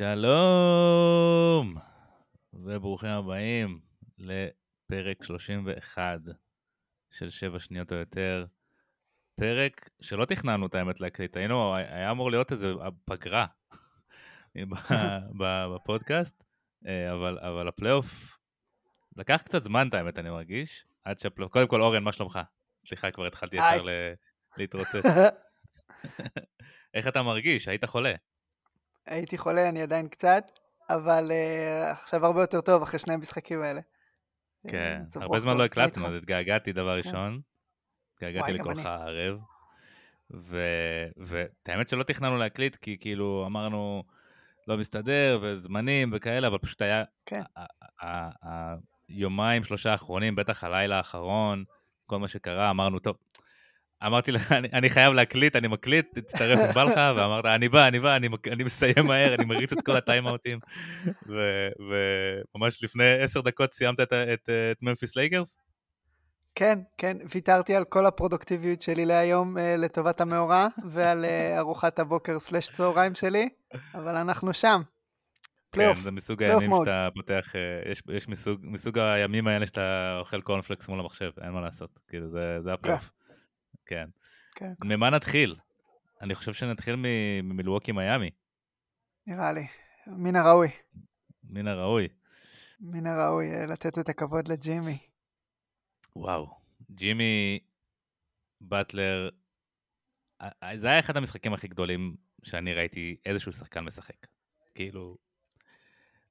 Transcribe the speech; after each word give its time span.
שלום, 0.00 1.76
וברוכים 2.52 3.10
הבאים 3.10 3.80
לפרק 4.18 5.24
31 5.24 6.20
של 7.10 7.30
7 7.30 7.58
שניות 7.58 7.92
או 7.92 7.96
יותר. 7.96 8.46
פרק 9.34 9.90
שלא 10.00 10.24
תכננו 10.24 10.66
את 10.66 10.74
האמת 10.74 11.00
להקליט, 11.00 11.36
היינו, 11.36 11.74
היה 11.74 12.10
אמור 12.10 12.30
להיות 12.30 12.52
איזה 12.52 12.72
פגרה 13.04 13.46
בפודקאסט, 15.74 16.44
אה, 16.86 17.12
אבל, 17.12 17.38
אבל 17.38 17.68
הפלייאוף 17.68 18.38
לקח 19.16 19.42
קצת 19.44 19.62
זמן 19.62 19.88
את 19.88 19.94
האמת, 19.94 20.18
אני 20.18 20.30
מרגיש, 20.30 20.86
עד 21.04 21.18
שהפלייאוף, 21.18 21.52
קודם 21.52 21.68
כל 21.68 21.82
אורן, 21.82 22.02
מה 22.02 22.12
שלומך? 22.12 22.38
סליחה, 22.88 23.10
כבר 23.10 23.26
התחלתי 23.26 23.56
ישר 23.56 23.84
להתרוצץ. 24.56 25.04
איך 26.94 27.08
אתה 27.08 27.22
מרגיש? 27.22 27.68
היית 27.68 27.84
חולה. 27.84 28.14
הייתי 29.10 29.38
חולה, 29.38 29.68
אני 29.68 29.82
עדיין 29.82 30.08
קצת, 30.08 30.44
אבל 30.90 31.30
uh, 31.30 31.92
עכשיו 32.02 32.26
הרבה 32.26 32.40
יותר 32.40 32.60
טוב 32.60 32.82
אחרי 32.82 32.98
שני 32.98 33.14
המשחקים 33.14 33.62
האלה. 33.62 33.80
כן, 34.68 35.02
uh, 35.16 35.22
הרבה 35.22 35.40
זמן 35.40 35.56
לא 35.56 35.64
הקלטנו, 35.64 36.06
אז 36.06 36.14
התגעגעתי 36.14 36.72
דבר 36.72 37.02
כן. 37.02 37.08
ראשון. 37.08 37.40
התגעגעתי 38.14 38.52
לכוח 38.52 38.78
הערב. 38.86 39.40
ואת 41.16 41.68
האמת 41.68 41.88
שלא 41.88 42.02
תכננו 42.02 42.36
להקליט, 42.36 42.76
כי 42.76 42.96
כאילו 43.00 43.44
אמרנו, 43.46 44.02
לא 44.68 44.76
מסתדר, 44.76 45.38
וזמנים 45.42 46.10
וכאלה, 46.14 46.46
אבל 46.46 46.58
פשוט 46.58 46.82
היה... 46.82 47.04
כן. 47.26 47.42
היומיים, 49.08 49.64
שלושה 49.64 49.92
האחרונים, 49.92 50.34
בטח 50.36 50.64
הלילה 50.64 50.96
האחרון, 50.96 51.64
כל 52.06 52.18
מה 52.18 52.28
שקרה, 52.28 52.70
אמרנו, 52.70 52.98
טוב, 52.98 53.16
אמרתי 54.06 54.32
לך, 54.32 54.52
אני, 54.52 54.68
אני 54.72 54.90
חייב 54.90 55.14
להקליט, 55.14 55.56
אני 55.56 55.68
מקליט, 55.68 56.18
תצטרף 56.18 56.58
אם 56.68 56.74
בא 56.74 56.84
לך, 56.84 56.96
ואמרת, 57.16 57.44
אני 57.44 57.68
בא, 57.68 57.88
אני 57.88 58.00
בא, 58.00 58.16
אני, 58.16 58.28
אני 58.52 58.64
מסיים 58.64 59.06
מהר, 59.06 59.34
אני 59.34 59.44
מריץ 59.44 59.72
את 59.72 59.82
כל 59.82 59.96
הטיימאוטים. 59.96 60.58
וממש 62.56 62.84
לפני 62.84 63.22
עשר 63.22 63.40
דקות 63.40 63.72
סיימת 63.72 64.00
את, 64.00 64.12
את, 64.12 64.48
את 64.72 64.82
ממפיס 64.82 65.16
לייקרס? 65.16 65.58
כן, 66.54 66.78
כן, 66.98 67.16
ויתרתי 67.34 67.74
על 67.74 67.84
כל 67.84 68.06
הפרודוקטיביות 68.06 68.82
שלי 68.82 69.06
להיום 69.06 69.56
uh, 69.56 69.60
לטובת 69.60 70.20
המאורע, 70.20 70.68
ועל 70.92 71.24
אה, 71.24 71.58
ארוחת 71.58 71.98
הבוקר 71.98 72.38
slash 72.38 72.70
צהריים 72.70 73.14
שלי, 73.14 73.48
אבל 73.94 74.16
אנחנו 74.16 74.54
שם. 74.54 74.82
פלייאוף, 75.70 75.96
כן, 75.96 76.02
זה 76.02 76.10
מסוג 76.10 76.42
הימים 76.42 76.70
שאתה 76.78 77.08
פותח, 77.14 77.52
אה, 77.52 77.90
יש, 77.90 78.02
יש 78.08 78.28
מסוג, 78.28 78.60
מסוג 78.62 78.98
הימים 78.98 79.46
האלה 79.46 79.66
שאתה 79.66 80.16
אוכל 80.20 80.40
קורנפלקס 80.40 80.88
מול 80.88 81.00
המחשב, 81.00 81.30
אין 81.42 81.50
מה 81.50 81.60
לעשות, 81.60 82.00
כאילו 82.08 82.28
זה, 82.28 82.58
זה 82.60 82.72
הפלייאוף. 82.72 83.10
כן. 83.90 84.08
כן. 84.54 84.72
כן. 84.80 84.88
ממה 84.88 85.10
נתחיל? 85.10 85.56
אני 86.20 86.34
חושב 86.34 86.52
שנתחיל 86.52 86.94
ממילווקי 86.98 87.92
מיאמי. 87.92 88.30
נראה 89.26 89.52
לי. 89.52 89.66
מן 90.06 90.36
הראוי. 90.36 90.68
מן 91.44 91.68
הראוי. 91.68 92.08
מן 92.80 93.06
הראוי 93.06 93.54
אה, 93.54 93.66
לתת 93.66 93.98
את 93.98 94.08
הכבוד 94.08 94.48
לג'ימי. 94.48 94.98
וואו, 96.16 96.58
ג'ימי 96.90 97.58
באטלר, 98.60 99.28
זה 100.74 100.86
היה 100.86 100.98
אחד 100.98 101.16
המשחקים 101.16 101.52
הכי 101.52 101.68
גדולים 101.68 102.16
שאני 102.42 102.74
ראיתי 102.74 103.16
איזשהו 103.26 103.52
שחקן 103.52 103.80
משחק. 103.80 104.26
כאילו, 104.74 105.18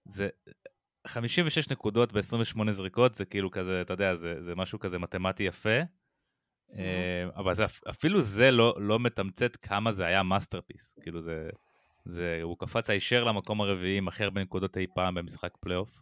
זה 0.06 0.30
56 1.08 1.72
נקודות 1.72 2.14
ב-28 2.14 2.72
זריקות, 2.72 3.16
זה 3.16 3.26
כאילו 3.26 3.52
כזה, 3.52 3.82
אתה 3.82 3.94
יודע, 3.94 4.16
זה, 4.16 4.44
זה 4.44 4.56
משהו 4.56 4.80
כזה 4.80 5.00
מתמטי 5.00 5.44
יפה. 5.44 5.80
אה, 6.78 7.28
אבל 7.36 7.54
זה, 7.54 7.66
אפילו 7.90 8.22
זה 8.22 8.52
לא, 8.52 8.76
לא 8.80 9.00
מתמצת 9.00 9.56
כמה 9.56 9.92
זה 9.92 10.06
היה 10.06 10.24
masterpiece. 10.24 10.96
כאילו 11.02 11.22
זה, 11.22 11.50
זה, 12.06 12.40
הוא 12.44 12.58
קפץ 12.60 12.90
הישר 12.90 13.24
למקום 13.24 13.62
הרביעי 13.62 13.98
עם 13.98 14.08
הכי 14.08 14.24
הרבה 14.24 14.42
נקודות 14.42 14.78
אי 14.78 14.88
פעם 14.96 15.16
במשחק 15.16 15.58
פלייאוף. 15.60 16.02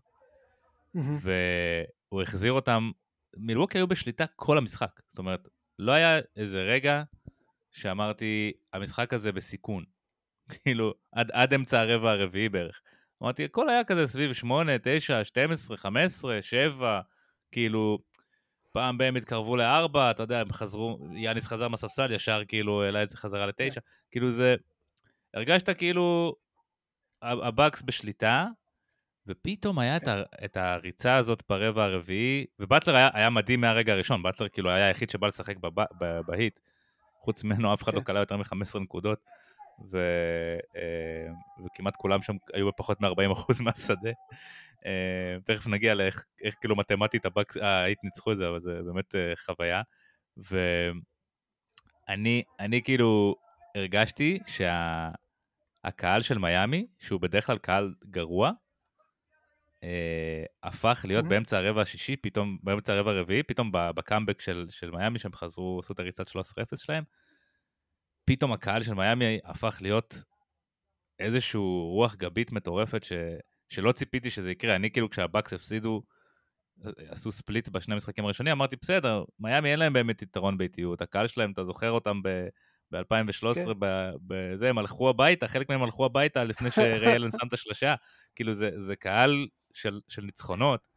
והוא 1.22 2.22
החזיר 2.22 2.52
אותם, 2.52 2.92
מילווקי 3.38 3.78
היו 3.78 3.88
בשליטה 3.88 4.26
כל 4.36 4.58
המשחק. 4.58 5.02
זאת 5.08 5.18
אומרת, 5.18 5.48
לא 5.80 5.92
היה 5.92 6.20
איזה 6.36 6.62
רגע 6.62 7.04
שאמרתי, 7.72 8.52
המשחק 8.74 9.14
הזה 9.14 9.32
בסיכון. 9.32 9.84
כאילו, 10.64 10.94
עד, 11.12 11.32
עד 11.32 11.54
אמצע 11.54 11.82
הרבע 11.82 12.12
הרביעי 12.12 12.50
בערך. 12.50 12.82
אמרתי, 13.24 13.46
הכל 13.46 13.70
היה 13.70 13.84
כזה 13.84 14.08
סביב 14.08 14.34
8, 14.34 14.72
9, 14.84 15.24
12, 15.24 15.78
15, 15.78 16.42
7, 16.42 17.02
כאילו, 17.52 18.00
פעם 18.78 18.98
בהם 18.98 19.16
התקרבו 19.16 19.56
לארבע, 19.56 20.12
אתה 20.12 20.24
יודע, 20.24 20.42
הם 20.42 20.54
חזרו, 20.54 21.00
יאניס 21.12 21.48
חזר 21.48 21.68
מהספסל, 21.68 22.12
ישר 22.12 22.42
כאילו 22.48 22.84
העלה 22.84 23.04
את 23.04 23.10
זה 23.10 23.18
חזרה 23.18 23.46
לתשע, 23.46 23.82
כן. 23.82 23.88
כאילו 24.12 24.32
זה, 24.32 24.56
הרגשת 25.34 25.78
כאילו 25.78 26.36
הבאקס 27.22 27.82
בשליטה, 27.82 28.46
ופתאום 29.28 29.80
היה 29.80 29.98
את, 29.98 30.08
ה, 30.08 30.24
את 30.46 30.58
הריצה 30.58 31.16
הזאת 31.16 31.44
ברבע 31.50 31.84
הרביעי, 31.84 32.46
ובאטלר 32.60 32.96
היה, 32.96 33.10
היה 33.14 33.30
מדהים 33.30 33.62
מהרגע 33.62 33.94
הראשון, 33.94 34.24
באטלר 34.24 34.50
כאילו 34.50 34.70
היה 34.70 34.88
היחיד 34.88 35.10
שבא 35.10 35.28
לשחק 35.28 35.56
בהיט, 36.28 36.60
חוץ 37.20 37.44
ממנו 37.44 37.74
אף 37.74 37.84
אחד 37.84 37.94
לא 37.94 38.00
כן. 38.00 38.06
קלע 38.06 38.20
יותר 38.20 38.38
מ-15 38.38 38.80
נקודות, 38.80 39.20
ו, 39.92 40.00
אה, 40.76 41.34
וכמעט 41.66 41.96
כולם 41.96 42.22
שם 42.22 42.36
היו 42.54 42.68
בפחות 42.68 43.02
מ-40% 43.02 43.64
מהשדה. 43.64 44.12
אה, 44.86 45.38
תכף 45.46 45.68
נגיע 45.68 45.96
לאיך 45.96 46.26
איך, 46.44 46.56
כאילו 46.62 46.76
מתמטית 46.76 47.26
הבאקס, 47.26 47.58
אה, 47.58 47.84
היית 47.84 48.04
ניצחו 48.04 48.32
את 48.32 48.38
זה, 48.38 48.50
אבל 48.50 48.60
זה 48.60 48.80
באמת 48.86 49.16
אה, 49.16 49.34
חוויה. 49.46 49.82
ואני 52.08 52.44
אני 52.60 52.82
כאילו 52.84 53.36
הרגשתי 53.76 54.40
שהקהל 54.46 56.22
שה, 56.22 56.28
של 56.28 56.38
מיאמי, 56.38 56.88
שהוא 57.00 57.22
בדרך 57.22 57.46
כלל 57.46 57.58
קהל 57.58 57.94
גרוע, 58.10 58.52
אה, 59.84 60.44
הפך 60.64 61.06
להיות 61.08 61.26
mm-hmm. 61.26 61.30
באמצע 61.30 61.58
הרבע 61.58 61.82
השישי, 61.82 62.16
פתאום, 62.16 62.58
באמצע 62.64 62.94
הרבע 62.94 63.12
הרביעי, 63.12 63.44
פתאום 63.44 63.72
בקאמבק 63.74 64.42
של, 64.42 64.66
של 64.70 64.92
מיאמי, 64.92 65.20
שהם 65.20 65.34
חזרו, 65.34 65.80
עשו 65.80 65.94
את 65.94 66.00
הריצת 66.00 66.28
13-0 66.28 66.32
שלהם, 66.76 67.04
פתאום 68.26 68.54
הקהל 68.54 68.84
של 68.84 68.94
מיאמי 68.94 69.40
הפך 69.44 69.78
להיות 69.82 70.24
איזושהי 71.20 71.60
רוח 71.94 72.16
גבית 72.16 72.52
מטורפת 72.52 73.04
ש... 73.04 73.14
שלא 73.70 73.92
ציפיתי 73.92 74.30
שזה 74.30 74.52
יקרה. 74.52 74.76
אני 74.76 74.92
כאילו 74.92 75.10
כשהבאקס 75.10 75.54
הפסידו, 75.54 76.04
עשו 77.10 77.32
ספליט 77.32 77.70
בשני 77.70 77.94
המשחקים 77.94 78.26
הראשונים, 78.26 78.52
אמרתי 78.52 78.76
בסדר, 78.76 79.24
מיאמי 79.40 79.72
אין 79.72 79.80
להם 79.80 79.94
באמת 79.94 80.22
יתרון 80.22 80.58
באיטיות, 80.58 81.02
הקהל 81.02 81.28
שלהם, 81.28 81.52
אתה 81.52 81.66
זוכר 81.66 81.92
אותם 81.92 82.22
ב-2013, 82.24 83.56
כן. 83.56 83.64
בזה, 84.28 84.70
הם 84.70 84.78
הלכו 84.78 85.10
הביתה, 85.10 85.48
חלק 85.48 85.70
מהם 85.70 85.84
הלכו 85.84 86.06
הביתה 86.06 86.44
לפני 86.44 86.72
שריי 86.72 87.16
אלן 87.16 87.32
שם 87.32 87.48
את 87.48 87.54
השלושה, 87.54 87.96
כאילו 88.36 88.54
זה, 88.54 88.70
זה 88.78 88.96
קהל 88.96 89.48
של, 89.74 90.00
של 90.08 90.22
ניצחונות, 90.22 90.88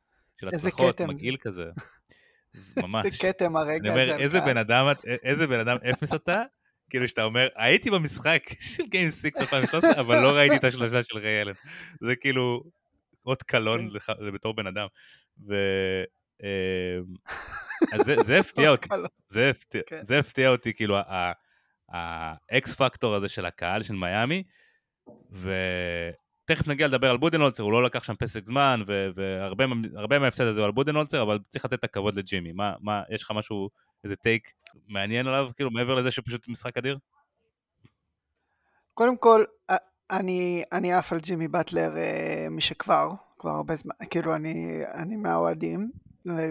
של 0.40 0.48
הצלחות, 0.48 1.00
מגעיל 1.00 1.36
כזה. 1.40 1.64
ממש. 2.76 3.06
זה 3.06 3.18
כתם 3.18 3.56
הרגע 3.56 3.92
הזה. 3.92 4.02
אני 4.02 4.10
אומר, 4.10 4.22
איזה 4.22 4.40
בן 4.40 4.56
אדם, 4.56 4.86
איזה 5.22 5.46
בן 5.46 5.60
אדם 5.60 5.76
אפס 5.90 6.14
אתה, 6.14 6.42
כאילו 6.90 7.08
שאתה 7.08 7.24
אומר, 7.24 7.48
הייתי 7.56 7.90
במשחק 7.90 8.42
של 8.74 8.82
גיים 8.86 9.08
6 9.08 9.24
2013, 9.24 10.00
אבל 10.00 10.20
לא 10.20 10.28
ראיתי 10.28 10.56
את 10.56 10.64
השלושה 10.64 11.02
של 11.02 11.18
ריי 11.18 11.42
אלן. 11.42 11.52
זה 12.00 12.16
כאילו 12.16 12.62
אות 13.26 13.42
קלון 13.42 13.90
כן. 14.06 14.32
בתור 14.32 14.54
בן 14.54 14.66
אדם. 14.66 14.86
ו... 15.48 15.54
אמ, 16.42 17.04
אז 17.92 18.10
זה 18.26 18.38
הפתיע 18.40 18.70
אותי, 18.70 18.88
כן. 19.86 20.00
זה 20.06 20.18
הפתיע 20.18 20.48
אותי, 20.48 20.72
כאילו, 20.74 20.96
ה 21.88 22.31
X 22.31 22.74
factor 22.74 23.14
הזה 23.14 23.28
של 23.28 23.46
הקהל 23.46 23.82
של 23.82 23.94
מיאמי, 23.94 24.42
ותכף 25.32 26.68
נגיע 26.68 26.86
לדבר 26.86 27.10
על 27.10 27.16
בודנולצר, 27.16 27.62
הוא 27.62 27.72
לא 27.72 27.82
לקח 27.82 28.04
שם 28.04 28.14
פסק 28.14 28.46
זמן, 28.46 28.82
והרבה 29.14 30.18
מההפסד 30.18 30.44
הזה 30.44 30.60
הוא 30.60 30.66
על 30.66 30.72
בודנולצר, 30.72 31.22
אבל 31.22 31.38
צריך 31.48 31.64
לתת 31.64 31.78
את 31.78 31.84
הכבוד 31.84 32.16
לג'ימי. 32.16 32.52
מה, 32.80 33.02
יש 33.10 33.22
לך 33.22 33.30
משהו, 33.30 33.70
איזה 34.04 34.16
take 34.16 34.52
מעניין 34.88 35.26
עליו, 35.26 35.48
כאילו, 35.56 35.70
מעבר 35.70 35.94
לזה 35.94 36.10
שפשוט 36.10 36.48
משחק 36.48 36.76
אדיר? 36.76 36.98
קודם 38.94 39.16
כל, 39.16 39.44
אני, 40.10 40.64
אני 40.72 40.92
עף 40.92 41.12
על 41.12 41.20
ג'ימי 41.20 41.48
באטלר 41.48 41.96
אה, 41.98 42.46
משכבר, 42.50 43.10
כבר 43.38 43.50
הרבה 43.50 43.76
זמן, 43.76 43.94
כאילו 44.10 44.34
אני, 44.34 44.82
אני 44.94 45.16
מהאוהדים, 45.16 45.90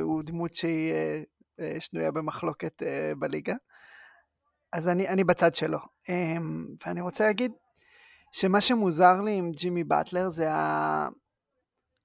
הוא 0.01 0.23
דמות 0.23 0.53
שהיא 0.53 0.93
אה, 0.93 1.21
אה, 1.59 1.75
שנויה 1.79 2.11
במחלוקת 2.11 2.83
בליגה, 3.19 3.55
אז 4.73 4.87
אני, 4.87 5.07
אני 5.07 5.23
בצד 5.23 5.55
שלו. 5.55 5.79
אמ, 6.09 6.67
ואני 6.85 7.01
רוצה 7.01 7.25
להגיד 7.25 7.51
שמה 8.31 8.61
שמוזר 8.61 9.21
לי 9.21 9.35
עם 9.35 9.51
ג'ימי 9.51 9.83
באטלר 9.83 10.29
זה 10.29 10.53
ה... 10.53 11.09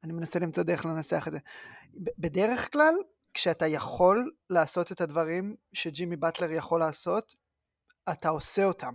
אני 0.05 0.13
מנסה 0.13 0.39
למצוא 0.39 0.63
דרך 0.63 0.85
לנסח 0.85 1.25
את 1.29 1.33
זה. 1.33 1.39
בדרך 2.19 2.73
כלל, 2.73 2.95
כשאתה 3.35 3.67
יכול 3.67 4.33
לעשות 4.51 4.93
את 4.93 5.01
הדברים 5.01 5.57
שג'ימי 5.73 6.17
באטלר 6.17 6.53
יכול 6.53 6.81
לעשות, 6.81 7.35
אתה 8.13 8.29
עושה 8.29 8.65
אותם 8.65 8.95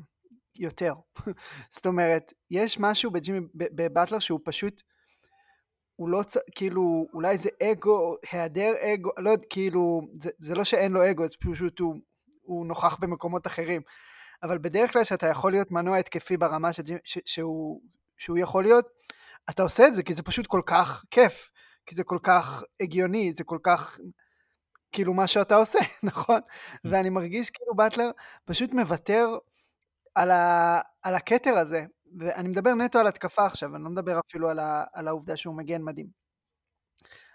יותר. 0.56 0.94
זאת 1.76 1.86
אומרת, 1.86 2.34
יש 2.52 2.80
משהו 2.80 3.12
בג'ימי, 3.12 3.40
בבטלר 3.56 4.20
שהוא 4.20 4.40
פשוט, 4.44 4.82
הוא 5.96 6.10
לא, 6.10 6.22
כאילו, 6.56 7.08
אולי 7.14 7.38
זה 7.38 7.50
אגו, 7.64 8.16
היעדר 8.32 8.74
אגו, 8.82 9.10
לא 9.18 9.30
יודע, 9.30 9.46
כאילו, 9.50 10.02
זה, 10.22 10.30
זה 10.40 10.56
לא 10.56 10.64
שאין 10.64 10.92
לו 10.92 11.12
אגו, 11.12 11.28
זה 11.28 11.36
פשוט 11.52 11.80
הוא, 11.80 11.96
הוא 12.42 12.66
נוכח 12.66 12.96
במקומות 13.00 13.48
אחרים. 13.48 13.82
אבל 14.44 14.58
בדרך 14.58 14.94
כלל 14.94 15.04
שאתה 15.04 15.28
יכול 15.28 15.52
להיות 15.52 15.72
מנוע 15.72 15.98
התקפי 15.98 16.38
ברמה 16.38 16.74
ש, 16.74 16.80
ש, 17.04 17.20
שהוא, 17.26 17.82
שהוא 18.18 18.38
יכול 18.38 18.64
להיות, 18.64 18.86
אתה 19.50 19.64
עושה 19.64 19.88
את 19.88 19.94
זה 19.94 20.04
כי 20.04 20.14
זה 20.14 20.24
פשוט 20.24 20.48
כל 20.48 20.62
כך 20.66 21.04
כיף, 21.12 21.50
כי 21.86 21.96
זה 21.96 22.04
כל 22.04 22.18
כך 22.24 22.64
הגיוני, 22.82 23.34
זה 23.36 23.44
כל 23.44 23.58
כך 23.64 24.00
כאילו 24.92 25.14
מה 25.14 25.28
שאתה 25.28 25.56
עושה, 25.56 25.80
נכון? 26.04 26.40
ואני 26.84 27.10
מרגיש 27.10 27.50
כאילו 27.50 27.76
באטלר 27.76 28.12
פשוט 28.46 28.74
מוותר 28.74 29.38
על, 30.16 30.32
ה, 30.32 30.82
על 31.02 31.16
הכתר 31.16 31.58
הזה, 31.58 31.86
ואני 32.20 32.50
מדבר 32.50 32.74
נטו 32.74 33.00
על 33.00 33.08
התקפה 33.08 33.46
עכשיו, 33.46 33.76
אני 33.76 33.84
לא 33.84 33.90
מדבר 33.90 34.20
אפילו 34.28 34.50
על, 34.50 34.60
ה, 34.60 34.84
על 34.94 35.08
העובדה 35.08 35.38
שהוא 35.38 35.56
מגן 35.56 35.82
מדהים. 35.82 36.08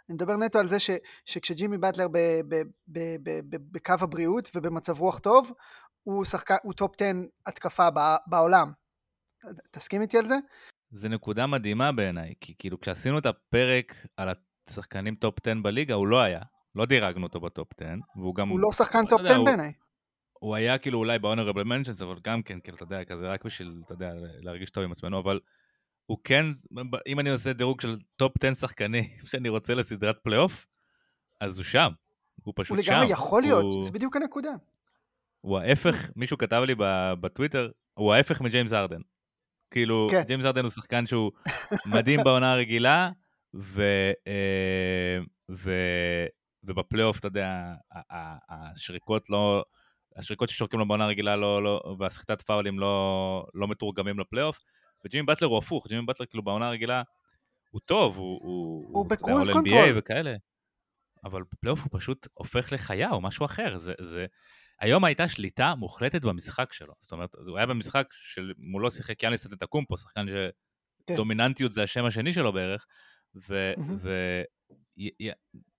אני 0.08 0.14
מדבר 0.14 0.36
נטו 0.36 0.58
על 0.58 0.68
זה 0.68 0.78
ש, 0.78 0.90
שכשג'ימי 1.26 1.78
באטלר 1.78 2.08
ב, 2.08 2.18
ב, 2.48 2.62
ב, 2.88 2.98
ב, 3.22 3.30
ב, 3.48 3.56
בקו 3.72 3.94
הבריאות 4.00 4.50
ובמצב 4.54 4.98
רוח 4.98 5.18
טוב, 5.18 5.52
הוא, 6.02 6.24
שחק, 6.24 6.50
הוא 6.62 6.72
top 6.72 6.94
10 6.94 7.12
התקפה 7.46 7.90
ב, 7.90 7.98
בעולם. 8.26 8.72
תסכים 9.70 10.02
איתי 10.02 10.18
על 10.18 10.26
זה? 10.26 10.34
זה 10.90 11.08
נקודה 11.08 11.46
מדהימה 11.46 11.92
בעיניי, 11.92 12.34
כי 12.40 12.54
כאילו 12.58 12.80
כשעשינו 12.80 13.18
את 13.18 13.26
הפרק 13.26 13.94
על 14.16 14.28
השחקנים 14.68 15.14
top 15.14 15.34
10 15.46 15.54
בליגה, 15.62 15.94
הוא 15.94 16.06
לא 16.06 16.20
היה. 16.20 16.40
לא 16.74 16.86
דירגנו 16.86 17.26
אותו 17.26 17.40
ב 17.40 17.47
top 17.47 17.68
10, 17.80 17.86
והוא 18.16 18.34
גם... 18.34 18.48
הוא 18.48 18.60
לא 18.60 18.72
שחקן 18.72 19.06
top 19.06 19.20
10 19.20 19.22
יודע, 19.22 19.36
הוא- 19.36 19.46
בעיניי. 19.46 19.72
הוא 20.32 20.54
היה 20.54 20.78
כאילו 20.78 20.98
אולי 20.98 21.18
ב-honorable 21.18 21.64
mentions, 21.66 22.04
אבל 22.04 22.16
גם 22.24 22.42
כן, 22.42 22.60
כאילו, 22.60 22.76
אתה 22.76 22.84
יודע, 22.84 23.04
כזה 23.04 23.28
רק 23.28 23.44
בשביל, 23.44 23.82
אתה 23.84 23.94
יודע, 23.94 24.10
להרגיש 24.40 24.70
טוב 24.70 24.84
עם 24.84 24.92
עצמנו, 24.92 25.18
אבל 25.18 25.40
הוא 26.06 26.18
כן, 26.24 26.46
אם 27.06 27.20
אני 27.20 27.30
עושה 27.30 27.52
דירוג 27.52 27.80
של 27.80 27.96
top 28.16 28.32
10 28.44 28.54
שחקנים 28.54 29.04
שאני 29.30 29.48
רוצה 29.48 29.74
לסדרת 29.74 30.16
פלייאוף, 30.22 30.66
אז 31.40 31.58
הוא 31.58 31.64
שם. 31.64 31.90
הוא 32.42 32.54
פשוט 32.56 32.76
הוא 32.76 32.82
שם. 32.82 32.92
לגמרי 32.92 33.12
יכול 33.12 33.42
להיות, 33.42 33.72
הוא, 33.72 33.82
זה 33.82 33.90
בדיוק 33.90 34.16
הנקודה. 34.16 34.50
הוא 35.40 35.58
ההפך, 35.58 36.10
מישהו 36.16 36.38
כתב 36.38 36.62
לי 36.66 36.74
בטוויטר, 37.20 37.70
הוא 37.94 38.14
ההפך 38.14 38.40
מג'יימס 38.40 38.72
הארדן. 38.72 39.00
כאילו, 39.70 40.08
כן. 40.10 40.22
ג'יימס 40.22 40.44
הארדן 40.44 40.62
הוא 40.62 40.70
שחקן 40.70 41.06
שהוא 41.06 41.32
מדהים 41.94 42.24
בעונה 42.24 42.52
הרגילה, 42.52 43.10
ו, 43.54 43.82
אה, 44.26 45.18
ו, 45.50 45.72
ובפלייאוף, 46.64 47.18
אתה 47.18 47.26
יודע, 47.26 47.74
השריקות 48.48 49.30
לא... 49.30 49.64
השריקות 50.16 50.48
ששורקים 50.48 50.80
לו 50.80 50.88
בעונה 50.88 51.04
הרגילה 51.04 51.36
לא, 51.36 51.62
לא, 51.64 51.94
והסחיטת 51.98 52.42
פאולים 52.42 52.78
לא, 52.78 53.46
לא 53.54 53.68
מתורגמים 53.68 54.18
לפלייאוף. 54.18 54.58
וג'ימי 55.04 55.26
באטלר 55.26 55.48
הוא 55.48 55.58
הפוך, 55.58 55.86
ג'ימי 55.88 56.06
באטלר 56.06 56.26
כאילו 56.26 56.42
בעונה 56.42 56.68
הרגילה 56.68 57.02
הוא 57.70 57.80
טוב, 57.84 58.16
הוא... 58.16 58.40
הוא, 58.42 58.88
הוא 58.92 59.06
בקרוז 59.06 59.48
All 59.48 59.50
NBA 59.50 59.52
קונטרול. 59.52 59.92
וכאלה. 59.94 60.36
אבל 61.24 61.42
בפלייאוף 61.52 61.80
הוא 61.80 61.88
פשוט 61.92 62.28
הופך 62.34 62.72
לחיה 62.72 63.10
או 63.10 63.20
משהו 63.20 63.46
אחר. 63.46 63.78
זה, 63.78 63.92
זה... 64.00 64.26
היום 64.80 65.04
הייתה 65.04 65.28
שליטה 65.28 65.74
מוחלטת 65.74 66.22
במשחק 66.22 66.72
שלו. 66.72 66.94
זאת 67.00 67.12
אומרת, 67.12 67.34
הוא 67.34 67.56
היה 67.56 67.66
במשחק 67.66 68.06
שמולו 68.12 68.90
שיחק 68.90 69.22
יאניס 69.22 69.46
אנטטוקומפו, 69.46 69.98
שחקן 69.98 70.26
כן. 71.06 71.14
שדומיננטיות 71.14 71.72
זה 71.72 71.82
השם 71.82 72.04
השני 72.04 72.32
שלו 72.32 72.52
בערך, 72.52 72.86
מהמם. 73.34 73.98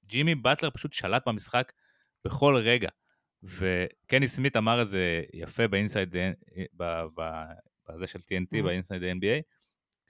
וג'ימי 0.06 0.36
באטלר 0.36 0.70
פשוט 0.70 0.94
שלט 0.94 1.28
במשחק 1.28 1.72
בכל 2.26 2.56
רגע. 2.58 2.90
וקני 3.44 4.28
סמית 4.28 4.58
אמר 4.58 4.82
את 4.82 4.88
זה 4.88 5.24
יפה 5.34 5.68
ב 5.68 5.74
inside, 5.74 6.16
ב- 6.78 7.04
בזה 7.90 8.08
של 8.08 8.20
TNT, 8.20 8.60
Mhm. 8.60 8.64
ב 8.64 8.69
Inside 8.69 9.02
NBA. 9.04 9.42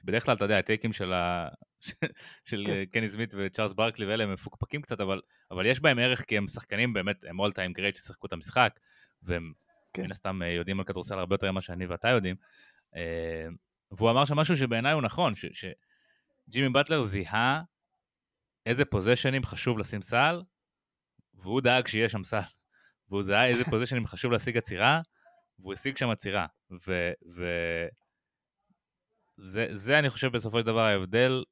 בדרך 0.03 0.25
כלל, 0.25 0.35
אתה 0.35 0.45
יודע, 0.45 0.57
הטייקים 0.57 0.93
של, 0.93 1.13
ה... 1.13 1.47
של 2.49 2.63
כן. 2.65 2.83
קני 2.91 3.09
סמית 3.09 3.33
וצ'ארלס 3.37 3.73
ברקלי 3.73 4.05
ואלה 4.05 4.23
הם 4.23 4.33
מפוקפקים 4.33 4.81
קצת, 4.81 5.01
אבל, 5.01 5.21
אבל 5.51 5.65
יש 5.65 5.79
בהם 5.79 5.99
ערך 5.99 6.21
כי 6.25 6.37
הם 6.37 6.47
שחקנים 6.47 6.93
באמת, 6.93 7.23
הם 7.29 7.39
אול 7.39 7.51
טיים 7.51 7.73
גרייט 7.73 7.95
ששיחקו 7.95 8.27
את 8.27 8.33
המשחק, 8.33 8.79
והם 9.23 9.53
כן. 9.93 10.01
מן 10.03 10.11
הסתם 10.11 10.41
אה, 10.41 10.47
יודעים 10.47 10.79
על 10.79 10.85
כדורסל 10.85 11.19
הרבה 11.19 11.33
יותר 11.33 11.51
ממה 11.51 11.61
שאני 11.61 11.85
ואתה 11.85 12.09
יודעים. 12.09 12.35
אה, 12.95 13.47
והוא 13.91 14.11
אמר 14.11 14.25
שם 14.25 14.35
משהו 14.35 14.57
שבעיניי 14.57 14.93
הוא 14.93 15.01
נכון, 15.01 15.35
ש- 15.35 15.45
שג'ימי 16.47 16.69
באטלר 16.69 17.01
זיהה 17.01 17.61
איזה 18.65 18.85
פוזיישנים 18.85 19.43
חשוב 19.43 19.79
לשים 19.79 20.01
סל, 20.01 20.41
והוא 21.33 21.61
דאג 21.61 21.87
שיהיה 21.87 22.09
שם 22.09 22.23
סל. 22.23 22.39
והוא 23.09 23.23
זיהה 23.23 23.47
איזה 23.47 23.63
פוזיישנים 23.63 24.07
חשוב 24.07 24.31
להשיג 24.31 24.57
עצירה, 24.57 25.01
והוא 25.59 25.73
השיג 25.73 25.97
שם 25.97 26.09
עצירה. 26.09 26.45
ו... 26.87 27.11
ו... 27.35 27.45
זה, 29.37 29.67
זה 29.71 29.99
אני 29.99 30.09
חושב 30.09 30.31
בסופו 30.31 30.59
של 30.59 30.65
דבר 30.65 30.79
ההבדל 30.79 31.43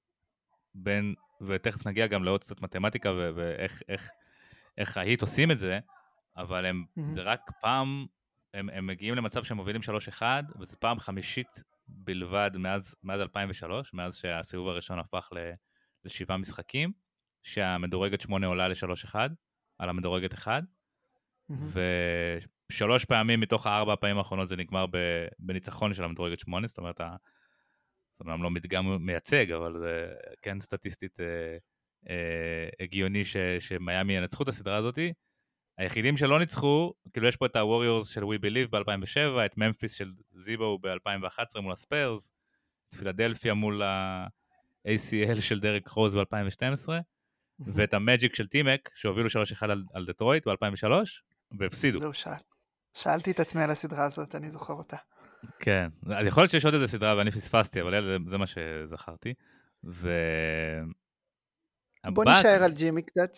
בין, 0.76 1.16
ותכף 1.42 1.88
נגיע 1.88 2.08
גם 2.08 2.24
לעוד 2.24 2.42
קצת 2.42 2.62
מתמטיקה 2.62 3.12
ו- 3.12 3.30
ואיך 3.36 3.82
איך, 3.90 4.10
איך 4.78 4.98
ההיט 4.98 5.22
עושים 5.22 5.52
את 5.52 5.58
זה, 5.58 5.80
אבל 6.38 6.66
הם. 6.66 6.86
זה 7.16 7.22
רק 7.22 7.52
פעם, 7.62 8.06
הם, 8.54 8.70
הם 8.70 8.88
מגיעים 8.88 9.16
למצב 9.16 9.44
שהם 9.44 9.58
מובילים 9.58 9.82
3-1, 10.20 10.22
וזו 10.60 10.76
פעם 10.80 11.00
חמישית 11.00 11.64
בלבד 11.88 12.52
מאז, 12.54 12.96
מאז 13.04 13.22
2003, 13.22 13.94
מאז 13.94 14.18
שהסיבוב 14.18 14.68
הראשון 14.68 15.00
הפך 15.00 15.30
ל, 15.32 15.52
לשבעה 16.06 16.38
משחקים, 16.38 16.92
שהמדורגת 17.44 18.22
8 18.22 18.48
עולה 18.48 18.68
ל-3-1, 18.68 19.16
על 19.78 19.90
המדורגת 19.90 20.34
1, 20.34 20.64
מהמם. 21.50 21.70
ושלוש 22.72 23.06
פעמים 23.06 23.40
מתוך 23.40 23.68
הארבע 23.68 23.94
הפעמים 23.94 24.18
האחרונות 24.18 24.48
זה 24.48 24.56
נגמר 24.56 24.86
בניצחון 25.40 25.94
של 25.94 26.04
המדורגת 26.04 26.40
8, 26.40 26.68
זאת 26.68 26.78
אומרת, 26.78 26.98
זה 26.98 27.04
אומנם 28.20 28.44
לא 28.44 28.50
מדגם 28.50 29.06
מייצג, 29.06 29.52
אבל 29.52 29.80
זה 29.80 30.14
כן 30.42 30.62
סטטיסטית 30.62 31.20
אה, 31.20 31.58
אה, 32.10 32.70
הגיוני 32.80 33.26
ש, 33.26 33.38
שמיאמי 33.60 34.14
ינצחו 34.14 34.44
את 34.44 34.48
הסדרה 34.48 34.76
הזאתי. 34.76 35.14
היחידים 35.78 36.18
שלא 36.18 36.40
ניצחו, 36.40 36.94
כאילו 37.14 37.28
יש 37.28 37.36
פה 37.36 37.46
את 37.46 37.56
ה-Warriors 37.56 38.06
של 38.06 38.24
We 38.24 38.40
Believe 38.42 38.70
ב-2007, 38.70 39.46
את 39.46 39.58
ממפיס 39.58 39.94
של 39.94 40.12
זיבו 40.32 40.80
ב-2011 40.80 41.62
מול 41.62 41.72
הספיירס, 41.72 42.32
את 42.90 42.94
פילדלפיה 42.94 43.54
מול 43.54 43.84
ה-ACL 43.84 45.42
של 45.42 45.60
דרק 45.60 45.88
רוז 45.88 46.16
ב-2012, 46.16 46.90
ואת 47.76 47.94
המג'יק 47.94 48.36
של 48.36 48.48
טימק, 48.48 48.90
שהובילו 48.96 49.30
3-1 49.30 49.32
על, 49.62 49.84
על 49.94 50.06
דטרויט 50.06 50.48
ב-2003, 50.48 50.88
והפסידו. 51.60 52.00
זהו, 52.00 52.14
שאל. 52.14 52.34
שאלתי 52.98 53.32
את 53.32 53.40
עצמי 53.40 53.64
על 53.64 53.72
הסדרה 53.72 54.06
הזאת, 54.06 54.36
אני 54.36 54.52
זוכר 54.52 54.74
אותה. 54.74 54.98
כן, 55.60 55.88
אז 56.06 56.28
יכול 56.28 56.44
להיות 56.44 56.52
שיש 56.52 56.66
עוד 56.66 56.74
איזה 56.74 56.88
סדרה 56.88 57.18
ואני 57.18 57.32
פספסתי, 57.32 57.82
אבל 57.82 58.02
זה, 58.02 58.18
זה 58.30 58.38
מה 58.38 58.46
שזכרתי. 58.48 59.34
ו... 59.84 60.10
בוא 62.14 62.24
הבאקס- 62.24 62.38
נישאר 62.38 62.64
על 62.64 62.72
ג'ימי 62.78 63.02
קצת. 63.02 63.30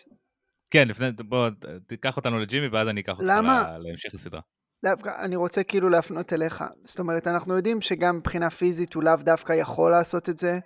כן, 0.70 0.88
לפני, 0.88 1.12
בוא, 1.12 1.48
תיקח 1.86 2.16
אותנו 2.16 2.38
לג'ימי 2.38 2.68
ואז 2.68 2.88
אני 2.88 3.00
אקח 3.00 3.12
אותך 3.12 3.24
למה? 3.28 3.78
ל- 3.78 3.82
להמשך 3.82 4.14
הסדרה. 4.14 4.40
דווקא 4.84 5.10
אני 5.24 5.36
רוצה 5.36 5.64
כאילו 5.64 5.88
להפנות 5.88 6.32
אליך. 6.32 6.64
זאת 6.84 6.98
אומרת, 6.98 7.26
אנחנו 7.26 7.56
יודעים 7.56 7.80
שגם 7.80 8.16
מבחינה 8.16 8.50
פיזית 8.50 8.94
הוא 8.94 9.02
לאו 9.02 9.16
דווקא 9.16 9.52
יכול 9.52 9.90
לעשות 9.90 10.28
את 10.28 10.38
זה 10.38 10.58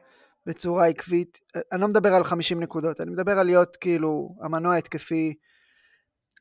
בצורה 0.47 0.87
עקבית. 0.87 1.39
אני 1.73 1.81
לא 1.81 1.89
מדבר 1.89 2.15
על 2.15 2.25
50 2.25 2.61
נקודות, 2.61 3.01
אני 3.01 3.11
מדבר 3.11 3.39
על 3.39 3.47
להיות 3.47 3.77
כאילו 3.77 4.37
המנוע 4.43 4.75
ההתקפי 4.75 5.35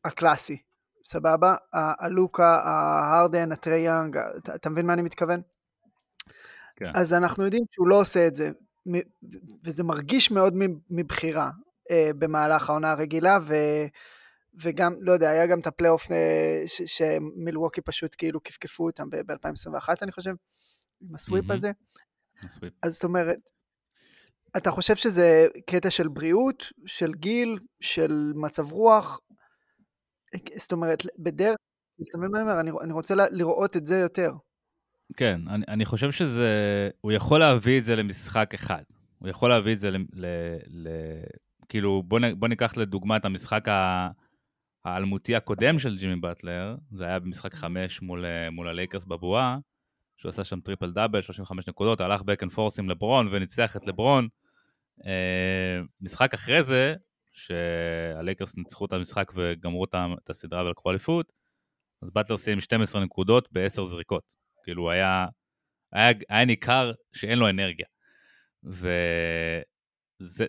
הקלאסי. 0.06 0.62
סבבה? 1.06 1.56
הלוקה, 1.74 2.62
ההרדן, 2.64 3.52
הטרי 3.52 3.80
יאנג, 3.80 4.18
אתה, 4.18 4.56
אתה 4.56 4.70
מבין 4.70 4.86
מה 4.86 4.94
אני 4.94 5.02
מתכוון? 5.02 5.42
כן. 6.76 6.92
אז 6.96 7.14
אנחנו 7.14 7.44
יודעים 7.44 7.64
שהוא 7.72 7.88
לא 7.88 8.00
עושה 8.00 8.28
את 8.28 8.36
זה, 8.36 8.52
וזה 9.64 9.84
מרגיש 9.84 10.32
מאוד 10.32 10.54
מבחירה 10.90 11.52
אה, 11.92 12.12
במהלך 12.20 12.70
העונה 12.70 12.92
הרגילה, 12.92 13.38
ו... 13.48 13.54
וגם, 14.64 14.96
לא 15.00 15.12
יודע, 15.12 15.30
היה 15.30 15.48
גם 15.48 15.60
את 15.60 15.68
הפלייאוף 15.68 16.12
אה, 16.12 16.64
ש- 16.66 16.82
שמילווקי 16.98 17.82
פשוט 17.82 18.16
כאילו 18.18 18.44
כפכפו 18.44 18.86
אותם 18.86 19.10
ב-2021, 19.10 19.90
אני 20.02 20.12
חושב, 20.12 20.34
עם 21.02 21.16
ה 21.16 21.21
sweep 21.21 21.46
מהמם. 21.46 21.58
הזה. 21.58 21.72
ה 22.44 22.48
sweep. 22.48 22.74
אז 22.82 22.94
זאת 22.94 23.04
אומרת, 23.04 23.40
אתה 24.58 24.72
חושב 24.72 24.96
שזה 24.96 25.48
קטע 25.66 25.90
של 25.90 26.08
בריאות, 26.08 26.72
של 26.86 27.14
גיל, 27.14 27.60
של 27.82 28.32
מצב 28.36 28.72
רוח? 28.72 29.20
זאת 30.56 30.72
אומרת, 30.72 31.04
בדרך, 31.20 31.58
אני 32.16 32.42
אומר? 32.42 32.60
אני, 32.60 32.92
רוצה 32.92 33.16
לראות 33.16 33.78
את 33.78 33.88
זה 33.88 34.00
יותר. 34.00 34.32
כן, 35.18 35.42
אני, 35.48 35.66
אני 35.68 35.86
חושב 35.86 36.12
שזה, 36.12 36.90
הוא 37.02 37.12
יכול 37.12 37.40
להביא 37.40 37.80
את 37.80 37.84
זה 37.84 37.96
למשחק 37.96 38.54
אחד. 38.54 38.84
הוא 39.20 39.30
יכול 39.30 39.50
להביא 39.50 39.74
את 39.74 39.80
זה 39.80 39.92
ל... 39.92 39.98
ל, 40.14 40.26
ל 40.68 40.88
כאילו, 41.70 42.04
בוא, 42.04 42.20
נ, 42.20 42.40
בוא 42.40 42.48
ניקח 42.48 42.78
לדוגמה 42.78 43.18
את 43.18 43.26
המשחק 43.26 43.66
האלמותי 44.86 45.36
הקודם 45.36 45.80
של 45.80 45.98
ג'ימי 45.98 46.16
באטלר, 46.16 46.76
זה 46.92 47.06
היה 47.06 47.20
במשחק 47.20 47.54
חמש 47.54 48.02
מול, 48.02 48.26
מול 48.52 48.68
הלייקרס 48.68 49.06
בבועה, 49.06 49.58
שהוא 50.18 50.30
עשה 50.30 50.44
שם 50.44 50.60
טריפל 50.60 50.92
דאבל, 50.92 51.22
35 51.22 51.68
נקודות, 51.68 52.02
הלך 52.02 52.22
back 52.22 52.46
and 52.46 52.54
forth 52.56 52.76
עם 52.80 52.90
לברון 52.90 53.30
וניצח 53.32 53.76
את 53.76 53.88
לברון. 53.88 54.28
אה, 55.06 55.82
משחק 56.02 56.34
אחרי 56.34 56.64
זה, 56.64 56.96
שהלייקרס 57.32 58.58
ניצחו 58.58 58.86
את 58.86 58.94
המשחק 58.94 59.32
וגמרו 59.36 59.86
את 60.24 60.30
הסדרה 60.30 60.66
ולקחו 60.66 60.92
אליפות, 60.92 61.32
אז 62.02 62.12
באטלר 62.12 62.38
סיים 62.38 62.60
12 62.60 63.04
נקודות 63.04 63.50
ב-10 63.52 63.84
זריקות. 63.84 64.34
כאילו, 64.64 64.92
היה, 64.92 65.26
היה, 65.94 66.12
היה 66.30 66.46
ניכר 66.46 66.92
שאין 67.14 67.40
לו 67.40 67.50
אנרגיה. 67.50 67.86
וזה 68.64 69.64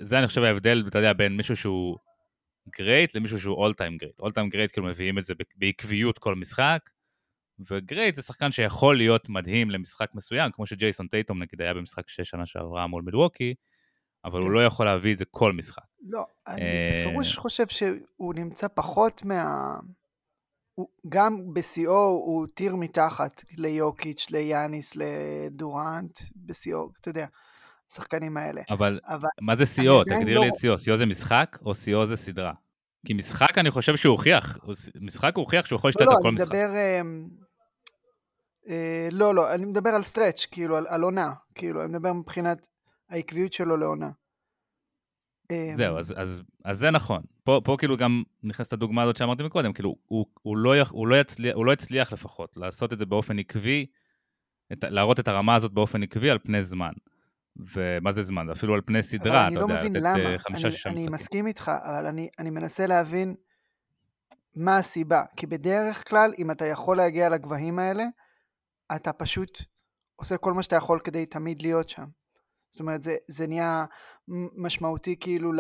זה, 0.01 0.19
אני 0.19 0.27
חושב 0.27 0.43
ההבדל, 0.43 0.85
אתה 0.89 0.99
יודע, 0.99 1.13
בין 1.13 1.37
מישהו 1.37 1.57
שהוא 1.57 1.99
great 2.79 3.15
למישהו 3.15 3.41
שהוא 3.41 3.57
all 3.57 3.75
time 3.75 3.97
great. 3.97 4.21
all 4.21 4.33
time 4.33 4.49
great 4.49 4.73
כאילו 4.73 4.87
מביאים 4.87 5.19
את 5.19 5.25
זה 5.25 5.35
בעקביות 5.57 6.19
כל 6.19 6.35
משחק, 6.35 6.91
ו 7.71 7.78
great 7.78 8.15
זה 8.15 8.23
שחקן 8.23 8.53
שיכול 8.53 8.97
להיות 8.97 9.29
מדהים 9.29 9.71
למשחק 9.71 10.11
מסוים, 10.15 10.53
כמו 10.53 10.67
שג'ייסון 10.67 11.09
טייטום 11.09 11.43
נגיד 11.43 11.63
היה 11.63 11.75
במשחק 11.75 12.09
שש 12.09 12.31
שנה 12.31 12.47
שעברה 12.47 12.87
מול 12.87 13.03
מילווקי, 13.03 13.55
אבל 14.25 14.41
כן. 14.41 14.47
הוא 14.47 14.51
לא 14.51 14.65
יכול 14.65 14.87
להביא 14.87 15.13
את 15.13 15.19
זה 15.19 15.25
כל 15.31 15.53
משחק. 15.53 15.83
לא, 16.09 16.27
אני 16.49 16.61
אה, 16.61 17.05
בפירוש 17.07 17.37
חושב 17.37 17.67
שהוא 17.67 18.35
נמצא 18.35 18.67
פחות 18.75 19.25
מה... 19.25 19.75
הוא, 20.75 20.89
גם 21.09 21.55
בשיאו 21.55 22.07
הוא 22.07 22.47
tier 22.55 22.77
מתחת 22.77 23.45
ליוקיץ', 23.57 24.27
ליאניס, 24.31 24.93
לדורנט, 24.97 26.19
בשיאו, 26.37 26.91
אתה 27.01 27.09
יודע, 27.09 27.27
השחקנים 27.91 28.37
האלה. 28.37 28.63
אבל 28.71 29.01
אבל 29.05 29.29
מה 29.41 29.57
זה 29.57 29.67
שיאו? 29.67 30.05
תגדיר 30.05 30.39
לא- 30.39 30.45
לי 30.45 30.49
את 30.49 30.55
שיאו. 30.57 30.79
שיאו 30.79 30.97
זה 30.97 31.07
משחק 31.07 31.59
או 31.65 31.75
שיאו 31.75 32.07
זה 32.07 32.17
סדרה? 32.17 32.53
כי 33.07 33.15
משחק 33.15 33.59
אני 33.59 33.71
חושב 33.71 33.97
שהוא 33.97 34.13
הוכיח, 34.13 34.59
משחק 35.01 35.37
הוא 35.37 35.43
הוכיח 35.43 35.67
שהוא 35.67 35.77
יכול 35.77 35.89
לא, 35.89 35.91
להשתלט 35.91 36.09
לא, 36.09 36.17
על 36.17 36.23
כל 36.23 36.29
אני 36.29 36.35
משחק. 36.35 36.47
מדבר... 36.49 36.71
אמ, 37.01 37.29
אה, 38.69 39.09
לא, 39.13 39.35
לא, 39.35 39.55
אני 39.55 39.67
מדבר 39.67 39.91
על 39.91 40.03
stretch, 40.03 40.47
כאילו, 40.51 40.77
על, 40.77 40.87
על 40.89 41.03
עונה. 41.03 41.33
כאילו, 41.55 41.83
אני 41.85 41.89
מדבר 41.89 42.13
מבחינת 42.13 42.69
העקביות 43.11 43.53
שלו 43.53 43.77
לעונה. 43.77 44.11
אמ, 45.51 45.75
זהו, 45.77 45.99
אז, 45.99 46.15
אז, 46.17 46.43
אז 46.65 46.79
זה 46.79 46.91
נכון. 46.91 47.23
פה, 47.45 47.61
פה 47.65 47.77
כאילו 47.79 47.97
גם 47.97 48.23
נכנסת 48.43 48.73
הדוגמה 48.73 49.03
הזאת 49.03 49.17
שאמרתי 49.17 49.43
מקודם, 49.43 49.73
כאילו, 49.73 49.97
הוא, 50.07 50.27
הוא, 50.43 50.57
לא, 50.57 50.75
הוא, 50.91 51.07
לא 51.07 51.21
יצליח, 51.21 51.55
הוא 51.55 51.67
לא 51.67 51.73
יצליח 51.73 52.13
לפחות 52.13 52.57
לעשות 52.57 52.93
את 52.93 52.99
זה 52.99 53.07
באופן 53.07 53.39
עקבי, 53.39 53.87
את, 54.73 54.85
להראות 54.85 55.21
את 55.21 55.29
הרמה 55.29 55.55
הזאת 55.55 55.73
באופן 55.73 56.03
עקבי 56.03 56.31
על 56.31 56.39
פני 56.39 56.63
זמן. 56.63 56.93
ומה 57.57 58.13
זה 58.13 58.23
זמן? 58.23 58.51
אפילו 58.51 58.75
על 58.75 58.81
פני 58.87 59.03
סדרה, 59.03 59.49
אתה 59.49 59.55
לא 59.55 59.61
יודע, 59.61 59.83
לתת. 59.83 60.07
אה, 60.07 60.39
חמישה-שישה 60.39 60.89
אני, 60.89 60.97
אני 60.97 61.05
משחקים. 61.05 61.15
מסכים 61.15 61.47
איתך, 61.47 61.71
אבל 61.85 62.07
אני, 62.07 62.29
אני 62.39 62.51
מנסה 62.51 62.87
להבין 62.87 63.35
מה 64.57 64.77
הסיבה. 64.77 65.23
כי 65.37 65.47
בדרך 65.47 66.09
כלל, 66.09 66.33
אם 66.39 66.51
אתה 66.51 66.67
יכול 66.67 66.97
להגיע 66.97 67.29
לגבהים 67.29 67.79
האלה, 67.79 68.05
אתה 68.97 69.13
פשוט 69.13 69.63
עושה 70.17 70.37
כל 70.37 70.53
מה 70.53 70.63
שאתה 70.63 70.77
יכול 70.77 71.01
כדי 71.05 71.27
תמיד 71.27 71.63
להיות 71.63 71.89
שם. 71.89 72.05
זאת 72.71 72.81
אומרת, 72.81 73.03
זה, 73.03 73.17
זה 73.29 73.47
נהיה 73.47 73.85
משמעותי 74.57 75.17
כאילו 75.21 75.53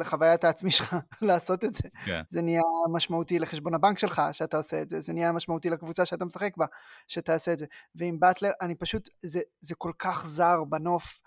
לחוויית 0.00 0.44
העצמי 0.44 0.70
שלך 0.70 0.96
לעשות 1.22 1.64
את 1.64 1.74
זה. 1.74 1.88
כן. 2.04 2.22
זה 2.30 2.42
נהיה 2.42 2.62
משמעותי 2.92 3.38
לחשבון 3.38 3.74
הבנק 3.74 3.98
שלך 3.98 4.22
שאתה 4.32 4.56
עושה 4.56 4.82
את 4.82 4.88
זה, 4.88 5.00
זה 5.00 5.12
נהיה 5.12 5.32
משמעותי 5.32 5.70
לקבוצה 5.70 6.04
שאתה 6.04 6.24
משחק 6.24 6.56
בה, 6.56 6.66
שתעשה 7.08 7.52
את 7.52 7.58
זה. 7.58 7.66
ועם 7.94 8.20
באטלר, 8.20 8.50
אני 8.60 8.74
פשוט, 8.74 9.08
זה, 9.22 9.40
זה 9.60 9.74
כל 9.74 9.92
כך 9.98 10.26
זר 10.26 10.64
בנוף, 10.64 11.20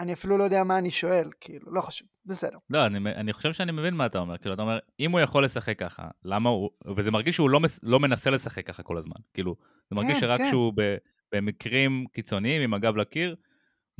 אני 0.00 0.12
אפילו 0.12 0.38
לא 0.38 0.44
יודע 0.44 0.64
מה 0.64 0.78
אני 0.78 0.90
שואל, 0.90 1.30
כאילו, 1.40 1.72
לא 1.72 1.80
חשוב, 1.80 2.08
בסדר. 2.26 2.58
לא, 2.70 2.86
אני, 2.86 2.98
אני 2.98 3.32
חושב 3.32 3.52
שאני 3.52 3.72
מבין 3.72 3.94
מה 3.94 4.06
אתה 4.06 4.18
אומר. 4.18 4.38
כאילו, 4.38 4.54
אתה 4.54 4.62
אומר, 4.62 4.78
אם 5.00 5.12
הוא 5.12 5.20
יכול 5.20 5.44
לשחק 5.44 5.78
ככה, 5.78 6.08
למה 6.24 6.50
הוא... 6.50 6.70
וזה 6.96 7.10
מרגיש 7.10 7.34
שהוא 7.36 7.50
לא, 7.50 7.60
מס, 7.60 7.80
לא 7.82 8.00
מנסה 8.00 8.30
לשחק 8.30 8.66
ככה 8.66 8.82
כל 8.82 8.98
הזמן. 8.98 9.16
כאילו, 9.34 9.56
זה 9.90 9.96
מרגיש 9.96 10.14
כן, 10.14 10.20
שרק 10.20 10.40
כן. 10.40 10.46
כשהוא 10.46 10.72
ב, 10.76 10.96
במקרים 11.34 12.06
קיצוניים, 12.12 12.62
עם 12.62 12.74
הגב 12.74 12.96
לקיר, 12.96 13.36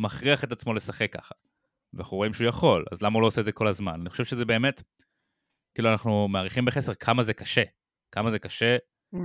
מכריח 0.02 0.44
את 0.44 0.52
עצמו 0.52 0.74
לשחק 0.74 1.12
ככה. 1.12 1.34
ואנחנו 1.94 2.16
רואים 2.16 2.34
שהוא 2.34 2.48
יכול, 2.48 2.84
אז 2.92 3.02
למה 3.02 3.14
הוא 3.14 3.22
לא 3.22 3.26
עושה 3.26 3.40
את 3.40 3.44
זה 3.44 3.52
כל 3.52 3.66
הזמן? 3.66 4.00
אני 4.00 4.10
חושב 4.10 4.24
שזה 4.24 4.44
באמת, 4.44 4.82
כאילו, 5.74 5.92
אנחנו 5.92 6.28
מעריכים 6.28 6.64
בחסר 6.64 6.94
כמה 6.94 7.22
זה 7.22 7.34
קשה. 7.34 7.62
כמה 8.12 8.30
זה 8.30 8.38
קשה 8.38 8.76
Mm, 9.14 9.18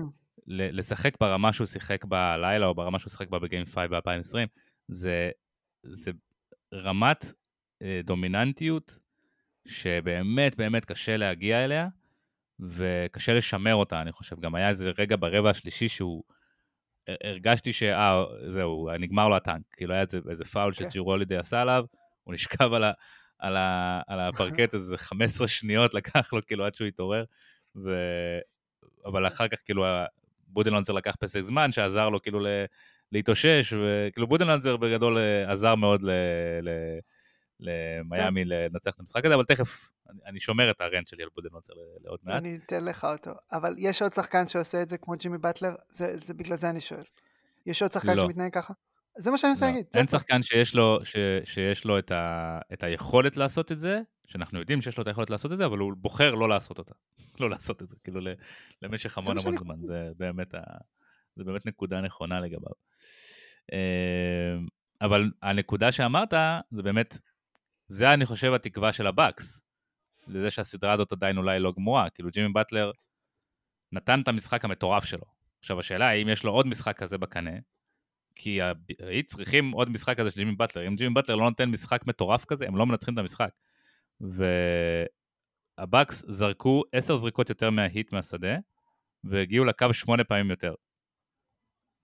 לשחק 0.48 1.13
ברמה 1.19 1.53
שהוא 1.53 1.67
שיחק 1.67 2.05
בלילה, 2.05 2.65
או 2.65 2.75
ברמה 2.75 3.00
שהוא 3.00 3.12
שיחק 3.12 3.29
בה 3.29 3.39
בגיים 3.39 3.65
5 3.65 3.77
ב-2020. 3.77 4.48
זה, 4.88 5.31
זה 5.84 6.12
רמת 6.74 7.25
אה, 7.81 8.01
דומיננטיות 8.03 9.00
שבאמת 9.67 10.55
באמת 10.55 10.86
קשה 10.86 11.17
להגיע 11.17 11.65
אליה, 11.65 11.88
וקשה 12.60 13.34
לשמר 13.34 13.75
אותה, 13.75 14.01
אני 14.01 14.12
חושב. 14.12 14.39
גם 14.39 14.55
היה 14.55 14.69
איזה 14.69 14.91
רגע 14.98 15.15
ברבע 15.19 15.50
השלישי 15.50 15.88
שהוא... 15.88 16.24
הר- 17.07 17.15
הרגשתי 17.23 17.73
שאה, 17.73 18.23
זהו, 18.49 18.89
נגמר 18.99 19.27
לו 19.29 19.35
הטנק. 19.35 19.61
כאילו 19.77 19.93
היה 19.93 20.01
איזה, 20.01 20.19
איזה 20.29 20.45
פאול 20.45 20.73
כן. 20.73 20.89
שג'ירו 20.89 21.11
הולידי 21.11 21.37
עשה 21.37 21.61
עליו, 21.61 21.85
הוא 22.23 22.33
נשכב 22.33 22.73
על, 22.73 22.83
ה, 22.83 22.91
על, 23.39 23.57
ה, 23.57 24.01
על 24.07 24.19
הפרקט 24.19 24.73
איזה 24.73 24.97
15 24.97 25.47
שניות 25.47 25.93
לקח 25.93 26.33
לו 26.33 26.39
כאילו 26.47 26.65
עד 26.65 26.73
שהוא 26.73 26.87
התעורר, 26.87 27.23
ו... 27.75 27.89
אבל 29.05 29.27
אחר 29.27 29.47
כך 29.47 29.57
כאילו 29.65 29.85
בודנלנצר 30.47 30.93
לקח 30.93 31.15
פסק 31.19 31.41
זמן 31.41 31.71
שעזר 31.71 32.09
לו 32.09 32.21
כאילו 32.21 32.39
ל... 32.39 32.47
להתאושש, 33.11 33.73
וכאילו 33.73 34.27
בודנלנצר 34.27 34.77
בגדול 34.77 35.17
אה, 35.17 35.51
עזר 35.51 35.75
מאוד 35.75 36.03
ל... 36.03 36.09
ל... 36.61 36.69
למיאמי 37.59 38.45
לנצח 38.45 38.91
את 38.95 38.99
המשחק 38.99 39.25
הזה, 39.25 39.35
אבל 39.35 39.43
תכף 39.43 39.89
אני, 40.09 40.19
אני 40.25 40.39
שומר 40.39 40.71
את 40.71 40.81
הרנט 40.81 41.07
שלי 41.07 41.23
על 41.23 41.29
בודנלנצר 41.35 41.73
ל- 41.73 42.05
לעוד 42.05 42.19
מעט. 42.23 42.35
אני 42.35 42.59
אתן 42.65 42.85
לך 42.85 43.05
אותו. 43.05 43.31
אבל 43.51 43.75
יש 43.77 44.01
עוד 44.01 44.13
שחקן 44.13 44.47
שעושה 44.47 44.81
את 44.81 44.89
זה 44.89 44.97
כמו 44.97 45.13
ג'ימי 45.17 45.37
באטלר? 45.37 45.75
זה, 45.89 46.15
זה 46.23 46.33
בגלל 46.33 46.57
זה 46.57 46.69
אני 46.69 46.81
שואל. 46.81 47.01
יש 47.65 47.81
עוד 47.81 47.91
שחקן 47.91 48.15
לא. 48.17 48.23
שמתנהג 48.23 48.53
ככה? 48.53 48.73
זה 49.17 49.31
מה 49.31 49.37
שאני 49.37 49.49
מנסה 49.49 49.65
לא. 49.65 49.71
להגיד. 49.71 49.85
אין. 49.95 50.07
שחקן 50.07 50.41
שיש 50.41 50.75
לו, 50.75 50.99
ש, 51.03 51.15
שיש 51.43 51.85
לו 51.85 51.99
את, 51.99 52.11
ה, 52.11 52.59
את 52.73 52.83
היכולת 52.83 53.37
לעשות 53.37 53.71
את 53.71 53.77
זה, 53.77 54.01
שאנחנו 54.27 54.59
יודעים 54.59 54.81
שיש 54.81 54.97
לו 54.97 55.01
את 55.01 55.07
היכולת 55.07 55.29
לעשות 55.29 55.51
את 55.51 55.57
זה, 55.57 55.65
אבל 55.65 55.77
הוא 55.77 55.93
בוחר 55.97 56.35
לא 56.35 56.49
לעשות 56.49 56.77
אותה. 56.77 56.93
לא 57.39 57.49
לעשות 57.49 57.83
את 57.83 57.89
זה, 57.89 57.95
כאילו 58.03 58.21
למשך 58.81 59.17
המון 59.17 59.37
המון 59.37 59.57
זמן. 59.57 59.75
זה 59.87 60.09
באמת, 60.17 60.55
ה, 60.55 60.61
זה 61.35 61.43
באמת 61.43 61.65
נקודה 61.65 62.01
נכונה 62.01 62.39
לגביו. 62.39 62.71
אה, 63.73 64.57
אבל 65.01 65.31
הנקודה 65.41 65.91
שאמרת, 65.91 66.33
זה 66.71 66.83
באמת, 66.83 67.17
זה 67.87 68.13
אני 68.13 68.25
חושב 68.25 68.53
התקווה 68.53 68.91
של 68.91 69.07
הבאקס, 69.07 69.66
לזה 70.27 70.51
שהסדרה 70.51 70.93
הזאת 70.93 71.12
עדיין 71.12 71.38
אולי 71.38 71.60
לא 71.60 71.74
גמורה. 71.77 72.10
כאילו 72.10 72.29
ג'ימי 72.29 72.53
באטלר 72.53 72.91
נתן 73.91 74.22
את 74.22 74.27
המשחק 74.27 74.65
המטורף 74.65 75.05
שלו. 75.05 75.25
עכשיו 75.60 75.79
השאלה 75.79 76.10
האם 76.10 76.29
יש 76.29 76.43
לו 76.43 76.51
עוד 76.51 76.67
משחק 76.67 76.98
כזה 76.98 77.17
בקנה, 77.17 77.51
כי 78.36 78.60
היו 79.00 79.24
צריכים 79.25 79.72
עוד 79.72 79.89
משחק 79.89 80.17
כזה 80.17 80.31
של 80.31 80.38
ג'ימי 80.38 80.55
באטלר. 80.55 80.88
אם 80.88 80.96
ג'ימי 80.96 81.13
באטלר 81.13 81.36
לא 81.36 81.50
נותן 81.50 81.69
משחק 81.69 82.07
מטורף 82.07 82.46
כזה, 82.46 82.67
הם 82.67 82.77
לא 82.77 82.86
מנצחים 82.86 83.13
את 83.13 83.19
המשחק. 83.19 83.50
והבאקס 85.79 86.25
זרקו 86.27 86.84
עשר 86.91 87.15
זריקות 87.15 87.50
יותר 87.50 87.69
מההיט 87.69 88.13
מהשדה, 88.13 88.55
והגיעו 89.24 89.65
לקו 89.65 89.93
שמונה 89.93 90.24
פעמים 90.24 90.50
יותר. 90.50 90.74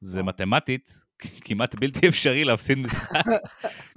זה. 0.01 0.24
מתמטית 0.24 1.01
כמעט 1.42 1.75
בלתי 1.75 2.08
אפשרי 2.10 2.44
להפסיד 2.44 2.77
משחק, 2.77 3.24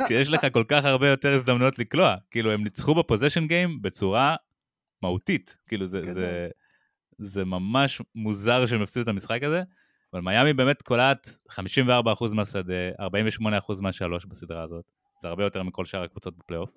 כשיש 0.05 0.31
לך 0.31 0.47
כל 0.53 0.65
כך 0.69 0.85
הרבה 0.85 1.09
יותר 1.09 1.33
הזדמנויות 1.33 1.79
לקלוע. 1.79 2.15
כאילו, 2.31 2.53
הם 2.53 2.65
ניצחו 2.65 2.95
בפוזיישן 2.95 3.47
גיים 3.47 3.83
בצורה 3.83 4.37
מהותית. 5.03 5.57
כאילו, 5.69 5.87
זה, 5.87 6.01
גדול. 6.01 6.13
זה, 6.13 6.49
זה 7.19 7.45
ממש 7.45 8.03
מוזר 8.15 8.67
שהם 8.67 8.83
הפסידו 8.83 9.03
את 9.03 9.09
המשחק 9.09 9.43
הזה, 9.43 9.63
אבל 10.13 10.23
מיאמי 10.23 10.53
באמת 10.53 10.83
קולט 10.83 11.29
54% 11.51 11.61
מהשדה, 12.33 12.91
48% 13.41 13.83
מהשלוש 13.83 14.25
בסדרה 14.25 14.63
הזאת. 14.63 14.85
זה 15.23 15.29
הרבה 15.29 15.45
יותר 15.45 15.63
מכל 15.63 15.85
שאר 15.85 16.03
הקבוצות 16.03 16.37
בפלייאוף. 16.37 16.71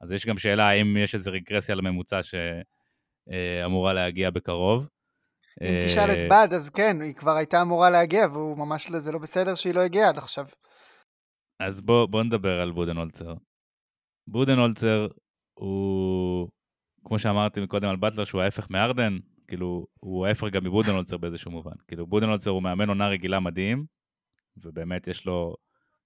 אז 0.00 0.12
יש 0.12 0.26
גם 0.26 0.38
שאלה 0.38 0.68
האם 0.68 0.96
יש 0.96 1.14
איזו 1.14 1.30
רגרסיה 1.32 1.74
לממוצע 1.74 2.20
שאמורה 2.22 3.92
להגיע 3.92 4.30
בקרוב. 4.30 4.88
אם 5.62 5.86
תשאל 5.86 6.10
את 6.10 6.28
בד, 6.30 6.48
אז 6.54 6.70
כן, 6.70 7.00
היא 7.00 7.14
כבר 7.14 7.36
הייתה 7.36 7.62
אמורה 7.62 7.90
להגיע, 7.90 8.26
והוא 8.32 8.58
ממש 8.58 8.90
לא, 8.90 8.98
זה 8.98 9.12
לא 9.12 9.18
בסדר 9.18 9.54
שהיא 9.54 9.74
לא 9.74 9.80
הגיעה 9.80 10.08
עד 10.08 10.18
עכשיו. 10.18 10.46
אז 11.60 11.80
בוא, 11.80 12.06
בוא 12.06 12.22
נדבר 12.22 12.60
על 12.60 12.72
בודנהולצר. 12.72 13.34
בודנהולצר 14.26 15.06
הוא, 15.54 16.48
כמו 17.04 17.18
שאמרתי 17.18 17.60
מקודם 17.60 17.88
על 17.88 17.96
באטלר, 17.96 18.24
שהוא 18.24 18.40
ההפך 18.40 18.70
מארדן, 18.70 19.16
כאילו, 19.48 19.86
הוא 20.00 20.26
ההפך 20.26 20.48
גם 20.48 20.64
מבודנהולצר 20.64 21.16
באיזשהו 21.16 21.50
מובן. 21.50 21.76
כאילו, 21.88 22.06
בודנהולצר 22.06 22.50
הוא 22.50 22.62
מאמן 22.62 22.88
עונה 22.88 23.08
רגילה 23.08 23.40
מדהים, 23.40 23.84
ובאמת 24.56 25.08
יש 25.08 25.26
לו 25.26 25.54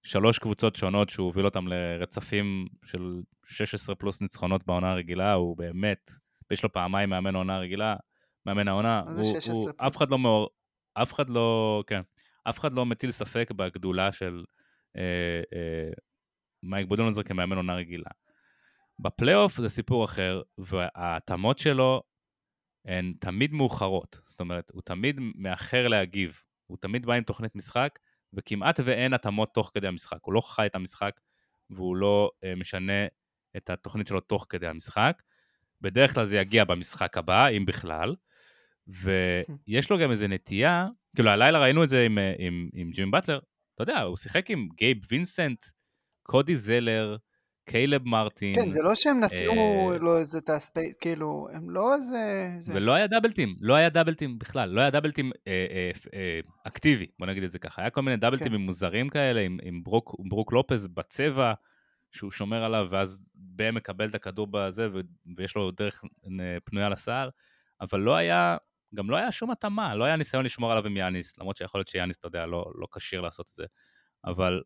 שלוש 0.03 0.39
קבוצות 0.39 0.75
שונות 0.75 1.09
שהוא 1.09 1.25
הוביל 1.25 1.45
אותם 1.45 1.67
לרצפים 1.67 2.67
של 2.85 3.21
16 3.43 3.95
פלוס 3.95 4.21
ניצחונות 4.21 4.65
בעונה 4.65 4.91
הרגילה, 4.91 5.33
הוא 5.33 5.57
באמת, 5.57 6.11
יש 6.51 6.63
לו 6.63 6.71
פעמיים 6.71 7.09
מאמן 7.09 7.35
עונה 7.35 7.59
רגילה, 7.59 7.95
מאמן 8.45 8.67
העונה, 8.67 8.99
הוא, 8.99 9.33
16 9.33 9.53
הוא? 9.53 9.69
אף 9.77 9.97
אחד 9.97 10.09
לא 10.09 10.19
מאור, 10.19 10.49
אף 10.93 11.13
אחד 11.13 11.29
לא, 11.29 11.83
כן, 11.87 12.01
אף 12.43 12.59
אחד 12.59 12.73
לא 12.73 12.85
מטיל 12.85 13.11
ספק 13.11 13.51
בגדולה 13.55 14.11
של 14.11 14.43
אה, 14.97 15.41
אה, 15.53 15.89
מייק 16.63 16.87
בודנהולצר 16.87 17.23
כמאמן 17.23 17.57
עונה 17.57 17.75
רגילה. 17.75 18.09
בפלייאוף 18.99 19.61
זה 19.61 19.69
סיפור 19.69 20.05
אחר, 20.05 20.41
וההתאמות 20.57 21.59
שלו 21.59 22.03
הן 22.85 23.13
תמיד 23.19 23.53
מאוחרות. 23.53 24.19
זאת 24.25 24.39
אומרת, 24.39 24.71
הוא 24.73 24.81
תמיד 24.85 25.19
מאחר 25.35 25.87
להגיב. 25.87 26.39
הוא 26.67 26.77
תמיד 26.81 27.05
בא 27.05 27.13
עם 27.13 27.23
תוכנית 27.23 27.55
משחק, 27.55 27.99
וכמעט 28.33 28.79
ואין 28.83 29.13
התאמות 29.13 29.53
תוך 29.53 29.71
כדי 29.73 29.87
המשחק. 29.87 30.17
הוא 30.21 30.33
לא 30.33 30.41
חי 30.41 30.65
את 30.65 30.75
המשחק, 30.75 31.19
והוא 31.69 31.95
לא 31.95 32.31
uh, 32.35 32.59
משנה 32.59 33.05
את 33.57 33.69
התוכנית 33.69 34.07
שלו 34.07 34.19
תוך 34.19 34.45
כדי 34.49 34.67
המשחק. 34.67 35.21
בדרך 35.81 36.13
כלל 36.13 36.25
זה 36.25 36.37
יגיע 36.37 36.63
במשחק 36.63 37.17
הבא, 37.17 37.47
אם 37.47 37.65
בכלל. 37.65 38.15
ויש 38.87 39.89
לו 39.89 39.97
גם 39.97 40.11
איזו 40.11 40.27
נטייה, 40.27 40.87
כאילו 41.15 41.29
הלילה 41.29 41.59
ראינו 41.59 41.83
את 41.83 41.89
זה 41.89 42.05
עם, 42.05 42.17
אה, 42.17 42.33
עם, 42.37 42.69
עם 42.73 42.91
ג'ימי 42.91 43.11
באטלר, 43.11 43.39
אתה 43.75 43.83
יודע, 43.83 44.01
הוא 44.01 44.17
שיחק 44.17 44.51
עם 44.51 44.67
גייב 44.77 44.97
וינסנט, 45.11 45.65
קודי 46.23 46.55
זלר, 46.55 47.17
קיילב 47.69 48.07
מרטין. 48.07 48.55
כן, 48.55 48.71
זה 48.71 48.81
לא 48.81 48.95
שהם 48.95 49.19
נתנו 49.19 49.91
אה, 49.93 49.97
לו 49.97 50.17
איזה 50.17 50.37
את 50.37 50.49
ה 50.49 50.56
space, 50.56 50.97
כאילו, 50.97 51.47
הם 51.53 51.69
לא 51.69 51.95
איזה... 51.95 52.49
זה- 52.59 52.73
ולא 52.75 52.93
היה 52.93 53.07
double 53.07 53.33
team, 53.33 53.55
לא 53.59 53.73
היה 53.73 53.89
double 53.89 54.19
team 54.19 54.39
בכלל, 54.39 54.69
לא 54.69 54.81
היה 54.81 54.89
double 54.89 55.14
team 55.14 55.31
אה, 55.47 55.65
אה, 55.71 55.91
אה, 56.13 56.39
אקטיבי, 56.63 57.05
בוא 57.19 57.27
נגיד 57.27 57.43
את 57.43 57.51
זה 57.51 57.59
ככה. 57.59 57.81
היה 57.81 57.89
כל 57.89 58.01
מיני 58.01 58.17
double 58.17 58.33
teams 58.33 58.47
כן. 58.47 58.53
עם 58.53 58.61
מוזרים 58.61 59.09
כאלה, 59.09 59.41
עם, 59.41 59.57
עם 59.63 59.83
ברוק, 59.83 60.15
ברוק 60.29 60.53
לופז 60.53 60.87
בצבע, 60.87 61.53
שהוא 62.11 62.31
שומר 62.31 62.63
עליו, 62.63 62.87
ואז 62.89 63.29
בהם 63.35 63.75
מקבל 63.75 64.09
את 64.09 64.15
הכדור 64.15 64.47
בזה, 64.51 64.87
ויש 65.37 65.55
לו 65.55 65.71
דרך 65.71 66.03
פנויה 66.63 66.89
לסל, 66.89 67.29
אבל 67.81 67.99
לא 67.99 68.15
היה, 68.15 68.57
גם 68.95 69.09
לא 69.09 69.17
היה 69.17 69.31
שום 69.31 69.51
התאמה, 69.51 69.95
לא 69.95 70.03
היה 70.03 70.15
ניסיון 70.15 70.45
לשמור 70.45 70.71
עליו 70.71 70.85
עם 70.85 70.97
יאניס, 70.97 71.37
למרות 71.37 71.57
שיכול 71.57 71.79
להיות 71.79 71.87
שיאניס, 71.87 72.17
אתה 72.17 72.27
יודע, 72.27 72.45
לא, 72.45 72.71
לא 72.75 72.87
כשיר 72.95 73.21
לעשות 73.21 73.49
את 73.49 73.53
זה, 73.53 73.65
אבל 74.25 74.61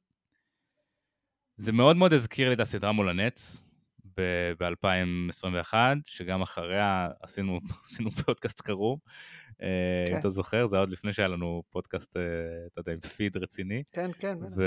זה 1.58 1.72
מאוד 1.72 1.98
מאוד 1.98 2.14
הזכיר 2.14 2.48
לי 2.48 2.56
את 2.56 2.60
הסדרה 2.60 2.92
מול 2.92 3.10
הנץ 3.10 3.70
ב-2021, 4.18 5.74
שגם 6.06 6.42
אחריה 6.42 7.10
עשינו, 7.22 7.60
עשינו 7.86 8.12
פודקאסט 8.12 8.66
חירום, 8.66 8.98
אה, 9.62 9.68
כן. 10.08 10.14
אם 10.14 10.20
אתה 10.20 10.30
זוכר, 10.30 10.68
זה 10.68 10.76
היה 10.76 10.82
עוד 10.82 10.92
לפני 10.92 11.14
שהיה 11.14 11.28
לנו 11.28 11.64
פודקאסט, 11.70 12.18
אה, 12.18 12.22
אתה 12.74 12.80
יודע, 12.80 12.92
עם 12.92 13.00
פיד 13.00 13.38
רציני. 13.38 13.84
כן, 13.92 14.12
כן. 14.20 14.38
ו... 14.56 14.64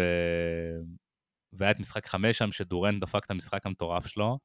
והיה 1.52 1.70
את 1.70 1.80
משחק 1.80 2.06
חמש 2.06 2.38
שם, 2.38 2.52
שדורנט 2.52 3.00
דפק 3.00 3.24
את 3.24 3.30
המשחק 3.30 3.66
המטורף 3.66 4.06
שלו, 4.06 4.38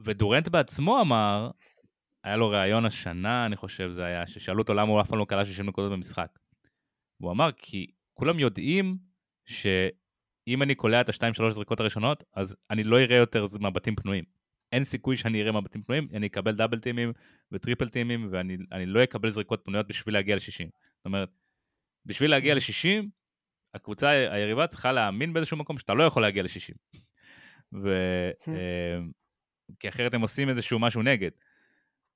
ודורנט 0.00 0.48
בעצמו 0.48 1.00
אמר, 1.00 1.50
היה 2.24 2.36
לו 2.36 2.48
ראיון 2.48 2.84
השנה, 2.84 3.46
אני 3.46 3.56
חושב 3.56 3.90
זה 3.90 4.04
היה, 4.04 4.26
ששאלו 4.26 4.58
אותו 4.58 4.74
למה 4.74 4.92
הוא 4.92 5.00
אף 5.00 5.08
פעם 5.08 5.18
לא 5.18 5.24
קלע 5.24 5.44
60 5.44 5.66
נקודות 5.66 5.92
במשחק. 5.92 6.38
הוא 7.22 7.32
אמר, 7.32 7.52
כי 7.52 7.86
כולם 8.14 8.38
יודעים 8.38 8.98
שאם 9.48 10.62
אני 10.62 10.74
קולע 10.74 11.00
את 11.00 11.08
השתיים 11.08 11.34
שלוש 11.34 11.54
זריקות 11.54 11.80
הראשונות, 11.80 12.24
אז 12.34 12.56
אני 12.70 12.84
לא 12.84 12.98
אראה 12.98 13.16
יותר 13.16 13.46
מבטים 13.60 13.96
פנויים. 13.96 14.24
אין 14.72 14.84
סיכוי 14.84 15.16
שאני 15.16 15.42
אראה 15.42 15.52
מבטים 15.52 15.82
פנויים, 15.82 16.08
אני 16.14 16.26
אקבל 16.26 16.52
דאבל 16.52 16.78
טימים 16.78 17.12
וטריפל 17.52 17.88
טימים, 17.88 18.28
ואני 18.32 18.86
לא 18.86 19.04
אקבל 19.04 19.30
זריקות 19.30 19.60
פנויות 19.64 19.88
בשביל 19.88 20.14
להגיע 20.14 20.36
ל-60. 20.36 20.68
זאת 20.96 21.04
אומרת, 21.04 21.28
בשביל 22.06 22.30
להגיע 22.30 22.54
ל-60, 22.54 23.06
הקבוצה 23.74 24.08
היריבה 24.10 24.66
צריכה 24.66 24.92
להאמין 24.92 25.32
באיזשהו 25.32 25.56
מקום 25.56 25.78
שאתה 25.78 25.94
לא 25.94 26.02
יכול 26.02 26.22
להגיע 26.22 26.42
ל-60. 26.42 26.98
ו... 27.82 27.88
אה, 28.48 28.98
כי 29.80 29.88
אחרת 29.88 30.14
הם 30.14 30.20
עושים 30.20 30.48
איזשהו 30.48 30.78
משהו 30.78 31.02
נגד. 31.02 31.30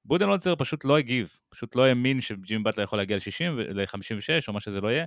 בודנולצר 0.05 0.57
פשוט 0.57 0.85
לא 0.85 0.99
הגיב, 0.99 1.37
פשוט 1.49 1.77
לא 1.77 1.85
האמין 1.85 2.21
שג'ימי 2.21 2.63
באטלר 2.63 2.85
יכול 2.85 2.99
להגיע 2.99 3.17
ל-60, 3.17 3.51
ל-56 3.75 4.49
או 4.49 4.53
מה 4.53 4.61
שזה 4.61 4.81
לא 4.81 4.89
יהיה, 4.89 5.05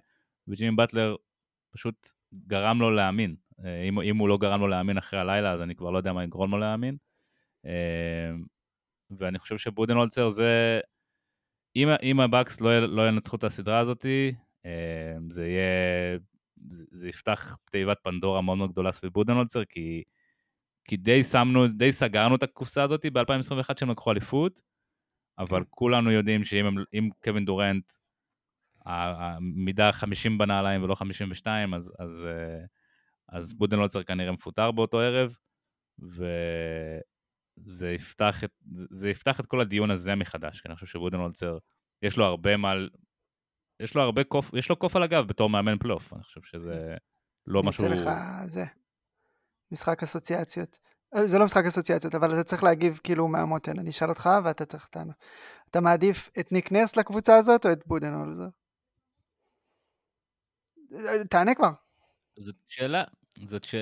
וג'ימי 0.48 0.76
באטלר 0.76 1.16
פשוט 1.72 2.08
גרם 2.48 2.82
לו 2.82 2.92
להאמין. 2.92 3.36
אה, 3.66 3.84
אם, 3.84 4.00
אם 4.00 4.18
הוא 4.18 4.30
לא 4.30 4.38
גרם 4.38 4.60
לו 4.60 4.68
להאמין 4.68 4.98
אחרי 4.98 5.20
הלילה, 5.20 5.52
אז 5.52 5.62
אני 5.62 5.76
כבר 5.76 5.90
לא 5.90 5.98
יודע 5.98 6.14
מה 6.14 6.24
יגרום 6.24 6.52
לו 6.52 6.58
להאמין. 6.58 6.98
אה, 7.66 8.32
ואני 9.12 9.40
חושב 9.40 9.58
שבודנולצר 9.58 10.30
זה... 10.30 10.80
אם, 11.76 11.90
אם 12.04 12.20
הבאקס 12.20 12.62
לא, 12.62 12.80
לא 12.80 13.08
ינצחו 13.08 13.36
את 13.36 13.44
הסדרה 13.44 13.80
הזאתי, 13.80 14.34
זה 15.30 15.48
יהיה 15.48 16.18
זה 16.92 17.10
יפתח 17.10 17.58
תיבת 17.72 17.98
פנדורה 18.04 18.42
מאוד 18.42 18.58
מאוד 18.58 18.72
גדולה 18.72 18.92
סביב 18.92 19.14
בודנולצר, 19.14 19.66
כי, 19.66 20.04
כי 20.86 20.98
די 20.98 21.24
שמנו, 21.24 21.68
די 21.68 21.92
סגרנו 21.92 22.36
את 22.36 22.44
הקופסה 22.44 22.84
הזאת 22.84 23.06
ב-2021 23.06 23.80
שהם 23.80 23.90
לקחו 23.90 24.12
אליפות, 24.12 24.62
אבל 25.40 25.64
כן. 25.64 25.70
כולנו 25.70 26.12
יודעים 26.12 26.44
שאם 26.44 27.10
קווין 27.24 27.46
דורנט, 27.46 27.92
המידה 28.86 29.92
50 29.92 30.38
בנעליים 30.38 30.84
ולא 30.84 30.96
52, 30.96 31.74
אז, 31.74 31.92
אז, 32.00 32.26
אה, 32.26 32.66
אז 33.30 33.54
בודנולצר 33.54 34.04
כנראה 34.04 34.32
מפוטר 34.32 34.72
באותו 34.72 35.00
ערב, 35.00 35.38
וזה 36.00 37.92
יפתח 37.92 38.44
את, 38.44 38.52
זה 38.90 39.10
יפתח 39.10 39.40
את 39.40 39.46
כל 39.46 39.62
הדיון 39.62 39.92
הזה 39.92 40.16
מחדש, 40.16 40.62
כי 40.62 40.68
אני 40.68 40.76
חושב 40.76 40.88
שבודנולצר, 40.88 41.58
יש 42.02 42.18
לו 42.18 42.26
הרבה 42.26 42.58
מה, 42.58 42.74
יש 43.80 43.96
לו 43.96 44.02
הרבה 44.02 44.24
קוף, 44.24 44.54
יש 44.54 44.70
לו 44.70 44.76
קוף 44.76 44.96
על 44.96 45.04
הגב 45.04 45.28
בתור 45.28 45.50
מאמן 45.50 45.78
פלייאוף, 45.78 46.14
אני 46.14 46.24
חושב 46.24 46.42
שזה 46.42 46.98
לא 47.48 47.64
משהו... 47.64 47.84
אעשה 47.84 47.96
לך 47.96 48.10
זה, 48.46 48.64
משחק 49.72 50.04
אסוציאציות. 50.04 50.80
אה, 51.16 51.28
זה 51.28 51.38
לא 51.40 51.46
משחק 51.46 51.66
אסוציאציות, 51.66 52.16
אבל 52.16 52.34
אתה 52.34 52.44
צריך 52.44 52.64
להגיב 52.64 53.00
כאילו 53.04 53.28
מהמותן, 53.28 53.80
אני 53.80 53.90
אשאל 53.90 54.10
אותך 54.10 54.30
ואתה 54.44 54.66
צריך 54.66 54.90
לענות. 54.96 55.16
אתה 55.72 55.82
מעדיף 55.82 56.30
את 56.40 56.52
ניק 56.52 56.72
נרס 56.72 56.98
לקבוצה 56.98 57.36
הזאת 57.36 57.66
או 57.66 57.72
את 57.72 57.88
בודנולזר? 57.88 58.48
אה, 60.94 61.26
תענה 61.30 61.56
כבר. 61.56 61.72
זאת 62.40 62.56
שאלה, 62.68 63.04
זאת 63.50 63.64
ש... 63.64 63.76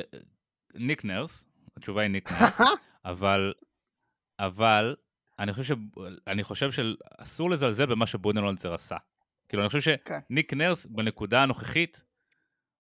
ניק 0.74 1.06
נרס, 1.06 1.46
התשובה 1.78 2.02
היא 2.02 2.10
ניק 2.10 2.32
נרס, 2.32 2.62
אבל, 3.06 3.54
אבל, 4.40 4.96
אני 5.40 5.54
חושב, 5.54 5.76
ש... 5.76 5.78
אני 6.28 6.44
חושב 6.44 6.72
שאסור 6.72 7.50
לזלזל 7.50 7.86
במה 7.86 8.08
שבודנולצר 8.08 8.74
עשה. 8.74 8.98
כאילו, 9.50 9.64
אני 9.64 9.70
חושב 9.70 9.96
כן. 10.06 10.20
שניק. 10.30 10.54
נרס 10.54 10.86
בנקודה 10.86 11.44
הנוכחית 11.44 12.04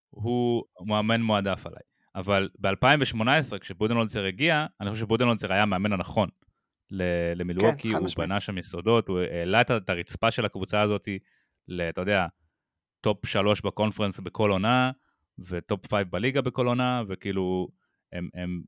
הוא 0.10 0.64
מאמן 0.86 1.22
מועדף 1.22 1.66
עליי. 1.66 1.82
אבל 2.16 2.50
ב-2018, 2.60 3.60
כשבודנולצר 3.60 4.26
הגיע, 4.26 4.66
אני 4.82 4.90
חושב 4.90 5.06
שבודנולצר 5.06 5.54
היה 5.54 5.64
המאמן 5.64 5.94
הנכון 5.94 6.30
למילואוקי, 7.36 7.92
כן, 7.92 7.98
הוא 7.98 8.10
בנה 8.18 8.40
שם 8.40 8.58
יסודות, 8.58 9.08
הוא 9.08 9.20
העלה 9.20 9.62
את 9.62 9.90
הרצפה 9.90 10.32
של 10.32 10.46
הקבוצה 10.46 10.82
הזאת, 10.82 11.08
אתה 11.90 12.02
יודע, 12.02 12.28
top 13.02 13.26
שלוש 13.26 13.62
ב 13.62 13.67
conference 13.67 14.20
בכל 14.20 14.52
עונה, 14.52 14.92
ו 15.40 15.52
top 15.52 15.88
five 15.88 16.08
בליגה 16.12 16.42
בכל 16.42 16.68
עונה, 16.68 17.04
וכאילו, 17.08 17.68
הם, 18.12 18.30
הם, 18.34 18.62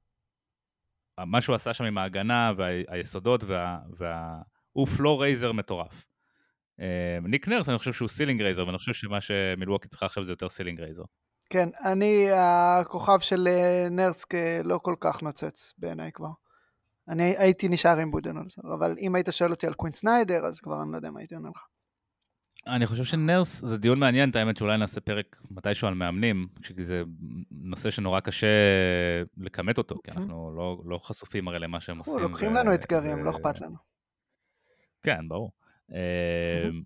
מה 1.26 1.42
שהוא 1.42 1.56
עשה 1.56 1.74
שם 1.74 1.84
עם 1.84 1.98
ההגנה 1.98 2.52
והיסודות, 2.58 3.44
וה, 3.44 3.80
וה, 3.98 4.42
הוא 4.72 4.88
floor 4.88 5.24
raiser 5.24 5.52
מטורף. 5.52 6.06
אה, 6.80 7.18
ניק 7.24 7.48
נרס, 7.48 7.70
אני 7.70 7.78
חושב 7.78 7.94
שהוא 7.94 8.08
ceiling 8.08 8.42
raiser, 8.42 8.68
ואני 8.68 8.78
חושב 8.78 8.94
שמה 8.94 9.22
שמילווקי 9.22 9.88
צריכה 9.88 10.06
עכשיו 10.06 10.24
זה 10.24 10.32
יותר 10.32 10.50
ceiling 10.50 10.82
raiser. 10.82 11.04
כן, 11.50 11.70
אני, 11.84 12.28
הכוכב 12.32 13.20
של 13.20 13.48
אה, 13.48 13.90
נרס 13.90 14.34
לא 14.64 14.78
כל 14.78 14.96
כך 15.00 15.22
נוצץ 15.24 15.74
בעיניי 15.78 16.12
כבר. 16.12 16.30
אני 17.08 17.38
הייתי 17.38 17.70
נשאר 17.70 17.98
עם 17.98 18.12
בודנולזר, 18.12 18.62
אבל 18.74 18.96
אם 19.00 19.16
היית 19.16 19.28
שואל 19.32 19.52
אותי 19.52 19.68
על 19.68 19.74
קווין 19.74 19.94
סניידר, 19.94 20.46
אז 20.46 20.60
כבר 20.60 20.82
אני 20.84 20.92
לא 20.92 20.98
יודע 20.98 21.12
מה 21.12 21.20
הייתי 21.20 21.36
עונה 21.36 21.50
לך. 21.50 21.68
אני 22.68 22.88
חושב 22.88 23.04
שנרס 23.04 23.66
זה 23.66 23.78
דיון 23.78 24.00
מעניין, 24.00 24.30
את 24.30 24.36
האמת 24.36 24.58
שאולי 24.58 24.78
נעשה 24.78 25.02
פרק 25.02 25.42
מתישהו 25.52 25.88
על 25.88 25.94
מאמנים, 25.94 26.48
כי 26.64 26.84
זה 26.84 27.04
נושא 27.52 27.90
שנורא 27.90 28.20
קשה 28.20 28.48
לכמת 29.38 29.78
אותו, 29.78 29.96
כי 30.04 30.12
אנחנו 30.12 30.52
לא, 30.56 30.82
לא 30.86 30.98
חשופים 30.98 31.48
הרי 31.48 31.60
למה 31.60 31.80
שהם 31.80 31.98
עושים. 31.98 32.20
לוקחים 32.20 32.54
לנו 32.54 32.74
אתגרים, 32.74 33.26
לא 33.26 33.32
אכפת 33.32 33.62
לנו. 33.62 33.76
כן, 35.04 35.28
ברור. 35.28 35.52
אמ, 35.92 36.82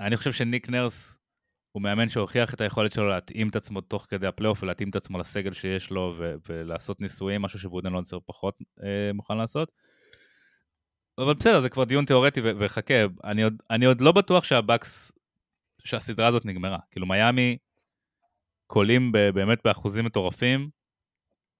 אני 0.00 0.16
חושב 0.16 0.32
שניק 0.32 0.68
נרס 0.68 1.15
הוא 1.76 1.82
מאמן 1.82 2.08
שהוכיח 2.08 2.54
את 2.54 2.60
היכולת 2.60 2.92
שלו 2.92 3.08
להתאים 3.08 3.48
את 3.48 3.56
עצמו 3.56 3.80
תוך 3.80 4.06
כדי 4.08 4.26
הפלייאוף 4.26 4.62
ולהתאים 4.62 4.90
את 4.90 4.96
עצמו 4.96 5.18
לסגל 5.18 5.52
שיש 5.52 5.90
לו 5.90 6.14
ו- 6.18 6.34
ולעשות 6.48 7.00
ניסויים, 7.00 7.42
משהו 7.42 7.58
שבודנלונצר 7.58 8.18
פחות 8.26 8.58
אה, 8.82 9.10
מוכן 9.14 9.36
לעשות. 9.36 9.72
אבל 11.18 11.34
בסדר, 11.34 11.60
זה 11.60 11.68
כבר 11.68 11.84
דיון 11.84 12.04
תיאורטי 12.04 12.40
ו- 12.40 12.52
וחכה, 12.58 12.94
אני 13.24 13.42
עוד, 13.42 13.62
אני 13.70 13.86
עוד 13.86 14.00
לא 14.00 14.12
בטוח 14.12 14.44
שהבאקס, 14.44 15.12
שהסדרה 15.84 16.26
הזאת 16.26 16.44
נגמרה. 16.44 16.78
כאילו 16.90 17.06
מיאמי 17.06 17.56
קולים 18.66 19.12
ב- 19.12 19.30
באמת 19.34 19.58
באחוזים 19.64 20.04
מטורפים, 20.04 20.70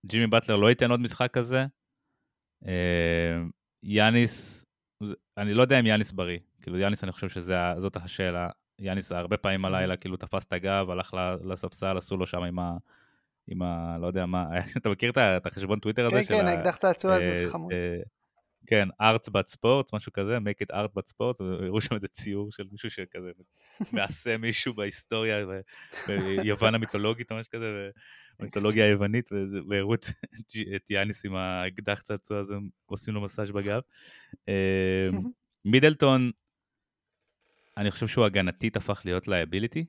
ג'ימי 0.07 0.27
באטלר 0.27 0.57
לא 0.57 0.69
ייתן 0.69 0.91
עוד 0.91 1.01
משחק 1.01 1.31
כזה, 1.33 1.67
אה, 2.67 3.43
יאניס, 3.83 4.67
אני 5.37 5.55
לא 5.55 5.63
יודע 5.63 5.81
אם 5.81 5.87
יאניס 5.87 6.13
בריא, 6.13 6.39
כאילו 6.63 6.79
יאניס 6.79 7.05
אני 7.05 7.13
חושב 7.13 7.29
שזאת 7.29 7.97
השאלה. 7.97 8.49
יאניס 8.79 9.13
הרבה 9.13 9.37
פעמים 9.37 9.65
הלילה 9.65 9.97
כאילו 9.97 10.17
תפס 10.17 10.45
את 10.45 10.53
הגב, 10.53 10.91
הלך 10.91 11.17
לספסל, 11.45 11.97
עשו 11.97 12.17
לו 12.17 12.27
שם 12.27 12.43
עם 12.43 12.59
ה... 12.59 12.77
עם 13.49 13.63
ה... 13.63 13.99
לא 14.01 14.07
יודע 14.07 14.27
מה, 14.27 14.47
אתה 14.77 14.89
מכיר 14.89 15.11
את 15.37 15.47
החשבון 15.47 15.79
טוויטר 15.79 16.07
הזה? 16.07 16.29
כן, 16.29 16.39
כן, 16.39 16.47
האקדח 16.47 16.77
צעצוע 16.77 17.15
הזה, 17.15 17.45
זה 17.45 17.51
חמוד. 17.51 17.73
אה, 17.73 18.01
כן, 18.67 18.89
art 19.01 19.29
but 19.29 19.47
sports, 19.47 19.95
משהו 19.95 20.13
כזה, 20.13 20.37
make 20.37 20.67
it 20.67 20.75
art 20.75 20.89
but 20.97 21.07
sports, 21.07 21.41
הראו 21.41 21.81
שם 21.81 21.95
איזה 21.95 22.09
ציור 22.09 22.53
של 22.53 22.65
מישהו 22.73 22.91
שכזה 22.91 23.31
מעשה 23.93 24.37
מישהו 24.37 24.75
בהיסטוריה, 24.75 25.47
ביוון 26.07 26.75
המיתולוגית 26.75 27.33
או 27.33 27.37
משהו 27.37 27.53
כזה, 27.53 27.91
במיתולוגיה 28.39 28.85
היוונית, 28.85 29.29
והראו 29.69 29.95
את 30.77 30.91
יאניס 30.91 31.27
עם 31.27 31.37
האקדח 31.37 32.01
צעצוע 32.01 32.39
הזה, 32.39 32.55
עושים 32.87 33.15
לו 33.15 33.21
מסאז' 33.21 33.51
בגב. 33.51 33.81
אה, 34.49 35.09
מידלטון, 35.65 36.31
אני 37.77 37.91
חושב 37.91 38.07
שהוא 38.07 38.25
הגנתית 38.25 38.77
הפך 38.77 39.03
להיות 39.05 39.29
liability. 39.29 39.85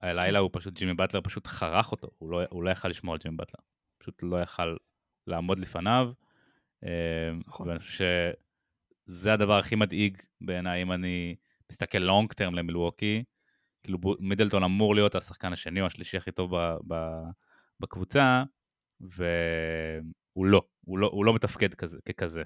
הלילה 0.00 0.38
הוא 0.38 0.50
פשוט, 0.52 0.74
ג'ימי 0.74 0.94
באטלר 0.94 1.20
פשוט 1.20 1.46
חרך 1.46 1.92
אותו, 1.92 2.08
הוא 2.18 2.30
לא, 2.30 2.40
הוא 2.50 2.62
לא 2.62 2.70
יכל 2.70 2.88
לשמור 2.88 3.14
על 3.14 3.18
ג'ימי 3.22 3.36
באטלר. 3.36 3.64
פשוט 3.98 4.22
לא 4.22 4.42
יכל 4.42 4.76
לעמוד 5.26 5.58
לפניו. 5.58 6.12
אה, 6.84 7.30
נכון. 7.46 7.68
ואני 7.68 7.78
חושב 7.78 8.04
שזה 9.06 9.32
הדבר 9.32 9.58
הכי 9.58 9.74
מדאיג 9.74 10.22
בעיניי, 10.40 10.82
אם 10.82 10.92
אני 10.92 11.36
מסתכל 11.72 11.98
לונג 11.98 12.32
טרם 12.32 12.54
למילווקי. 12.54 13.24
כאילו 13.82 13.98
מידלטון 14.20 14.64
אמור 14.64 14.94
להיות 14.94 15.14
השחקן 15.14 15.52
השני 15.52 15.80
או 15.80 15.86
השלישי 15.86 16.16
הכי 16.16 16.32
טוב 16.32 16.56
ב, 16.56 16.76
ב, 16.86 16.94
בקבוצה, 17.80 18.44
והוא 19.00 20.46
לא, 20.46 20.62
הוא 20.80 20.98
לא, 20.98 21.10
הוא 21.12 21.24
לא 21.24 21.34
מתפקד 21.34 21.74
כזה, 21.74 21.98
ככזה. 22.08 22.42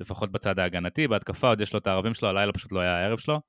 אה, 0.00 0.04
לפחות 0.04 0.32
בצד 0.32 0.58
ההגנתי, 0.58 1.08
בהתקפה 1.08 1.48
עוד 1.48 1.60
יש 1.60 1.72
לו 1.72 1.78
את 1.78 1.86
הערבים 1.86 2.14
שלו, 2.14 2.28
הלילה 2.28 2.52
פשוט 2.52 2.72
לא 2.72 2.80
היה 2.80 2.96
הערב 2.96 3.18
שלו. 3.18 3.40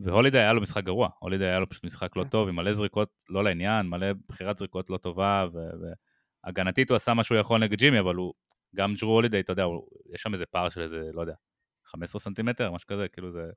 והולידי 0.00 0.38
היה 0.38 0.52
לו 0.52 0.60
משחק 0.60 0.84
גרוע, 0.84 1.08
הולידי 1.18 1.44
היה 1.44 1.58
לו 1.58 1.68
פשוט 1.68 1.84
משחק 1.84 2.16
לא 2.16 2.22
כן. 2.22 2.28
טוב, 2.28 2.48
עם 2.48 2.56
מלא 2.56 2.72
זריקות 2.72 3.10
לא 3.28 3.44
לעניין, 3.44 3.86
מלא 3.86 4.06
בחירת 4.28 4.56
זריקות 4.56 4.90
לא 4.90 4.96
טובה, 4.96 5.46
הגנתית 6.44 6.90
הוא 6.90 6.96
עשה 6.96 7.14
מה 7.14 7.24
שהוא 7.24 7.38
יכול 7.38 7.60
נגד 7.60 7.78
ג'ימי, 7.78 8.00
אבל 8.00 8.14
הוא, 8.14 8.34
גם 8.76 8.94
ג'רו 9.00 9.12
הולידיי, 9.12 9.40
אתה 9.40 9.52
יודע, 9.52 9.62
הוא, 9.62 9.82
יש 10.14 10.22
שם 10.22 10.34
איזה 10.34 10.46
פער 10.46 10.68
של 10.68 10.80
איזה, 10.80 11.00
לא 11.12 11.20
יודע, 11.20 11.34
15 11.86 12.20
סנטימטר, 12.20 12.70
משהו 12.70 12.88
כזה, 12.88 13.08
כאילו 13.08 13.32
זה... 13.32 13.50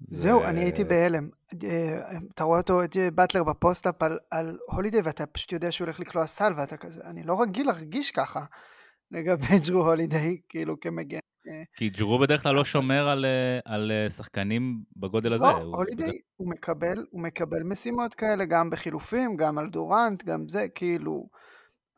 זהו, 0.00 0.44
אני 0.44 0.60
הייתי 0.60 0.84
בהלם. 0.84 1.28
אה, 1.64 2.18
אתה 2.34 2.44
רואה 2.44 2.58
אותו, 2.58 2.84
את 2.84 2.96
באטלר 3.14 3.44
ב 3.44 3.51
post-up 3.51 4.02
על, 4.02 4.18
על 4.30 4.58
הולידיי, 4.66 5.00
ואתה 5.00 5.26
פשוט 5.26 5.52
יודע 5.52 5.72
שהוא 5.72 5.84
הולך 5.84 6.00
לקלוע 6.00 6.26
סל, 6.26 6.52
ואתה 6.56 6.76
כזה, 6.76 7.00
אני 7.04 7.22
לא 7.22 7.42
רגיל 7.42 7.66
להרגיש 7.66 8.10
ככה 8.10 8.44
לגבי 9.10 9.58
ג'רו 9.68 9.86
הולידיי, 9.86 10.40
כאילו 10.48 10.80
כמגן. 10.80 11.18
אה. 11.48 11.62
כי 11.76 11.88
ג'רו 11.88 12.18
בדרך 12.18 12.42
כלל 12.42 12.54
לא 12.54 12.64
שומר 12.64 13.08
על, 13.08 13.24
אה, 13.24 13.58
על 13.64 13.92
שחקנים 14.08 14.82
בגודל 14.96 15.32
הזה. 15.32 15.44
לא, 15.44 15.50
הולידיי, 15.50 16.06
הוא, 16.08 16.14
הוא, 16.36 16.50
מקבל, 16.50 17.04
הוא 17.10 17.22
מקבל 17.22 17.62
משימות 17.62 18.14
כאלה, 18.14 18.44
גם 18.44 18.70
בחילופים, 18.70 19.36
גם 19.36 19.58
על 19.58 19.68
דורנט, 19.70 20.24
גם 20.24 20.48
זה, 20.48 20.66
כאילו... 20.74 21.28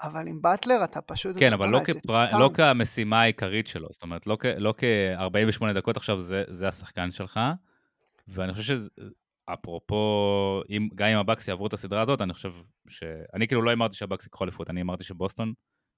אבל 0.03 0.29
עם 0.29 0.42
באטלר 0.42 0.85
אתה 0.85 1.01
פשוט... 1.01 1.37
כן, 1.38 1.53
אבל 1.53 1.68
לא, 1.68 1.81
כפר... 1.85 2.38
לא 2.38 2.51
כמשימה 2.55 3.20
העיקרית 3.20 3.66
שלו, 3.66 3.88
זאת 3.90 4.03
אומרת, 4.03 4.27
לא, 4.27 4.37
כ... 4.40 4.44
לא 4.44 4.75
כ-48 4.79 5.73
דקות 5.75 5.96
עכשיו 5.96 6.20
זה, 6.20 6.44
זה 6.49 6.68
השחקן 6.68 7.12
שלך, 7.12 7.40
ואני 8.29 8.55
חושב 8.55 8.79
שאפרופו, 9.51 10.62
אם, 10.70 10.88
גם 10.94 11.09
אם 11.09 11.18
הבאקס 11.18 11.49
יעברו 11.49 11.66
את 11.66 11.73
הסדרה 11.73 12.03
הזאת, 12.03 12.23
אני 12.23 12.33
חושב 12.33 12.53
ש... 12.88 13.05
אני 13.35 13.49
כאילו 13.49 13.62
לא 13.62 13.73
אמרתי 13.73 13.96
שהבאקס 13.96 14.25
ייקחו 14.25 14.44
אליפות, 14.44 14.70
אני 14.70 14.83
אמרתי 14.83 15.05
שבוסטון 15.05 15.53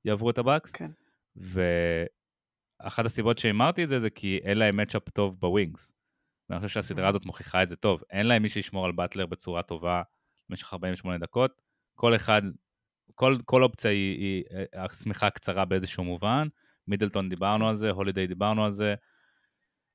יעברו 0.04 0.30
את 0.30 0.38
הבאקס, 0.38 0.72
כן. 0.72 0.90
ואחת 1.36 3.06
הסיבות 3.06 3.38
שהימרתי 3.38 3.84
את 3.84 3.88
זה, 3.88 4.00
זה 4.00 4.10
כי 4.10 4.40
אין 4.42 4.58
להם 4.58 4.76
matchup 4.76 5.08
טוב 5.08 5.40
ב 5.40 5.48
wings. 5.48 5.92
ואני 6.50 6.60
חושב 6.60 6.74
שהסדרה 6.74 7.08
הזאת 7.08 7.26
מוכיחה 7.26 7.62
את 7.62 7.68
זה 7.68 7.76
טוב. 7.76 8.02
אין 8.10 8.26
להם 8.26 8.42
מי 8.42 8.48
שישמור 8.48 8.84
על 8.84 8.92
באטלר 8.92 9.26
בצורה 9.26 9.62
טובה 9.62 10.02
במשך 10.48 10.72
48 10.72 11.18
דקות. 11.18 11.62
כל 11.94 12.16
אחד 12.16 12.42
כל, 13.14 13.36
כל 13.44 13.62
אופציה 13.62 13.90
היא, 13.90 14.18
היא 14.18 14.44
אה, 14.52 14.84
השמיכה 14.84 15.30
קצרה 15.30 15.64
באיזשהו 15.64 16.04
מובן. 16.04 16.48
מידלטון 16.88 17.28
דיברנו 17.28 17.68
על 17.68 17.76
זה, 17.76 17.90
הולידיי 17.90 18.26
דיברנו 18.26 18.64
על 18.64 18.72
זה. 18.72 18.94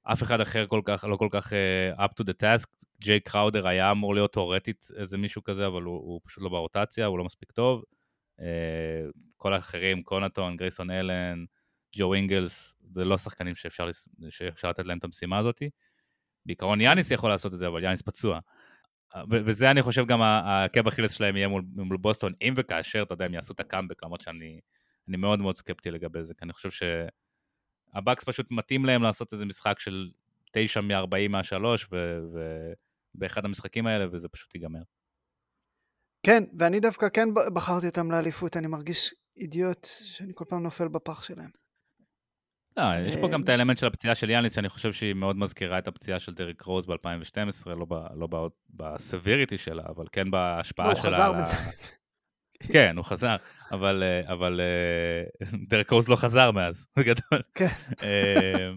אף 0.03 0.23
אחד 0.23 0.41
אחר 0.41 0.67
כל 0.67 0.81
כך, 0.85 1.03
לא 1.03 1.15
כל 1.15 1.27
כך 1.31 1.53
uh, 1.53 1.99
up 1.99 2.21
to 2.21 2.23
the 2.23 2.33
task. 2.41 2.67
ג'יי 3.01 3.19
קראודר 3.19 3.67
היה 3.67 3.91
אמור 3.91 4.13
להיות 4.13 4.33
תאורטית 4.33 4.87
איזה 4.95 5.17
מישהו 5.17 5.43
כזה, 5.43 5.67
אבל 5.67 5.83
הוא, 5.83 5.95
הוא 5.95 6.21
פשוט 6.25 6.43
לא 6.43 6.49
ברוטציה, 6.49 7.05
הוא 7.05 7.17
לא 7.17 7.23
מספיק 7.23 7.51
טוב. 7.51 7.83
Uh, 8.39 8.43
כל 9.37 9.53
האחרים, 9.53 10.03
קונטון, 10.03 10.57
גרייסון 10.57 10.91
אלן, 10.91 11.45
ג'ו 11.95 12.13
אינגלס, 12.13 12.75
זה 12.93 13.05
לא 13.05 13.17
שחקנים 13.17 13.55
שאפשר, 13.55 13.89
שאפשר 14.29 14.69
לתת 14.69 14.85
להם 14.85 14.97
את 14.97 15.03
המשימה 15.03 15.37
הזאת. 15.37 15.61
בעיקרון 16.45 16.81
יאניס 16.81 17.11
יכול 17.11 17.29
לעשות 17.29 17.53
את 17.53 17.57
זה, 17.57 17.67
אבל 17.67 17.83
יאניס 17.83 18.01
פצוע. 18.01 18.39
וזה 19.29 19.71
אני 19.71 19.81
חושב 19.81 20.05
גם 20.05 20.21
העקב 20.21 20.87
אכילס 20.87 21.11
שלהם 21.11 21.35
יהיה 21.35 21.47
מול, 21.47 21.63
מול 21.75 21.97
בוסטון, 21.97 22.33
אם 22.41 22.53
וכאשר, 22.57 23.03
אתה 23.03 23.13
יודע, 23.13 23.25
הם 23.25 23.33
יעשו 23.33 23.53
את 23.53 23.59
הקאמבק, 23.59 24.03
למרות 24.03 24.21
שאני 24.21 24.59
מאוד 25.07 25.39
מאוד 25.39 25.57
סקפטי 25.57 25.91
לגבי 25.91 26.23
זה, 26.23 26.33
כי 26.33 26.45
אני 26.45 26.53
חושב 26.53 26.69
שהבאקס 27.93 28.23
פשוט 28.23 28.51
מתאים 28.51 28.85
להם 28.85 29.03
לעשות 29.03 29.33
איזה 29.33 29.45
משחק 29.45 29.79
של 29.79 30.09
9 30.51 30.81
מ-40 30.81 31.29
מה-3, 31.29 31.55
ובאחד 33.15 33.45
המשחקים 33.45 33.87
האלה, 33.87 34.05
וזה 34.11 34.29
פשוט 34.29 34.55
ייגמר. 34.55 34.81
כן, 36.23 36.43
ואני 36.59 36.79
דווקא 36.79 37.09
כן 37.09 37.29
בחרתי 37.53 37.87
אותם 37.87 38.11
לאליפות, 38.11 38.57
אני 38.57 38.67
מרגיש 38.67 39.13
אידיוט 39.37 39.87
שאני 40.03 40.31
כל 40.35 40.45
פעם 40.49 40.63
נופל 40.63 40.87
בפח 40.87 41.23
שלהם. 41.23 41.49
לא, 42.77 42.83
יש 43.07 43.15
פה 43.15 43.27
גם 43.27 43.41
את 43.41 43.49
האלמנט 43.49 43.77
של 43.77 43.87
הפציעה 43.87 44.15
של 44.15 44.29
יאניס, 44.29 44.55
שאני 44.55 44.69
חושב 44.69 44.93
שהיא 44.93 45.13
מאוד 45.13 45.37
מזכירה 45.37 45.77
את 45.77 45.87
הפציעה 45.87 46.19
של 46.19 46.33
דריק 46.33 46.61
רוז 46.61 46.85
ב-2012, 46.85 47.69
לא, 47.69 47.85
לא 48.15 48.49
בסביריטי 48.69 49.57
שלה, 49.57 49.83
אבל 49.89 50.05
כן 50.11 50.31
בהשפעה 50.31 50.95
שלה. 50.95 51.09
הוא 51.09 51.15
חזר 51.15 51.31
בינתיים. 51.31 51.71
כן, 52.73 52.97
הוא 52.97 53.05
חזר, 53.05 53.35
אבל, 53.71 54.03
אה, 54.03 54.33
אבל 54.33 54.61
אה, 54.61 55.47
דרק 55.69 55.89
רוז 55.89 56.09
לא 56.09 56.15
חזר 56.15 56.51
מאז, 56.51 56.87
בגדול. 56.97 57.41
כן. 57.55 57.67
אה, 58.03 58.69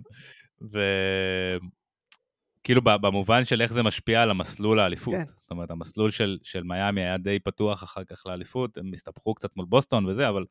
וכאילו 2.70 2.82
במובן 2.82 3.44
של 3.44 3.62
איך 3.62 3.72
זה 3.72 3.82
משפיע 3.82 4.22
על 4.22 4.30
המסלול 4.30 4.80
האליפות. 4.80 5.14
כן. 5.14 5.26
זאת 5.26 5.50
אומרת, 5.50 5.70
המסלול 5.70 6.10
של, 6.10 6.38
של 6.42 6.62
מיאמי 6.62 7.00
היה 7.00 7.18
די 7.18 7.38
פתוח 7.38 7.84
אחר 7.84 8.04
כך 8.04 8.26
לאליפות, 8.26 8.78
הם 8.78 8.92
הסתבכו 8.92 9.34
קצת 9.34 9.56
מול 9.56 9.66
בוסטון 9.66 10.06
וזה, 10.06 10.28
אבל, 10.28 10.44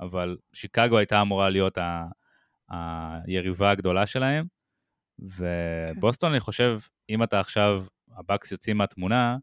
אבל 0.00 0.36
שיקגו 0.52 0.98
הייתה 0.98 1.20
אמורה 1.20 1.50
להיות 1.50 1.78
ה... 1.78 2.04
היריבה 3.26 3.70
הגדולה 3.70 4.06
שלהם. 4.06 4.46
ובוסטון, 5.18 6.28
כן. 6.28 6.32
אני 6.32 6.40
חושב, 6.40 6.80
אם 7.10 7.22
אתה 7.22 7.40
עכשיו, 7.40 7.84
הבאקס 8.16 8.52
יוצאים 8.52 8.76
מהתמונה, 8.76 9.36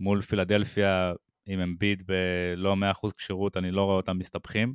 מול 0.00 0.22
פילדלפיה 0.22 1.12
עם 1.46 1.60
אמביד 1.60 2.02
בלא 2.06 2.76
100% 3.04 3.08
כשירות, 3.16 3.56
אני 3.56 3.70
לא 3.70 3.84
רואה 3.84 3.96
אותם 3.96 4.18
מסתבכים. 4.18 4.74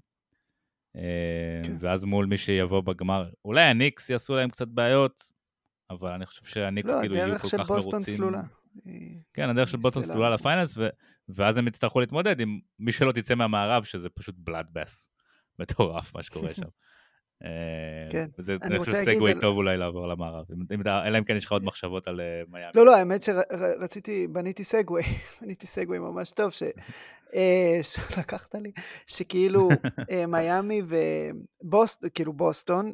אה, 0.95 1.61
כן. 1.63 1.75
ואז 1.79 2.03
מול 2.03 2.25
מי 2.25 2.37
שיבוא 2.37 2.81
בגמר, 2.81 3.29
אולי 3.45 3.61
הניקס 3.61 4.09
יעשו 4.09 4.35
להם 4.35 4.49
קצת 4.49 4.67
בעיות, 4.67 5.32
אבל 5.89 6.11
אני 6.11 6.25
חושב 6.25 6.45
שהניקס 6.45 6.89
לא, 6.89 6.99
כאילו 6.99 7.15
יהיו 7.15 7.39
כל 7.39 7.57
כך 7.57 7.71
מרוצים. 7.71 7.71
לא, 7.71 7.77
הדרך 7.77 7.89
של 7.89 7.91
בוסטון 7.91 7.99
סלולה. 7.99 8.41
כן, 9.33 9.49
הדרך 9.49 9.69
של 9.69 9.77
בוסטון 9.77 10.03
סלולה 10.03 10.29
לפיינלס, 10.29 10.77
ו... 10.77 10.87
ואז 11.29 11.57
הם 11.57 11.67
יצטרכו 11.67 11.99
להתמודד 11.99 12.39
עם 12.39 12.59
מי 12.79 12.91
שלא 12.91 13.11
תצא 13.11 13.35
מהמערב, 13.35 13.83
שזה 13.83 14.09
פשוט 14.09 14.35
בלאדבאס 14.37 15.09
מטורף 15.59 16.15
מה 16.15 16.23
שקורה 16.23 16.53
שם. 16.53 16.67
אה, 17.43 18.09
כן. 18.11 18.27
חושב 18.77 18.93
סגווי 18.93 19.33
טוב 19.41 19.57
אולי 19.57 19.77
לעבור 19.77 20.07
למערב, 20.07 20.45
אלא 20.87 21.17
אם 21.17 21.23
כן 21.23 21.35
יש 21.35 21.45
לך 21.45 21.51
עוד 21.51 21.63
מחשבות 21.63 22.07
על 22.07 22.21
אה, 22.21 22.41
מיאמי. 22.49 22.71
לא, 22.75 22.85
לא, 22.85 22.95
האמת 22.95 23.23
שרציתי, 23.23 24.27
בניתי 24.27 24.63
סגווי, 24.63 25.01
בניתי 25.41 25.67
סגווי 25.67 25.99
ממש 25.99 26.31
טוב, 26.31 26.51
אה, 27.35 27.79
שלקחת 27.91 28.55
לי, 28.55 28.71
שכאילו 29.07 29.69
מיאמי 30.27 30.81
ובוסטון, 31.63 32.09
כאילו 32.13 32.33
בוסטון, 32.33 32.93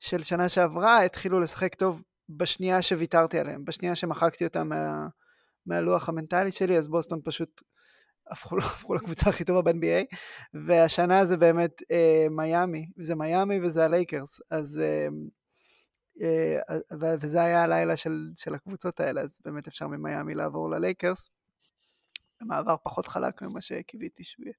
של 0.00 0.22
שנה 0.22 0.48
שעברה, 0.48 1.04
התחילו 1.04 1.40
לשחק 1.40 1.74
טוב 1.74 2.02
בשנייה 2.28 2.82
שוויתרתי 2.82 3.38
עליהם, 3.38 3.64
בשנייה 3.64 3.94
שמחקתי 3.94 4.44
אותם 4.44 4.70
מהלוח 5.66 6.08
המנטלי 6.08 6.52
שלי, 6.52 6.78
אז 6.78 6.88
בוסטון 6.88 7.20
פשוט 7.24 7.62
הפכו, 8.30 8.58
הפכו 8.74 8.94
לקבוצה 8.94 9.30
הכי 9.30 9.44
טובה 9.44 9.72
ב-NBA, 9.72 10.16
והשנה 10.66 11.24
זה 11.26 11.36
באמת 11.36 11.82
אה, 11.90 12.26
מיאמי, 12.30 12.86
זה 12.96 13.14
מיאמי 13.14 13.60
וזה 13.60 13.84
הלייקרס, 13.84 14.40
אז... 14.50 14.78
אה, 14.78 15.08
אה, 16.22 16.78
וזה 17.20 17.42
היה 17.42 17.62
הלילה 17.62 17.96
של, 17.96 18.30
של 18.36 18.54
הקבוצות 18.54 19.00
האלה, 19.00 19.20
אז 19.20 19.38
באמת 19.44 19.68
אפשר 19.68 19.86
ממיאמי 19.86 20.34
לעבור 20.34 20.70
ללייקרס. 20.70 21.30
מעבר 22.40 22.76
פחות 22.82 23.06
חלק 23.06 23.42
ממה 23.42 23.60
שקיוויתי 23.60 24.24
שהוא 24.24 24.44
יהיה. 24.46 24.54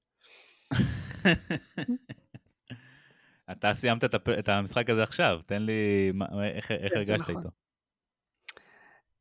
אתה 3.52 3.74
סיימת 3.74 4.04
את, 4.04 4.48
המשחק 4.48 4.90
הזה 4.90 5.02
עכשיו, 5.02 5.40
תן 5.46 5.62
לי, 5.62 6.10
מה, 6.14 6.26
איך, 6.50 6.70
איך 6.70 6.92
כן, 6.92 6.98
הרגשת 6.98 7.20
נכון. 7.20 7.36
איתו? 7.36 7.48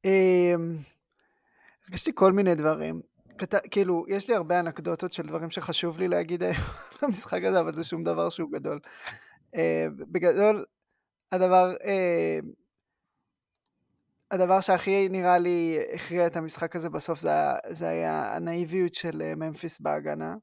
אמ, 0.06 0.78
הרגשתי 1.86 2.12
כל 2.16 2.32
מיני 2.32 2.56
דברים. 2.56 3.02
כאילו, 3.72 4.06
יש 4.08 4.30
לי 4.30 4.36
הרבה 4.36 4.60
אנקדוטות 4.60 5.14
של 5.14 5.24
דברים 5.24 5.52
שחשוב 5.52 6.00
לי 6.00 6.08
להגיד 6.08 6.44
היום 6.44 6.56
למשחק 7.04 7.44
הזה, 7.44 7.60
אבל 7.60 7.74
זה 7.74 7.84
שום 7.84 8.04
דבר 8.04 8.30
שהוא 8.30 8.52
גדול. 8.52 8.80
Uh, 9.56 9.58
בגדול, 10.12 10.66
הדבר, 11.32 11.74
uh, 11.80 12.46
הדבר 14.32 14.62
שהכי 14.62 15.10
נראה 15.10 15.38
לי 15.38 15.80
הכריע 15.94 16.28
את 16.28 16.38
המשחק 16.38 16.76
הזה 16.76 16.90
בסוף 16.90 17.20
זה, 17.20 17.32
זה 17.70 17.88
היה 17.88 18.36
הנאיביות 18.36 18.94
של 18.94 19.34
ממפיס 19.36 19.80
בהגנה. 19.80 20.36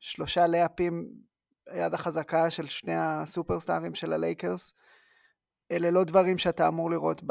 שלושה 0.00 0.46
layup-ים, 0.46 1.08
היד 1.66 1.94
החזקה 1.94 2.50
של 2.50 2.66
שני 2.66 2.96
הסופרסטארים 2.96 3.94
של 3.94 4.12
הלייקרס. 4.12 4.74
אלה 5.70 5.90
לא 5.90 6.04
דברים 6.04 6.38
שאתה 6.38 6.68
אמור 6.68 6.90
לראות 6.90 7.22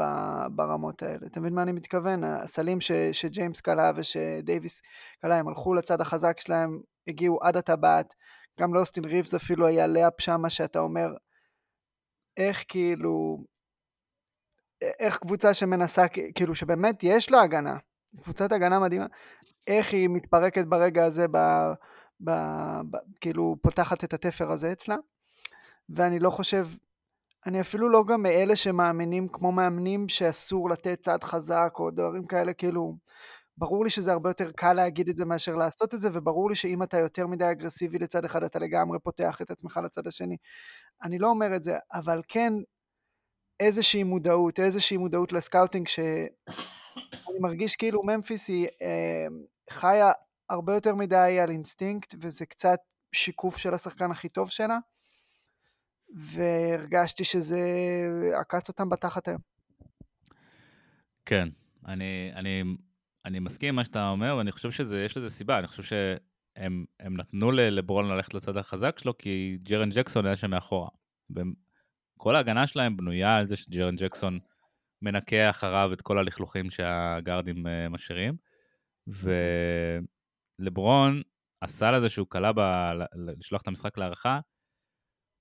ברמות 0.50 1.02
האלה. 1.02 1.26
אתה 1.26 1.40
מבין 1.40 1.54
מה 1.54 1.62
אני 1.62 1.72
מתכוון? 1.72 2.24
הסלים 2.24 2.80
ש, 2.80 2.92
שג'יימס 2.92 3.60
קלה 3.60 3.92
ושדייוויס 3.96 4.82
קלה, 5.22 5.36
הם 5.36 5.48
הלכו 5.48 5.74
לצד 5.74 6.00
החזק 6.00 6.40
שלהם, 6.40 6.80
הגיעו 7.08 7.38
עד 7.42 7.56
הטבעת, 7.56 8.14
גם 8.60 8.74
לאוסטין 8.74 9.04
ריבס 9.04 9.34
אפילו 9.34 9.66
היה 9.66 9.86
layup 9.86 10.20
שמה 10.20 10.50
שאתה 10.50 10.78
אומר, 10.78 11.08
איך 12.36 12.64
כאילו, 12.68 13.44
איך 14.82 15.18
קבוצה 15.18 15.54
שמנסה, 15.54 16.08
כאילו 16.34 16.54
שבאמת 16.54 17.02
יש 17.02 17.30
לה 17.30 17.40
הגנה, 17.42 17.76
קבוצת 18.22 18.52
הגנה 18.52 18.80
מדהימה, 18.80 19.06
איך 19.66 19.92
היא 19.92 20.08
מתפרקת 20.08 20.64
ברגע 20.64 21.04
הזה, 21.04 21.26
ב, 21.28 21.38
ב, 22.20 22.30
ב, 22.90 22.96
כאילו 23.20 23.56
פותחת 23.62 24.04
את 24.04 24.14
התפר 24.14 24.50
הזה 24.50 24.72
אצלה, 24.72 24.96
ואני 25.88 26.18
לא 26.18 26.30
חושב 26.30 26.66
אני 27.46 27.60
אפילו 27.60 27.88
לא 27.88 28.04
גם 28.04 28.22
מאלה 28.22 28.56
שמאמינים 28.56 29.28
כמו 29.28 29.52
מאמנים 29.52 30.08
שאסור 30.08 30.70
לתת 30.70 31.00
צעד 31.00 31.24
חזק 31.24 31.74
או 31.78 31.90
דברים 31.90 32.26
כאלה, 32.26 32.52
כאילו, 32.52 32.96
ברור 33.58 33.84
לי 33.84 33.90
שזה 33.90 34.12
הרבה 34.12 34.30
יותר 34.30 34.52
קל 34.52 34.72
להגיד 34.72 35.08
את 35.08 35.16
זה 35.16 35.24
מאשר 35.24 35.54
לעשות 35.54 35.94
את 35.94 36.00
זה, 36.00 36.08
וברור 36.12 36.48
לי 36.48 36.54
שאם 36.54 36.82
אתה 36.82 36.98
יותר 36.98 37.26
מדי 37.26 37.50
אגרסיבי 37.50 37.98
לצד 37.98 38.24
אחד, 38.24 38.42
אתה 38.42 38.58
לגמרי 38.58 38.98
פותח 38.98 39.42
את 39.42 39.50
עצמך 39.50 39.80
לצד 39.84 40.06
השני. 40.06 40.36
אני 41.02 41.18
לא 41.18 41.28
אומר 41.28 41.56
את 41.56 41.62
זה, 41.62 41.78
אבל 41.92 42.22
כן 42.28 42.52
איזושהי 43.60 44.02
מודעות, 44.02 44.60
איזושהי 44.60 44.96
מודעות 44.96 45.32
ל 45.32 45.38
scouting, 45.38 45.88
שאני 45.88 47.38
מרגיש 47.40 47.76
כאילו 47.76 48.02
ממפיס 48.02 48.48
היא 48.48 48.68
אה, 48.82 49.26
חיה 49.70 50.12
הרבה 50.50 50.74
יותר 50.74 50.94
מדי 50.94 51.38
על 51.42 51.50
אינסטינקט, 51.50 52.14
וזה 52.20 52.46
קצת 52.46 52.78
שיקוף 53.12 53.56
של 53.56 53.74
השחקן 53.74 54.10
הכי 54.10 54.28
טוב 54.28 54.50
שלה, 54.50 54.78
והרגשתי 56.16 57.24
שזה 57.24 57.60
עקץ 58.40 58.68
אותם 58.68 58.88
בתחת 58.88 59.28
היום. 59.28 59.40
כן, 61.26 61.48
אני, 61.86 62.30
אני, 62.34 62.62
אני 63.24 63.38
מסכים 63.38 63.68
עם 63.68 63.74
מה 63.74 63.84
שאתה 63.84 64.08
אומר, 64.08 64.36
ואני 64.38 64.52
חושב 64.52 64.70
שיש 64.70 65.16
לזה 65.16 65.30
סיבה, 65.30 65.58
אני 65.58 65.66
חושב 65.66 65.82
שהם 65.82 66.84
נתנו 67.16 67.50
לברון 67.52 68.08
ללכת 68.08 68.34
לצד 68.34 68.56
החזק 68.56 68.98
שלו, 68.98 69.18
כי 69.18 69.58
ג'רן 69.62 69.90
ג'קסון 69.90 70.26
היה 70.26 70.36
שם 70.36 70.50
מאחורה. 70.50 70.88
כל 72.18 72.36
ההגנה 72.36 72.66
שלהם 72.66 72.96
בנויה 72.96 73.36
על 73.36 73.46
זה 73.46 73.56
שג'רן 73.56 73.96
ג'קסון 73.96 74.38
מנקה 75.02 75.50
אחריו 75.50 75.92
את 75.92 76.00
כל 76.00 76.18
הלכלוכים 76.18 76.70
שהגארדים 76.70 77.66
אה, 77.66 77.88
משאירים, 77.88 78.36
ולברון, 80.60 81.22
הסל 81.62 81.94
הזה 81.94 82.08
שהוא 82.08 82.26
כלה. 82.30 82.50
לשלוח 83.14 83.62
את 83.62 83.68
המשחק 83.68 83.98
להערכה, 83.98 84.40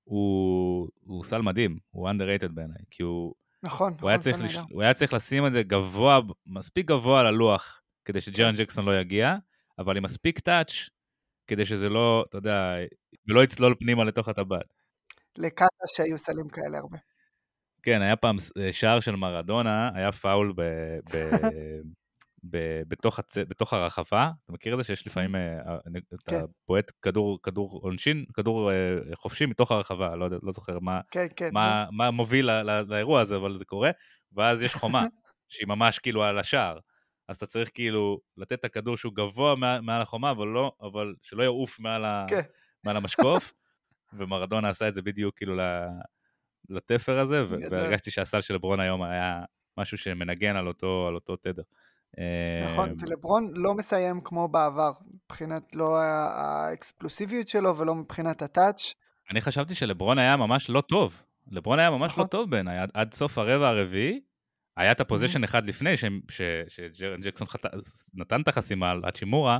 הוא, 0.06 0.90
הוא 1.06 1.24
סל 1.24 1.42
מדהים, 1.42 1.80
הוא 1.92 2.10
underrated 2.10 2.52
בעיניי, 2.54 2.78
כי 2.92 3.04
הוא... 3.04 3.34
נכון, 3.64 3.92
הוא, 3.92 3.98
נכון, 3.98 4.10
היה 4.10 4.20
צריך 4.20 4.40
לש... 4.40 4.58
הוא 4.72 4.82
היה 4.82 4.94
צריך 4.94 5.14
לשים 5.14 5.48
את 5.48 5.52
זה 5.52 5.64
גבוה, 5.64 6.20
מספיק 6.46 6.88
גבוה 6.88 7.20
על 7.20 7.28
הלוח, 7.28 7.82
כדי 8.06 8.22
שג'רן 8.22 8.56
כן. 8.56 8.64
ג'קסון 8.64 8.86
לא 8.86 9.00
יגיע, 9.00 9.36
אבל 9.80 9.98
עם 9.98 10.04
מספיק 10.04 10.40
טאץ', 10.40 10.90
כדי 11.48 11.66
שזה 11.66 11.90
לא, 11.90 12.26
אתה 12.30 12.38
יודע, 12.38 12.76
ולא 13.28 13.44
יצלול 13.44 13.76
פנימה 13.80 14.04
לתוך 14.04 14.28
הטבעת. 14.28 14.74
לקאטה 15.38 15.84
שהיו 15.96 16.18
סלים 16.18 16.50
כאלה 16.50 16.78
הרבה. 16.78 16.98
כן, 17.84 18.02
היה 18.02 18.16
פעם 18.16 18.36
שער 18.72 19.00
של 19.00 19.16
מרדונה, 19.16 19.90
היה 19.96 20.12
פאול 20.12 20.54
ב... 20.56 20.62
ב... 21.14 21.16
ב, 22.50 22.82
בתוך, 22.88 23.20
הצ... 23.20 23.38
בתוך 23.38 23.74
הרחבה, 23.74 24.32
אתה 24.44 24.54
מכיר 24.54 24.74
את 24.74 24.78
זה 24.78 24.84
שיש 24.84 25.08
לפעמים, 25.08 25.36
אה, 25.36 25.42
אה, 25.42 25.78
אתה 26.24 26.32
כן. 26.32 26.46
בועט 26.68 26.92
כדור, 27.02 27.40
כדור 27.44 27.80
עונשין, 27.84 28.26
כדור 28.34 28.72
אה, 28.72 28.98
חופשי 29.16 29.46
מתוך 29.46 29.72
הרחבה, 29.72 30.16
לא, 30.16 30.28
לא 30.44 30.52
זוכר 30.52 30.80
מה, 30.80 31.02
כן, 31.12 31.28
כן, 31.36 31.50
מה, 31.54 31.86
מה 31.92 32.12
מוביל 32.12 32.46
לא, 32.46 32.62
לא, 32.62 32.82
לאירוע 32.82 33.22
הזה, 33.22 33.36
אבל 33.36 33.58
זה 33.58 33.66
קורה, 33.66 33.92
ואז 34.34 34.62
יש 34.62 34.76
חומה, 34.76 35.06
שהיא 35.50 35.68
ממש 35.68 36.00
כאילו 36.00 36.24
על 36.24 36.40
השער, 36.40 36.80
אז 37.28 37.36
אתה 37.36 37.46
צריך 37.46 37.70
כאילו 37.74 38.20
לתת 38.38 38.60
את 38.60 38.66
הכדור 38.66 38.98
שהוא 38.98 39.14
גבוה 39.16 39.56
מעל, 39.56 39.82
מעל 39.82 40.02
החומה, 40.02 40.32
אבל, 40.32 40.48
לא, 40.48 40.72
אבל 40.82 41.16
שלא 41.22 41.44
יעוף 41.44 41.80
מעל, 41.80 42.06
ה, 42.06 42.26
כן. 42.30 42.42
מעל 42.84 42.98
המשקוף, 42.98 43.54
ומרדונה 44.18 44.70
עשה 44.70 44.88
את 44.88 44.94
זה 44.94 45.02
בדיוק 45.02 45.38
כאילו 45.38 45.56
לתפר 46.70 47.20
הזה, 47.20 47.44
והרגשתי 47.70 48.12
שהסל 48.12 48.42
של 48.42 48.54
לברון 48.54 48.80
היום 48.80 49.04
היה 49.04 49.44
משהו 49.78 49.98
שמנגן 49.98 50.56
על 50.56 50.68
אותו, 50.68 51.06
על 51.08 51.16
אותו 51.16 51.36
תדר. 51.36 51.64
נכון, 52.72 52.90
אמ, 52.90 52.96
ולברון 53.00 53.52
לא 53.54 53.74
מסיים 53.74 54.22
כמו 54.24 54.48
בעבר, 54.48 54.92
מבחינת 55.26 55.76
לא 55.76 55.98
האקספלוסיביות 55.98 57.48
שלו 57.48 57.78
ולא 57.78 57.96
מבחינת 57.96 58.42
הטאץ'. 58.42 58.94
אני 59.32 59.42
חשבתי 59.42 59.76
שלברון 59.76 60.20
היה 60.20 60.38
ממש 60.38 60.70
לא 60.70 60.82
טוב. 60.82 61.22
לברון 61.52 61.80
היה 61.80 61.90
ממש 61.90 62.02
לא 62.02 62.08
נכון. 62.08 62.24
לא 62.24 62.28
טוב 62.28 62.50
בעיניי, 62.50 62.78
עד, 62.78 62.90
עד 62.94 63.14
סוף 63.14 63.38
הרבע 63.38 63.68
הרביעי. 63.68 64.22
היה 64.78 64.92
את 64.92 65.00
הפוזיישן 65.00 65.42
mm-hmm. 65.42 65.46
אחד 65.46 65.66
לפני, 65.66 65.94
שג'רן 66.68 67.22
ג'קסון 67.22 67.48
חת... 67.48 67.66
נתן 68.14 68.42
את 68.42 68.48
החסימה 68.48 68.92
על 68.92 69.02
האצ'ימורה, 69.06 69.60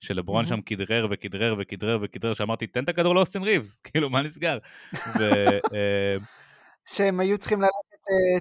שלברון 0.00 0.44
mm-hmm. 0.44 0.48
שם 0.48 0.60
כדרר 0.60 1.06
וכדרר 1.10 1.56
וכדרר 1.58 1.98
וכדרר, 2.02 2.34
שאמרתי, 2.34 2.66
תן 2.66 2.84
את 2.84 2.88
הכדור 2.88 3.14
לאוסטין 3.14 3.42
ריבס, 3.42 3.78
כאילו, 3.84 4.10
מה 4.10 4.22
נסגר? 4.22 4.58
ו, 4.94 4.98
אמ, 5.74 6.24
שהם 6.86 7.20
היו 7.20 7.38
צריכים 7.38 7.60
ללכת 7.60 7.74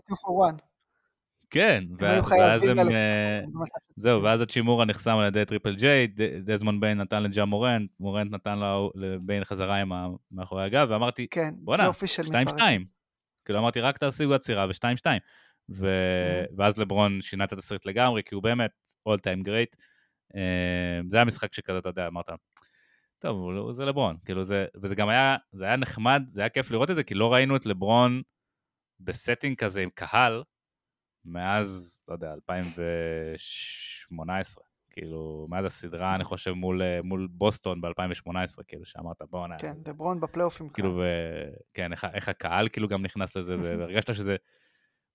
2 0.05 0.17
for 0.17 0.55
1. 0.55 0.72
כן, 1.53 1.83
ואז 1.99 2.63
הם... 2.63 2.79
אה, 2.79 3.41
זהו, 3.95 4.23
ואז 4.23 4.41
האצ'ימורה 4.41 4.85
נחסם 4.85 5.17
על 5.17 5.27
ידי 5.27 5.45
טריפל 5.45 5.75
ג'יי, 5.75 6.07
דזמון 6.45 6.79
ביין 6.79 6.97
נתן 6.97 7.23
לג'ה 7.23 7.45
מורנט, 7.45 7.91
מורנט 7.99 8.31
נתן 8.31 8.59
לביין 8.95 9.43
חזרה 9.43 9.81
עם 9.81 9.91
מאחורי 10.31 10.63
הגב, 10.63 10.87
ואמרתי, 10.89 11.27
כן, 11.27 11.53
בואנה, 11.57 11.89
2-2. 12.49 12.59
כאילו 13.45 13.59
אמרתי, 13.59 13.81
רק 13.81 13.97
תעשו 13.97 14.33
עצירה 14.33 14.67
ו-2-2. 14.67 15.05
Mm-hmm. 15.05 15.83
ואז 16.57 16.77
לברון 16.77 17.21
שינה 17.21 17.43
את 17.43 17.53
התסריט 17.53 17.85
לגמרי, 17.85 18.23
כי 18.23 18.35
הוא 18.35 18.43
באמת 18.43 18.71
all 19.09 19.17
time 19.17 19.47
great. 19.47 19.77
אה, 20.35 21.01
זה 21.07 21.15
היה 21.15 21.25
משחק 21.25 21.53
שכזה, 21.53 21.77
אתה 21.77 21.89
יודע, 21.89 22.07
אמרת, 22.07 22.29
טוב, 23.19 23.71
זה 23.71 23.85
לברון, 23.85 24.17
כאילו 24.25 24.43
זה, 24.43 24.65
וזה 24.81 24.95
גם 24.95 25.09
היה, 25.09 25.35
זה 25.51 25.65
היה 25.65 25.75
נחמד, 25.75 26.23
זה 26.33 26.41
היה 26.41 26.49
כיף 26.49 26.71
לראות 26.71 26.91
את 26.91 26.95
זה, 26.95 27.03
כי 27.03 27.13
לא 27.13 27.33
ראינו 27.33 27.55
את 27.55 27.65
לברון 27.65 28.21
ב 28.99 29.06
setting 29.06 29.57
כזה 29.57 29.81
עם 29.81 29.89
קהל, 29.95 30.43
מאז, 31.25 32.01
לא 32.07 32.13
יודע, 32.13 32.33
2018. 32.33 34.63
כאילו, 34.93 35.47
מאז 35.49 35.65
הסדרה, 35.65 36.15
אני 36.15 36.23
חושב, 36.23 36.51
מול, 36.51 36.81
מול 37.03 37.27
בוסטון 37.31 37.81
ב-2018, 37.81 38.63
כאילו, 38.67 38.85
שאמרת, 38.85 39.21
בואו 39.29 39.47
נע... 39.47 39.59
כן, 39.59 39.73
לברון 39.83 40.19
בפלייאופים. 40.19 40.69
כאילו, 40.69 40.97
ו... 40.97 41.03
כן, 41.73 41.91
איך, 41.91 42.07
איך 42.13 42.29
הקהל 42.29 42.69
כאילו 42.69 42.87
גם 42.87 43.03
נכנס 43.03 43.37
לזה, 43.37 43.55
והרגשת 43.59 44.15
שזה 44.15 44.35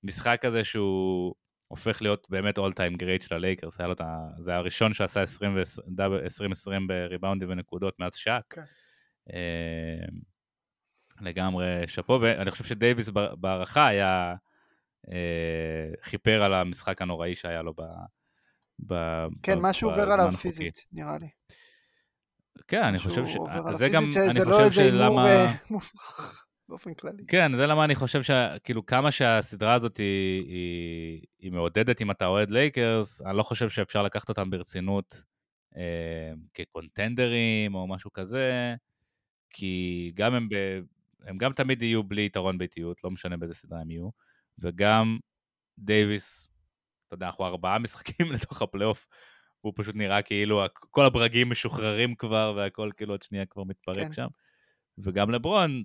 משחק 0.04 0.38
כזה 0.40 0.64
שהוא 0.64 1.34
הופך 1.68 2.02
להיות 2.02 2.26
באמת 2.30 2.58
all 2.58 2.72
time 2.72 2.96
great 2.96 3.22
של 3.22 3.34
הלייקרס, 3.34 3.80
היה 3.80 3.86
לו 3.86 3.92
את 3.92 4.00
ה... 4.00 4.28
זה 4.38 4.56
הראשון 4.56 4.92
שעשה 4.92 5.20
2020 5.20 6.86
בריבאונדים 6.86 7.50
ונקודות 7.50 7.94
מאז 7.98 8.14
שאק. 8.14 8.44
כן. 8.50 8.62
אמ, 9.32 10.18
לגמרי 11.20 11.86
שאפו, 11.86 12.18
ואני 12.22 12.50
חושב 12.50 12.64
שדייוויס 12.64 13.08
בהערכה 13.08 13.86
היה... 13.86 14.34
אה, 15.12 15.92
כיפר 16.02 16.42
על 16.42 16.54
המשחק 16.54 17.02
הנוראי 17.02 17.34
שהיה 17.34 17.62
לו 17.62 17.74
ב... 17.76 17.82
ב 18.86 18.94
כן, 19.42 19.58
משהו 19.58 19.90
עובר 19.90 20.12
עליו 20.12 20.32
פיזית, 20.32 20.86
נראה 20.92 21.18
לי. 21.18 21.28
כן, 22.68 22.82
אני 22.82 22.98
חושב 22.98 23.26
ש... 23.26 23.36
זה 23.72 23.88
גם, 23.88 24.04
אני 24.30 24.50
לא 24.50 24.56
חושב 24.56 24.70
שלמה... 24.70 25.26
אה, 25.26 25.54
באופן 26.68 26.94
כללי. 26.94 27.26
כן, 27.28 27.52
זה 27.56 27.66
למה 27.66 27.84
אני 27.84 27.94
חושב 27.94 28.22
שכאילו 28.22 28.86
כמה 28.86 29.10
שהסדרה 29.10 29.74
הזאת 29.74 29.96
היא, 29.96 30.44
היא, 30.46 31.22
היא 31.38 31.52
מעודדת 31.52 32.02
אם 32.02 32.10
אתה 32.10 32.26
אוהד 32.26 32.50
לייקרס, 32.50 33.22
אני 33.22 33.36
לא 33.36 33.42
חושב 33.42 33.68
שאפשר 33.68 34.02
לקחת 34.02 34.28
אותם 34.28 34.50
ברצינות 34.50 35.22
אה, 35.76 36.32
כקונטנדרים 36.54 37.74
או 37.74 37.86
משהו 37.86 38.12
כזה, 38.12 38.74
כי 39.50 40.12
גם 40.14 40.34
הם, 40.34 40.48
ב, 40.48 40.54
הם 41.24 41.38
גם 41.38 41.52
תמיד 41.52 41.82
יהיו 41.82 42.04
בלי 42.04 42.26
יתרון 42.26 42.58
ביתיות, 42.58 43.04
לא 43.04 43.10
משנה 43.10 43.36
באיזה 43.36 43.54
סדרה 43.54 43.80
הם 43.80 43.90
יהיו. 43.90 44.08
וגם 44.58 45.18
דייוויס, 45.78 46.50
אתה 47.06 47.14
יודע, 47.14 47.26
אנחנו 47.26 47.46
ארבעה 47.46 47.78
משחקים 47.84 48.32
לתוך 48.32 48.62
הפלייאוף, 48.62 49.08
והוא 49.64 49.72
פשוט 49.76 49.96
נראה 49.96 50.22
כאילו 50.22 50.62
כל 50.90 51.04
הברגים 51.04 51.50
משוחררים 51.50 52.14
כבר, 52.14 52.54
והכל 52.56 52.90
כאילו 52.96 53.12
עוד 53.12 53.22
שנייה 53.22 53.46
כבר 53.46 53.64
מתפרק 53.64 54.06
כן. 54.06 54.12
שם. 54.12 54.26
וגם 54.98 55.30
לברון, 55.30 55.82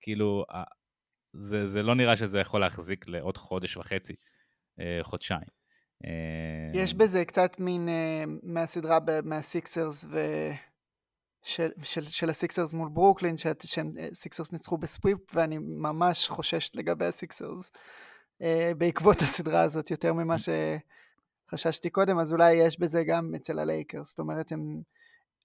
כאילו, 0.00 0.44
זה, 1.32 1.66
זה 1.66 1.82
לא 1.82 1.94
נראה 1.94 2.16
שזה 2.16 2.40
יכול 2.40 2.60
להחזיק 2.60 3.08
לעוד 3.08 3.36
חודש 3.36 3.76
וחצי, 3.76 4.14
אה, 4.80 4.98
חודשיים. 5.02 5.60
יש 6.74 6.94
בזה 6.94 7.24
קצת 7.24 7.60
מין 7.60 7.88
אה, 7.88 8.24
מהסדרה 8.42 8.98
מהסיקסרס 9.24 10.04
ו... 10.04 10.18
של, 11.42 11.70
של, 11.82 12.04
של 12.04 12.30
הסיקסרס 12.30 12.72
מול 12.72 12.88
ברוקלין, 12.88 13.36
שהסיקסרס 13.36 14.52
אה, 14.52 14.56
ניצחו 14.56 14.78
ב 14.78 14.84
sweep, 14.84 15.18
ואני 15.34 15.58
ממש 15.58 16.28
חושש 16.28 16.70
לגבי 16.74 17.04
הסיקסרס 17.04 17.70
אה, 18.42 18.72
בעקבות 18.78 19.22
הסדרה 19.22 19.62
הזאת, 19.62 19.90
יותר 19.90 20.12
ממה 20.12 20.36
שחששתי 20.38 21.90
קודם, 21.90 22.18
אז 22.18 22.32
אולי 22.32 22.52
יש 22.52 22.80
בזה 22.80 23.04
גם 23.04 23.34
אצל 23.34 23.58
הלייקרס, 23.58 24.08
זאת 24.08 24.18
אומרת, 24.18 24.52
הם, 24.52 24.82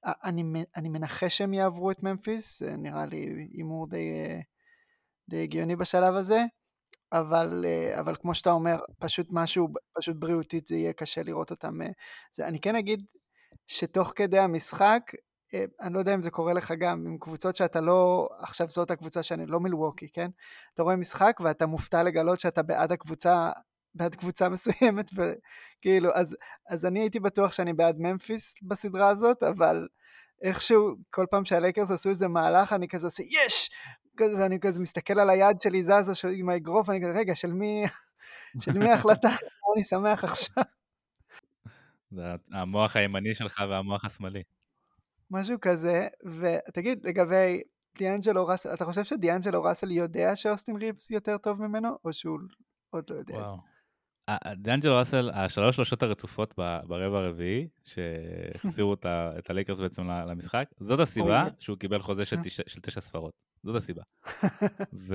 אני, 0.05 0.43
אני 0.75 0.89
מנחש 0.89 1.37
שהם 1.37 1.53
יעברו 1.53 1.91
את 1.91 2.03
ממפיס, 2.03 2.61
נראה 2.61 3.05
לי 3.05 3.47
הימור 3.53 3.87
די, 3.89 4.11
די 5.29 5.43
הגיוני 5.43 5.75
בשלב 5.75 6.15
הזה, 6.15 6.43
אבל, 7.11 7.65
אבל 7.99 8.15
כמו 8.15 8.35
שאתה 8.35 8.51
אומר, 8.51 8.79
פשוט 8.99 9.27
משהו, 9.31 9.67
פשוט 9.99 10.15
בריאותית 10.19 10.67
זה 10.67 10.75
יהיה 10.75 10.93
קשה 10.93 11.23
לראות 11.23 11.51
אותם. 11.51 11.79
זה, 12.33 12.47
אני 12.47 12.59
כן 12.61 12.75
אגיד 12.75 13.05
שתוך 13.67 14.13
כדי 14.15 14.39
המשחק, 14.39 15.01
אה, 15.13 15.19
אני 15.53 15.93
לא 15.93 15.99
יודע 15.99 16.13
אם 16.13 16.23
זה 16.23 16.31
קורה 16.31 16.53
לך 16.53 16.73
גם, 16.79 17.05
עם 17.07 17.17
קבוצות 17.17 17.55
שאתה 17.55 17.81
לא, 17.81 18.29
עכשיו 18.39 18.69
זאת 18.69 18.91
הקבוצה 18.91 19.23
שאני 19.23 19.45
לא 19.45 19.59
מלווקי, 19.59 20.07
כן? 20.13 20.29
אתה 20.73 20.83
רואה 20.83 20.95
משחק 20.95 21.39
ואתה 21.43 21.65
מופתע 21.65 22.03
לגלות 22.03 22.39
שאתה 22.39 22.61
בעד 22.61 22.91
הקבוצה, 22.91 23.51
בעד 23.95 24.15
קבוצה 24.15 24.49
מסוימת, 24.53 25.09
וכאילו, 25.15 26.09
אז, 26.13 26.37
אז 26.69 26.85
אני 26.85 26.99
הייתי 26.99 27.19
בטוח 27.19 27.51
שאני 27.51 27.73
בעד 27.73 27.95
ממפיס 27.99 28.53
בסדרה 28.61 29.09
הזאת, 29.09 29.43
אבל 29.43 29.87
איכשהו, 30.41 30.95
כל 31.09 31.25
פעם 31.31 31.45
שהלייקרס 31.45 31.91
עשו 31.91 32.09
איזה 32.09 32.27
מהלך, 32.27 32.73
אני 32.73 32.87
כזה 32.87 33.07
עושה, 33.07 33.23
יש! 33.23 33.69
ואני 34.19 34.59
כזה 34.59 34.81
מסתכל 34.81 35.19
על 35.19 35.29
היד 35.29 35.61
שלי 35.61 35.83
זזה 35.83 36.13
עם 36.33 36.49
האגרוף, 36.49 36.89
ואני 36.89 37.01
כזה, 37.01 37.19
רגע, 37.19 37.35
של 37.35 37.53
מי, 37.53 37.83
של 38.63 38.73
מי 38.73 38.89
ההחלטה? 38.89 39.29
אני 39.75 39.83
שמח 39.83 40.23
עכשיו. 40.23 40.63
זה 42.11 42.21
המוח 42.51 42.95
הימני 42.95 43.35
שלך 43.35 43.63
והמוח 43.69 44.05
השמאלי. 44.05 44.43
משהו 45.31 45.57
כזה, 45.61 46.07
ותגיד, 46.25 47.05
לגבי 47.05 47.61
דיאנג'לו 47.97 48.47
ראסל, 48.47 48.73
אתה 48.73 48.85
חושב 48.85 49.03
שדיאנג'לו 49.03 49.63
ראסל 49.63 49.91
יודע 49.91 50.35
שאוסטין 50.35 50.75
ריבס 50.75 51.11
יותר 51.11 51.37
טוב 51.37 51.61
ממנו, 51.61 51.89
או 52.03 52.13
שהוא 52.13 52.39
עוד 52.89 53.03
לא 53.09 53.15
יודע 53.15 53.33
וואו. 53.33 53.45
את 53.45 53.49
זה? 53.49 53.55
דאנג'לו 54.55 54.97
ראסל, 54.97 55.29
השלוש 55.33 55.75
שלושות 55.75 56.03
הרצופות 56.03 56.53
ברבע 56.87 57.17
הרביעי, 57.17 57.67
שהחזירו 57.83 58.93
את 59.39 59.49
הלייקרס 59.49 59.79
בעצם 59.79 60.07
למשחק, 60.07 60.69
זאת 60.79 60.99
הסיבה 60.99 61.47
שהוא 61.59 61.77
קיבל 61.77 61.99
חוזה 61.99 62.25
של 62.25 62.81
תשע 62.81 63.01
ספרות. 63.01 63.31
זאת 63.63 63.75
הסיבה. 63.75 64.03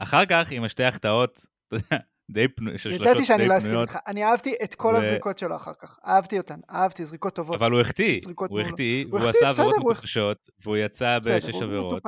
ואחר 0.00 0.26
כך, 0.26 0.52
עם 0.52 0.64
השתי 0.64 0.84
החטאות, 0.84 1.46
אתה 1.66 1.76
יודע, 1.76 1.98
די 2.32 2.48
פנויות, 2.48 2.80
ידעתי 2.90 3.24
שאני 3.24 3.48
לא 3.48 3.58
אסכים 3.58 3.80
איתך, 3.80 3.98
אני 4.06 4.24
אהבתי 4.24 4.54
את 4.64 4.74
כל 4.74 4.96
הזריקות 4.96 5.38
שלו 5.38 5.56
אחר 5.56 5.72
כך, 5.80 5.98
אהבתי 6.06 6.38
אותן, 6.38 6.60
אהבתי, 6.70 7.06
זריקות 7.06 7.34
טובות. 7.34 7.56
אבל 7.56 7.70
הוא 7.70 7.80
החטיא, 7.80 8.20
הוא 8.48 8.60
החטיא, 8.60 9.04
והוא 9.10 9.28
עשה 9.28 9.48
עבירות 9.48 9.76
מטופשות, 9.78 10.48
והוא 10.62 10.76
יצא 10.76 11.18
בשש 11.18 11.62
עבירות. 11.62 12.02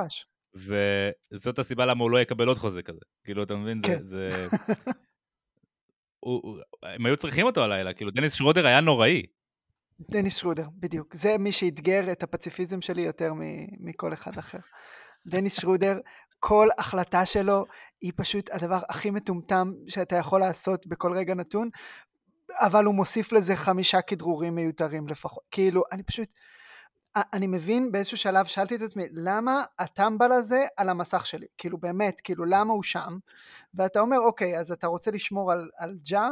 וזאת 1.33 1.59
הסיבה 1.59 1.85
למה 1.85 2.03
הוא 2.03 2.11
לא 2.11 2.21
יקבל 2.21 2.47
עוד 2.47 2.57
חוזה 2.57 2.81
כזה. 2.81 2.99
כאילו, 3.23 3.43
אתה 3.43 3.55
מבין? 3.55 3.81
כן. 3.83 3.99
זה... 4.01 4.31
הם 6.83 7.05
היו 7.05 7.17
צריכים 7.17 7.45
אותו 7.45 7.63
הלילה, 7.63 7.93
כאילו, 7.93 8.11
דניס 8.11 8.33
שרודר 8.33 8.67
היה 8.67 8.81
נוראי. 8.81 9.25
דניס 10.09 10.37
שרודר, 10.37 10.65
בדיוק. 10.79 11.15
זה 11.15 11.37
מי 11.39 11.51
שאתגר 11.51 12.11
את 12.11 12.23
הפציפיזם 12.23 12.81
שלי 12.81 13.01
יותר 13.01 13.33
מכל 13.79 14.13
אחד 14.13 14.37
אחר. 14.37 14.57
דניס 15.27 15.59
שרודר, 15.59 15.99
כל 16.39 16.67
החלטה 16.77 17.25
שלו 17.25 17.65
היא 18.03 18.13
פשוט 18.15 18.49
הדבר 18.51 18.79
הכי 18.89 19.11
מטומטם 19.11 19.73
שאתה 19.87 20.15
יכול 20.15 20.39
לעשות 20.39 20.87
בכל 20.87 21.13
רגע 21.13 21.33
נתון, 21.33 21.69
אבל 22.51 22.85
הוא 22.85 22.95
מוסיף 22.95 23.31
לזה 23.31 23.55
חמישה 23.55 24.01
כדרורים 24.01 24.55
מיותרים 24.55 25.07
לפחות. 25.07 25.43
כאילו, 25.51 25.83
אני 25.91 26.03
פשוט... 26.03 26.29
אני 27.15 27.47
מבין 27.47 27.91
באיזשהו 27.91 28.17
שלב, 28.17 28.45
שאלתי 28.45 28.75
את 28.75 28.81
עצמי, 28.81 29.07
למה 29.11 29.63
הטמבל 29.79 30.31
הזה 30.31 30.65
על 30.77 30.89
המסך 30.89 31.25
שלי? 31.25 31.47
כאילו 31.57 31.77
באמת, 31.77 32.21
כאילו 32.21 32.45
למה 32.45 32.73
הוא 32.73 32.83
שם? 32.83 33.17
ואתה 33.73 33.99
אומר, 33.99 34.19
אוקיי, 34.19 34.59
אז 34.59 34.71
אתה 34.71 34.87
רוצה 34.87 35.11
לשמור 35.11 35.51
על, 35.51 35.69
על 35.77 35.97
ג'ה, 36.09 36.29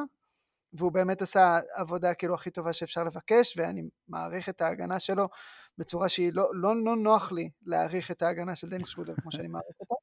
והוא 0.73 0.91
באמת 0.91 1.21
עשה 1.21 1.59
עבודה 1.73 2.13
כאילו 2.13 2.35
הכי 2.35 2.49
טובה 2.49 2.73
שאפשר 2.73 3.03
לבקש, 3.03 3.57
ואני 3.57 3.81
מעריך 4.07 4.49
את 4.49 4.61
ההגנה 4.61 4.99
שלו 4.99 5.29
בצורה 5.77 6.09
שהיא 6.09 6.31
לא, 6.33 6.49
לא, 6.53 6.83
לא 6.83 6.95
נוח 6.95 7.31
לי 7.31 7.49
להעריך 7.65 8.11
את 8.11 8.21
ההגנה 8.21 8.55
של 8.55 8.69
דניס 8.69 8.87
שרודר 8.87 9.13
כמו 9.21 9.31
שאני 9.31 9.47
מעריך 9.47 9.75
אותה, 9.79 9.95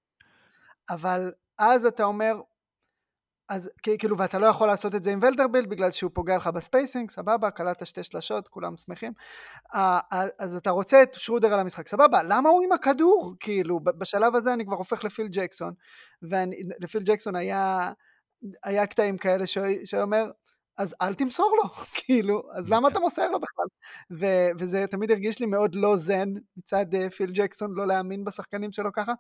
אבל 0.91 1.33
אז 1.59 1.87
אתה 1.87 2.05
אומר, 2.05 2.41
אז 3.49 3.71
כאילו, 3.83 4.19
ואתה 4.19 4.39
לא 4.39 4.47
יכול 4.47 4.67
לעשות 4.67 4.95
את 4.95 5.05
זה 5.05 5.11
עם 5.13 5.19
ונדרבילט 5.23 5.69
בגלל 5.69 5.91
שהוא 5.91 6.11
פוגע 6.15 6.37
לך 6.37 6.47
ב 6.47 6.54
spacing, 6.54 7.11
סבבה, 7.11 7.51
קלטת 7.51 7.87
שתי 7.87 8.03
שלשות, 8.03 8.49
כולם 8.49 8.77
שמחים. 8.77 9.13
אז 10.39 10.57
אתה 10.57 10.71
רוצה 10.71 11.03
את 11.03 11.15
שרודר 11.15 11.55
על 11.55 11.61
המשחק, 11.61 11.89
סבבה, 11.89 12.23
למה 12.23 12.49
הוא 12.49 12.63
עם 12.63 12.73
הכדור? 12.73 13.35
כאילו, 13.41 13.81
בשלב 13.81 14.37
הזה 14.37 14.53
אני 14.53 14.65
כבר 14.67 14.77
הופך 14.77 15.05
לפיל 15.05 15.29
ג'קסון, 15.31 15.75
ולפיל 16.23 17.03
ג'קסון 17.03 17.37
היה, 17.37 17.93
היה 18.65 18.87
קטעים 18.87 19.19
כאלה 19.19 19.45
שאומר, 19.85 20.31
אז 20.79 20.95
אל 21.03 21.15
תמסור 21.15 21.57
לו, 21.57 21.71
כאילו, 22.05 22.43
אז 22.55 22.71
למה 22.71 22.89
אתה 22.89 23.01
מוסר 23.01 23.31
לו 23.31 23.41
בכלל? 23.41 23.67
ו- 24.11 24.51
וזה 24.59 24.85
תמיד 24.91 25.11
הרגיש 25.11 25.41
לי 25.41 25.47
מאוד 25.47 25.75
לא 25.75 25.97
זן 25.97 26.29
מצד 26.57 26.87
אה, 26.95 27.11
פיל 27.11 27.31
ג'קסון, 27.33 27.71
לא 27.75 27.87
להאמין 27.87 28.25
בשחקנים 28.25 28.73
שלו 28.73 28.93
ככה, 28.93 29.13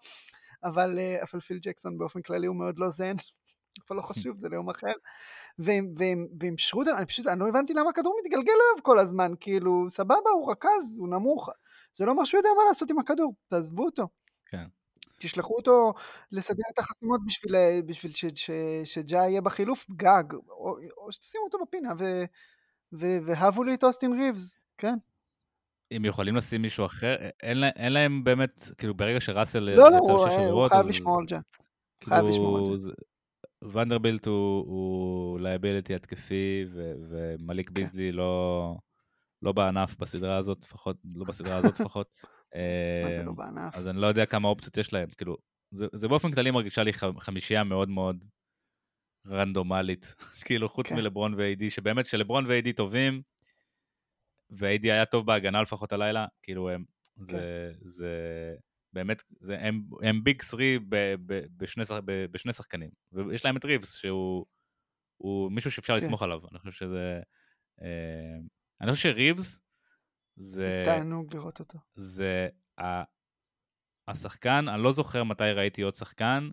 אבל, 0.65 0.99
uh, 0.99 1.25
אבל 1.33 1.41
פיל 1.41 1.59
ג'קסון 1.63 1.99
באופן 1.99 2.23
כללי 2.23 2.47
הוא 2.47 2.57
מאוד 2.57 2.79
לא 2.79 2.91
זן, 2.91 3.15
אבל 3.89 3.97
לא 3.97 4.03
חשוב, 4.11 4.37
זה 4.37 4.49
ליום 4.49 4.71
אחר. 4.71 4.93
ועם, 5.59 5.95
ועם, 5.99 6.27
ועם 6.41 6.59
שרודר, 6.59 6.97
אני 6.97 7.07
פשוט, 7.07 7.27
אני 7.27 7.41
לא 7.41 7.49
הבנתי 7.49 7.75
למה 7.75 7.91
הכדור 7.91 8.21
מתגלגל 8.25 8.53
אליו 8.53 8.83
כל 8.83 8.99
הזמן, 8.99 9.33
כאילו, 9.41 9.87
סבבה, 9.91 10.31
הוא 10.35 10.53
רכז, 10.53 10.97
הוא 10.99 11.09
נמוך, 11.09 11.49
זה 11.93 12.07
לא 12.07 12.11
אומר 12.11 12.25
שהוא 12.25 12.39
יודע 12.39 12.51
מה 12.57 12.65
לעשות 12.69 12.91
עם 12.91 12.99
הכדור, 12.99 13.35
תעזבו 13.49 13.85
אותו. 13.85 14.09
כן. 14.47 14.65
תשלחו 15.21 15.57
אותו 15.57 15.95
לסדר 16.33 16.63
את 16.75 16.79
החסימות 16.79 17.21
בשביל, 17.27 17.55
בשביל 17.87 18.13
ש, 18.15 18.25
ש, 18.35 18.51
שג'ה 18.85 19.19
יהיה 19.19 19.41
בחילוף 19.41 19.87
גג, 19.91 20.25
או, 20.49 20.77
או 20.97 21.13
שתשימו 21.13 21.45
אותו 21.45 21.59
בפינה 21.67 21.93
ו, 21.99 22.25
ו, 22.93 23.19
והבו 23.27 23.65
לי 23.65 23.75
את 23.75 23.85
אוסטין 23.85 24.21
ריבס, 24.21 24.57
כן. 24.79 24.95
הם 25.91 26.05
יכולים 26.05 26.37
לשים 26.37 26.63
מישהו 26.63 26.87
אחר, 26.87 27.17
אין, 27.43 27.59
לה, 27.59 27.69
אין 27.69 27.93
להם 27.93 28.25
באמת, 28.25 28.71
כאילו 28.79 28.95
ברגע 28.95 29.21
שראסל 29.21 29.59
לא, 29.59 29.91
לא, 29.91 29.99
הוא, 29.99 30.27
הוא 30.51 30.69
חייב 30.69 30.87
לשמור 30.87 31.19
על 31.19 31.25
ג'ה. 31.27 31.39
כאילו, 32.01 32.17
חייב 32.17 32.27
לשמור 32.29 32.59
על 32.59 32.65
ג'ה. 32.65 32.93
ונדרבילט 33.63 34.27
הוא, 34.27 34.65
הוא 34.67 35.41
liability 35.41 35.95
התקפי, 35.95 36.65
ו, 36.73 36.93
ומליק 37.09 37.69
כן. 37.69 37.75
ביזלי 37.75 38.13
לא, 38.13 38.75
לא 39.43 39.53
בענף 39.53 39.97
בסדרה 39.97 40.37
הזאת, 40.37 40.63
לפחות, 40.63 40.97
לא 41.15 41.25
בסדרה 41.25 41.57
הזאת 41.57 41.81
לפחות. 41.81 42.09
מה 43.05 43.15
זה 43.15 43.23
לא 43.23 43.31
אמ, 43.31 43.37
בענף? 43.37 43.75
אז 43.75 43.89
אני 43.89 44.01
לא 44.01 44.07
יודע 44.07 44.27
כמה 44.27 44.49
אופציות 44.49 44.77
יש 44.77 44.93
להם, 44.93 45.09
כאילו, 45.17 45.37
זה, 45.71 45.87
זה 45.93 46.09
באופן 46.09 46.33
כללי 46.33 46.51
מרגישה 46.51 46.83
לי 46.83 46.93
חמישייה 47.19 47.65
מאוד 47.65 47.89
מאוד 47.89 48.25
רנדומלית, 49.27 50.15
כאילו 50.45 50.69
חוץ 50.69 50.87
כן. 50.87 50.97
מלברון 50.97 51.35
ואיי-די, 51.35 51.71
שבאמת 51.71 52.07
כשלברון 52.07 52.47
ואיי-די 52.47 52.73
טובים, 52.73 53.23
ואיי-די 54.51 54.93
היה 54.93 55.07
טוב 55.07 55.27
בהגנה 55.27 55.63
לפחות 55.63 55.93
הלילה, 55.93 56.27
כאילו 56.43 56.71
הם, 56.71 56.85
כן. 57.17 57.25
זה, 57.25 57.73
זה 57.81 58.15
באמת, 58.93 59.23
זה, 59.41 59.59
הם, 59.61 59.83
הם 60.03 60.25
ביג 60.25 60.43
סרי 60.43 60.79
ב, 60.89 61.15
ב, 61.27 61.41
בשני, 61.57 61.85
ב, 62.05 62.27
בשני 62.31 62.53
שחקנים, 62.53 62.91
ויש 63.13 63.45
להם 63.45 63.57
את 63.57 63.65
ריבס 63.65 63.97
שהוא 63.97 64.47
הוא 65.17 65.53
מישהו 65.53 65.71
שאפשר 65.71 65.99
כן. 65.99 66.05
לסמוך 66.05 66.23
עליו, 66.23 66.41
אני 66.51 66.59
חושב 66.59 66.73
שזה, 66.73 67.21
אה, 67.83 68.39
אני 68.81 68.93
חושב 68.93 69.13
שריבס 69.13 69.61
זה... 70.37 70.83
תענוג 70.85 71.35
לראות 71.35 71.61
אותו. 71.61 71.79
זה 71.95 72.49
ה... 72.81 73.03
השחקן, 74.09 74.69
אני 74.69 74.83
לא 74.83 74.93
זוכר 74.93 75.25
מתי 75.25 75.53
ראיתי 75.53 75.83
עוד 75.83 75.95
שחקן, 75.95 76.51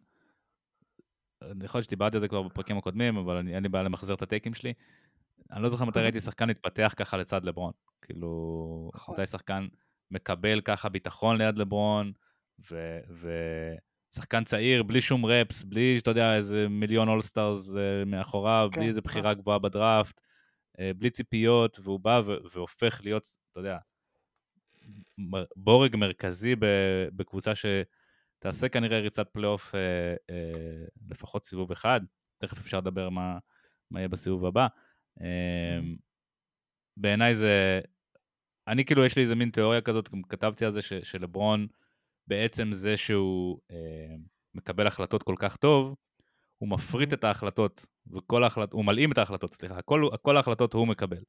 יכול 1.64 1.78
להיות 1.78 1.86
שדיברתי 1.86 2.18
על 2.18 2.22
זה 2.22 2.28
כבר 2.28 2.44
בפרקים 2.44 2.78
הקודמים, 2.78 3.18
אבל 3.18 3.36
אני, 3.38 3.56
אין 3.56 3.64
לי 3.64 3.70
בעיה 3.70 3.84
למחזר 3.84 4.14
את 4.14 4.22
הטייקים 4.22 4.54
שלי. 4.54 4.74
אני 5.52 5.64
לא 5.64 5.70
זוכר 5.70 5.86
מתי 5.86 6.00
ראיתי 6.00 6.22
שחקן 6.22 6.50
מתפתח 6.50 6.94
ככה 6.98 7.18
לצד 7.18 7.46
לברון. 7.46 7.72
כאילו, 8.02 8.92
נכון. 8.96 9.16
מתי 9.16 9.26
שחקן 9.26 9.68
מקבל 10.12 10.62
ככה 10.62 10.90
ביטחון 10.90 11.38
ליד 11.38 11.58
לברון, 11.58 12.12
ושחקן. 12.60 14.44
צעיר, 14.44 14.84
בלי 14.84 15.02
שום 15.02 15.26
reps, 15.26 15.64
בלי, 15.64 15.98
אתה 16.02 16.12
יודע, 16.12 16.36
איזה 16.36 16.68
מיליון 16.70 17.08
all-stars 17.08 17.76
אה, 17.76 18.06
מאחוריו, 18.06 18.70
כן, 18.72 18.80
בלי 18.80 18.90
איזה 18.90 19.02
בחירה 19.02 19.32
נכון. 19.32 19.42
גבוהה 19.42 19.60
בדראפט. 19.60 20.22
אה, 20.80 20.92
בלי 20.98 21.10
ציפיות, 21.10 21.80
והוא 21.84 22.00
בא 22.00 22.22
והופך 22.54 23.02
להיות, 23.04 23.28
אתה 23.52 23.60
יודע, 23.60 23.78
בורג 25.56 25.96
מרכזי 25.96 26.56
בקבוצה 27.16 27.52
שתעשה 27.56 28.70
כנראה 28.70 29.00
ריצת 29.00 29.30
פלייאוף 29.30 29.76
אה, 29.76 30.16
אה, 30.30 30.86
לפחות 31.10 31.46
סיבוב 31.46 31.72
אחד, 31.72 32.02
תכף 32.38 32.58
אפשר 32.58 32.78
לדבר 32.78 33.10
מה, 33.10 33.38
מה 33.92 34.00
יהיה 34.00 34.08
בסיבוב 34.08 34.46
הבא. 34.46 34.68
אה, 35.22 35.80
בעיניי 36.98 37.36
זה, 37.36 37.82
אני 38.68 38.86
כאילו 38.86 39.06
יש 39.06 39.16
לי 39.16 39.22
איזה 39.24 39.36
מין 39.36 39.50
תיאוריה 39.50 39.82
כזאת, 39.82 40.10
גם 40.10 40.24
כתבתי 40.24 40.66
על 40.66 40.74
זה, 40.74 40.82
ש, 40.82 40.94
שלברון 40.94 41.68
בעצם 42.28 42.74
זה 42.74 42.98
שהוא 42.98 43.60
אה, 43.72 44.16
מקבל 44.54 44.88
החלטות 44.88 45.24
כל 45.24 45.36
כך 45.40 45.56
טוב, 45.56 45.96
הוא 46.58 46.70
מפריט 46.70 47.14
את 47.14 47.24
ההחלטות, 47.24 47.86
וכל 48.12 48.44
ההחלט... 48.44 48.74
הוא 48.74 48.86
מלאים 48.86 49.12
את 49.12 49.18
ההחלטות, 49.18 49.54
סליחה, 49.54 49.82
כל, 49.82 50.10
כל 50.22 50.38
ההחלטות 50.38 50.74
הוא 50.74 50.88
מקבל. 50.88 51.24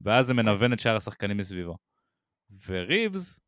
ואז 0.00 0.26
זה 0.26 0.34
מנוון 0.34 0.72
את 0.72 0.80
שאר 0.80 0.96
השחקנים 0.96 1.36
מסביבו. 1.36 1.76
וריבס 2.66 3.40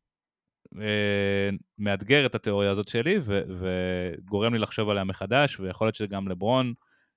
אה, 0.81 1.49
מאתגר 1.77 2.25
את 2.25 2.35
התיאוריה 2.35 2.71
הזאת 2.71 2.87
שלי, 2.87 3.15
ו, 3.21 3.41
וגורם 3.59 4.53
לי 4.53 4.59
לחשוב 4.59 4.89
עליה 4.89 5.03
מחדש, 5.03 5.59
ויכול 5.59 5.87
להיות 5.87 5.95
שגם 5.95 6.27
לברון, 6.27 6.73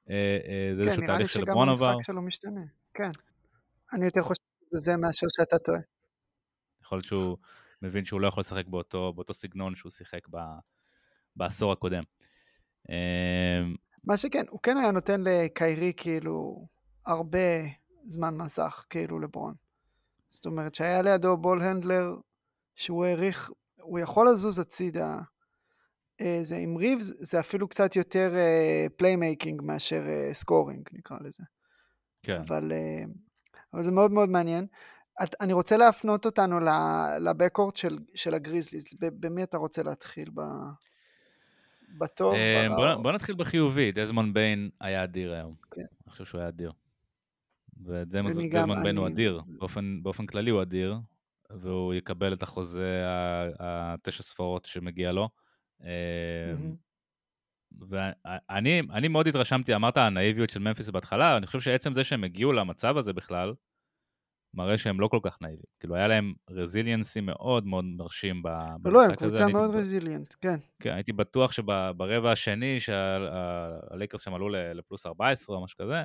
זה 0.09 0.83
כן, 0.83 0.89
איזשהו 0.89 1.07
תהליך 1.07 1.31
שלברון 1.31 1.69
עבר. 1.69 1.79
כן, 1.79 1.85
נראה 1.85 1.97
לי 1.97 1.99
שגם 1.99 1.99
המשחק 1.99 2.07
שלו 2.07 2.23
משתנה, 2.23 2.61
כן. 2.95 3.11
אני 3.93 4.05
יותר 4.05 4.23
חושב 4.23 4.43
שזה 4.67 4.77
זה 4.77 4.97
מאשר 4.97 5.27
שאתה 5.37 5.59
טועה. 5.59 5.81
יכול 6.83 6.99
להיות 6.99 7.07
שהוא 7.07 7.37
מבין 7.83 8.05
שהוא 8.05 8.21
לא 8.21 8.27
יכול 8.27 8.41
לשחק 8.41 8.67
באותו, 8.67 9.13
באותו 9.13 9.35
סגנון 9.35 9.75
שהוא 9.75 9.91
שיחק 9.91 10.29
ב, 10.31 10.39
בעשור 11.37 11.73
הקודם. 11.73 12.03
אה, 12.91 13.61
מה 14.05 14.17
שכן, 14.17 14.45
הוא 14.49 14.61
כן 14.63 14.77
היה 14.77 14.91
נותן 14.91 15.21
לקיירי 15.21 15.93
כאילו 15.97 16.67
הרבה 17.07 17.39
זמן 18.09 18.37
מסך, 18.37 18.87
כאילו 18.91 19.19
לברון. 19.21 19.55
זאת 20.31 20.47
אומרת 20.47 20.75
שהיה 20.75 21.03
לידו 21.03 21.37
בול 21.37 21.63
הנדלר 21.63 22.17
שהוא 22.75 23.05
העריך, 23.05 23.51
הוא 23.81 23.99
יכול 23.99 24.29
לזוז 24.33 24.59
הצידה. 24.59 25.19
אה, 26.21 26.39
זה 26.43 26.57
עם 26.57 26.77
ריבס 26.77 27.13
זה 27.21 27.41
אפילו 27.41 27.69
קצת 27.69 27.97
יותר 27.97 28.35
playmaking 28.97 29.61
אה, 29.61 29.65
מאשר 29.65 30.03
scoring 30.33 30.89
אה, 30.89 30.99
נקרא 30.99 31.17
לזה. 31.21 31.43
כן. 32.23 32.41
אבל, 32.49 32.73
אבל 33.75 33.83
זה 33.83 33.91
מאוד 33.91 34.13
מאוד 34.13 34.29
מעניין. 34.29 34.67
את, 35.23 35.35
אני 35.41 35.53
רוצה 35.53 35.77
להפנות 35.77 36.27
אותנו 36.27 36.61
ל 37.21 37.26
backcourt 37.26 37.77
של, 37.77 37.99
של 38.15 38.35
הגריזליז. 38.35 38.85
במי 39.01 39.43
אתה 39.43 39.57
רוצה 39.57 39.83
להתחיל? 39.83 40.31
ב... 40.35 40.41
בטוב, 41.99 42.35
אה, 42.35 42.69
ברע. 42.77 42.97
בוא 42.97 43.13
נתחיל 43.13 43.35
בחיובי, 43.35 43.93
דזמון 43.93 44.33
ביין 44.33 44.71
היה 44.81 45.05
אדיר 45.05 45.33
היום. 45.33 45.55
כן. 45.71 45.81
אני 45.81 46.11
חושב 46.13 46.25
שהוא 46.25 46.41
היה 46.41 46.49
אדיר. 46.49 46.73
ודזמון 47.85 48.83
ביין 48.83 48.97
הוא 48.97 49.07
אדיר, 49.07 49.43
באופן, 49.47 49.99
באופן 50.03 50.27
כללי 50.27 50.51
הוא 50.51 50.63
אדיר, 50.63 50.97
והוא 51.51 51.95
יקבל 51.95 52.33
את 52.33 52.43
החוזה 52.43 53.03
התשע 53.59 54.23
ספורות 54.23 54.65
שמגיע 54.65 55.13
לו. 55.13 55.29
אה, 55.85 56.55
ואני 57.89 58.81
אני 58.81 59.09
מאוד 59.09 59.27
התרשמתי, 59.27 59.75
אמרת 59.75 59.97
הנאיביות 59.97 60.51
של 60.51 60.61
ממפיס 60.61 60.89
בהתחלה, 60.91 61.37
אני 61.37 61.47
חושב 61.47 61.61
שעצם 61.61 61.95
זה 61.95 62.05
שהם 62.05 62.25
הגיעו 62.25 62.53
למצב 62.53 62.97
הזה 62.97 63.13
בכלל, 63.13 63.55
מראה 64.55 64.79
שהם 64.79 65.01
לא 65.01 65.09
כל 65.09 65.21
כך 65.23 65.43
נאיבים. 65.43 65.65
כאילו, 65.81 65.95
היה 65.95 66.09
להם 66.09 66.35
רזיליאנסי 66.51 67.21
מאוד 67.21 67.67
מאוד 67.67 67.85
מרשים 67.85 68.43
במשחק 68.43 68.87
הזה. 68.87 68.91
לא, 68.91 69.03
הם 69.03 69.15
קבוצה 69.15 69.47
מאוד 69.47 69.75
רזיליאנט, 69.75 70.35
כן. 70.41 70.57
כן, 70.83 70.95
הייתי 70.95 71.13
בטוח 71.13 71.53
שברבע 71.53 72.33
השני, 72.33 72.81
שהלייקרס 72.81 74.21
שם 74.21 74.35
עלו 74.35 74.49
לפלוס 74.49 75.07
14 75.07 75.57
או 75.57 75.65
משהו 75.65 75.79
כזה, 75.79 76.03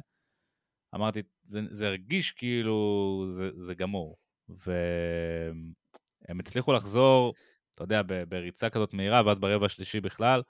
אמרתי, 0.96 1.22
זה, 1.44 1.62
זה 1.72 1.88
הרגיש 1.88 2.32
כאילו 2.32 3.26
זה, 3.30 3.50
זה 3.56 3.76
גמור. 3.76 4.16
והם 4.50 6.40
הצליחו 6.40 6.74
לחזור, 6.74 7.34
אתה 7.76 7.84
יודע, 7.84 8.02
בריצה 8.30 8.70
כזאת 8.70 8.94
מהירה, 8.94 9.22
ואז 9.26 9.40
ברבע 9.40 9.66
השלישי 9.66 10.02
בכלל, 10.02 10.42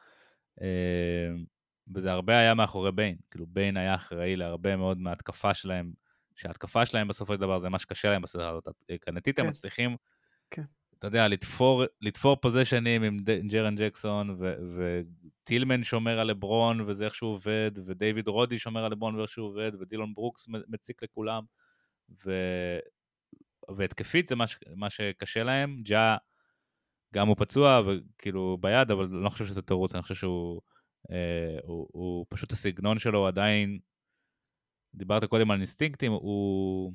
אה, 0.61 0.67
וזה 1.93 2.11
הרבה 2.11 2.37
היה 2.37 2.53
מאחורי 2.53 2.91
ביין. 2.91 3.17
כאילו, 3.31 3.45
ביין 3.49 3.77
היה 3.77 3.95
אחראי 3.95 4.35
להרבה 4.35 4.75
מאוד 4.75 4.97
מההתקפה 4.97 5.53
שלהם, 5.53 5.93
שההתקפה 6.35 6.85
שלהם 6.85 7.07
בסופו 7.07 7.33
של 7.33 7.41
דבר 7.41 7.59
זה 7.59 7.69
מה 7.69 7.79
שקשה 7.79 8.11
להם 8.11 8.21
בסדרה 8.21 8.49
הזאת. 8.49 8.67
הגנתית 9.01 9.39
הם 9.39 9.45
כן. 9.45 9.49
מצליחים, 9.49 9.95
כן. 10.51 10.63
אתה 10.99 11.07
יודע, 11.07 11.27
לתפור, 11.27 11.83
לתפור 12.01 12.35
פוזיישנים 12.35 13.03
עם 13.03 13.17
ג'רן 13.47 13.75
ג'קסון, 13.75 14.37
וטילמן 14.75 15.83
שומר 15.83 16.19
על 16.19 16.27
לברון 16.27 16.81
וזה 16.81 17.05
איך 17.05 17.15
שהוא 17.15 17.33
עובד, 17.33 17.71
ודייוויד 17.85 18.27
רודי 18.27 18.59
שומר 18.59 18.85
על 18.85 18.91
לברון 18.91 19.15
ואיך 19.15 19.29
שהוא 19.29 19.47
עובד, 19.47 19.71
ודילון 19.79 20.13
ברוקס 20.13 20.47
מציק 20.67 21.03
לכולם, 21.03 21.43
ו... 22.25 22.31
והתקפית 23.75 24.27
זה 24.27 24.35
מה, 24.35 24.47
ש... 24.47 24.57
מה 24.75 24.89
שקשה 24.89 25.43
להם. 25.43 25.81
ג'ה, 25.83 26.17
גם 27.13 27.27
הוא 27.27 27.35
פצוע 27.39 27.81
וכאילו 27.85 28.57
ביד, 28.61 28.91
אבל 28.91 29.03
אני 29.03 29.23
לא 29.23 29.29
חושב 29.29 29.45
שזה 29.45 29.61
תירוץ, 29.61 29.95
אני 29.95 30.01
חושב 30.01 30.15
שהוא... 30.15 30.61
אה, 31.11 31.57
הוא, 31.63 31.87
הוא 31.91 32.25
פשוט 32.29 32.51
הסגנון 32.51 32.99
שלו 32.99 33.27
עדיין, 33.27 33.79
דיברת 34.95 35.25
קודם 35.25 35.51
על 35.51 35.57
אינסטינקטים, 35.57 36.11
הוא... 36.11 36.93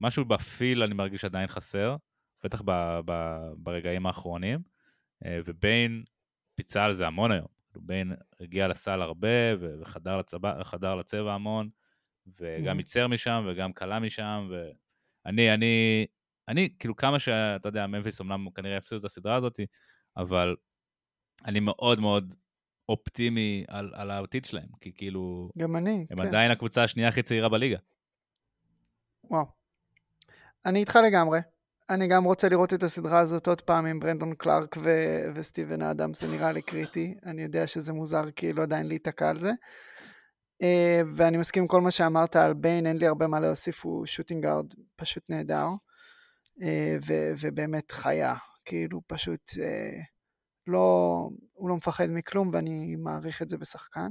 משהו 0.00 0.24
בפיל 0.24 0.82
אני 0.82 0.94
מרגיש 0.94 1.24
עדיין 1.24 1.46
חסר, 1.46 1.96
בטח 2.44 2.62
ב, 2.64 3.00
ב, 3.04 3.12
ברגעים 3.56 4.06
האחרונים, 4.06 4.60
אה, 5.24 5.40
וביין 5.44 6.04
פיצה 6.54 6.84
על 6.84 6.94
זה 6.94 7.06
המון 7.06 7.32
היום. 7.32 7.46
ביין 7.76 8.12
הגיע 8.40 8.68
לסל 8.68 9.02
הרבה 9.02 9.28
וחדר 9.60 10.16
לצבע, 10.16 10.94
לצבע 11.00 11.34
המון, 11.34 11.68
וגם 12.40 12.78
ייצר 12.78 13.08
משם 13.08 13.44
וגם 13.48 13.72
כלה 13.72 14.00
משם, 14.00 14.50
ואני, 14.50 15.54
אני, 15.54 16.06
אני, 16.48 16.68
כאילו 16.78 16.96
כמה 16.96 17.18
שאתה 17.18 17.68
יודע, 17.68 17.86
ממפיס 17.86 18.20
אמנם 18.20 18.50
כנראה 18.50 18.76
יפסידו 18.76 19.00
את 19.00 19.04
הסדרה 19.04 19.34
הזאת, 19.34 19.60
אבל 20.16 20.56
אני 21.44 21.60
מאוד 21.60 22.00
מאוד 22.00 22.34
אופטימי 22.88 23.64
על, 23.68 23.92
על 23.94 24.10
העתיד 24.10 24.44
שלהם, 24.44 24.68
כי 24.80 24.92
כאילו... 24.94 25.50
גם 25.58 25.76
אני, 25.76 26.06
הם 26.10 26.20
כן. 26.20 26.26
עדיין 26.26 26.50
הקבוצה 26.50 26.84
השנייה 26.84 27.08
הכי 27.08 27.22
צעירה 27.22 27.48
בליגה. 27.48 27.78
וואו. 29.30 29.44
אני 30.66 30.80
איתך 30.80 30.98
לגמרי. 31.06 31.40
אני 31.90 32.08
גם 32.08 32.24
רוצה 32.24 32.48
לראות 32.48 32.74
את 32.74 32.82
הסדרה 32.82 33.18
הזאת 33.18 33.46
עוד 33.46 33.60
פעם 33.60 33.86
עם 33.86 34.00
ברנדון 34.00 34.34
קלארק 34.34 34.76
ו- 34.76 35.32
וסטיבן 35.34 35.82
אדם, 35.82 36.14
זה 36.14 36.28
נראה 36.28 36.52
לי 36.52 36.62
קריטי. 36.62 37.14
אני 37.26 37.42
יודע 37.42 37.66
שזה 37.66 37.92
מוזר 37.92 38.24
כאילו 38.36 38.62
עדיין 38.62 38.86
להיתקע 38.86 39.30
על 39.30 39.38
זה. 39.38 39.50
Uh, 40.62 41.06
ואני 41.16 41.38
מסכים 41.38 41.62
עם 41.62 41.68
כל 41.68 41.80
מה 41.80 41.90
שאמרת 41.90 42.36
על 42.36 42.54
ביין, 42.54 42.86
אין 42.86 42.96
לי 42.96 43.06
הרבה 43.06 43.26
מה 43.26 43.40
להוסיף, 43.40 43.84
הוא 43.84 44.06
שוטינגארד 44.06 44.66
פשוט 44.96 45.22
נהדר. 45.28 45.66
Uh, 46.62 46.64
ו- 47.06 47.32
ובאמת 47.40 47.92
חיה, 47.92 48.34
כאילו 48.64 49.00
פשוט 49.06 49.50
uh, 49.50 50.02
לא, 50.66 51.28
הוא 51.52 51.68
לא 51.68 51.76
מפחד 51.76 52.06
מכלום 52.10 52.50
ואני 52.52 52.96
מעריך 52.96 53.42
את 53.42 53.48
זה 53.48 53.58
בשחקן. 53.58 54.08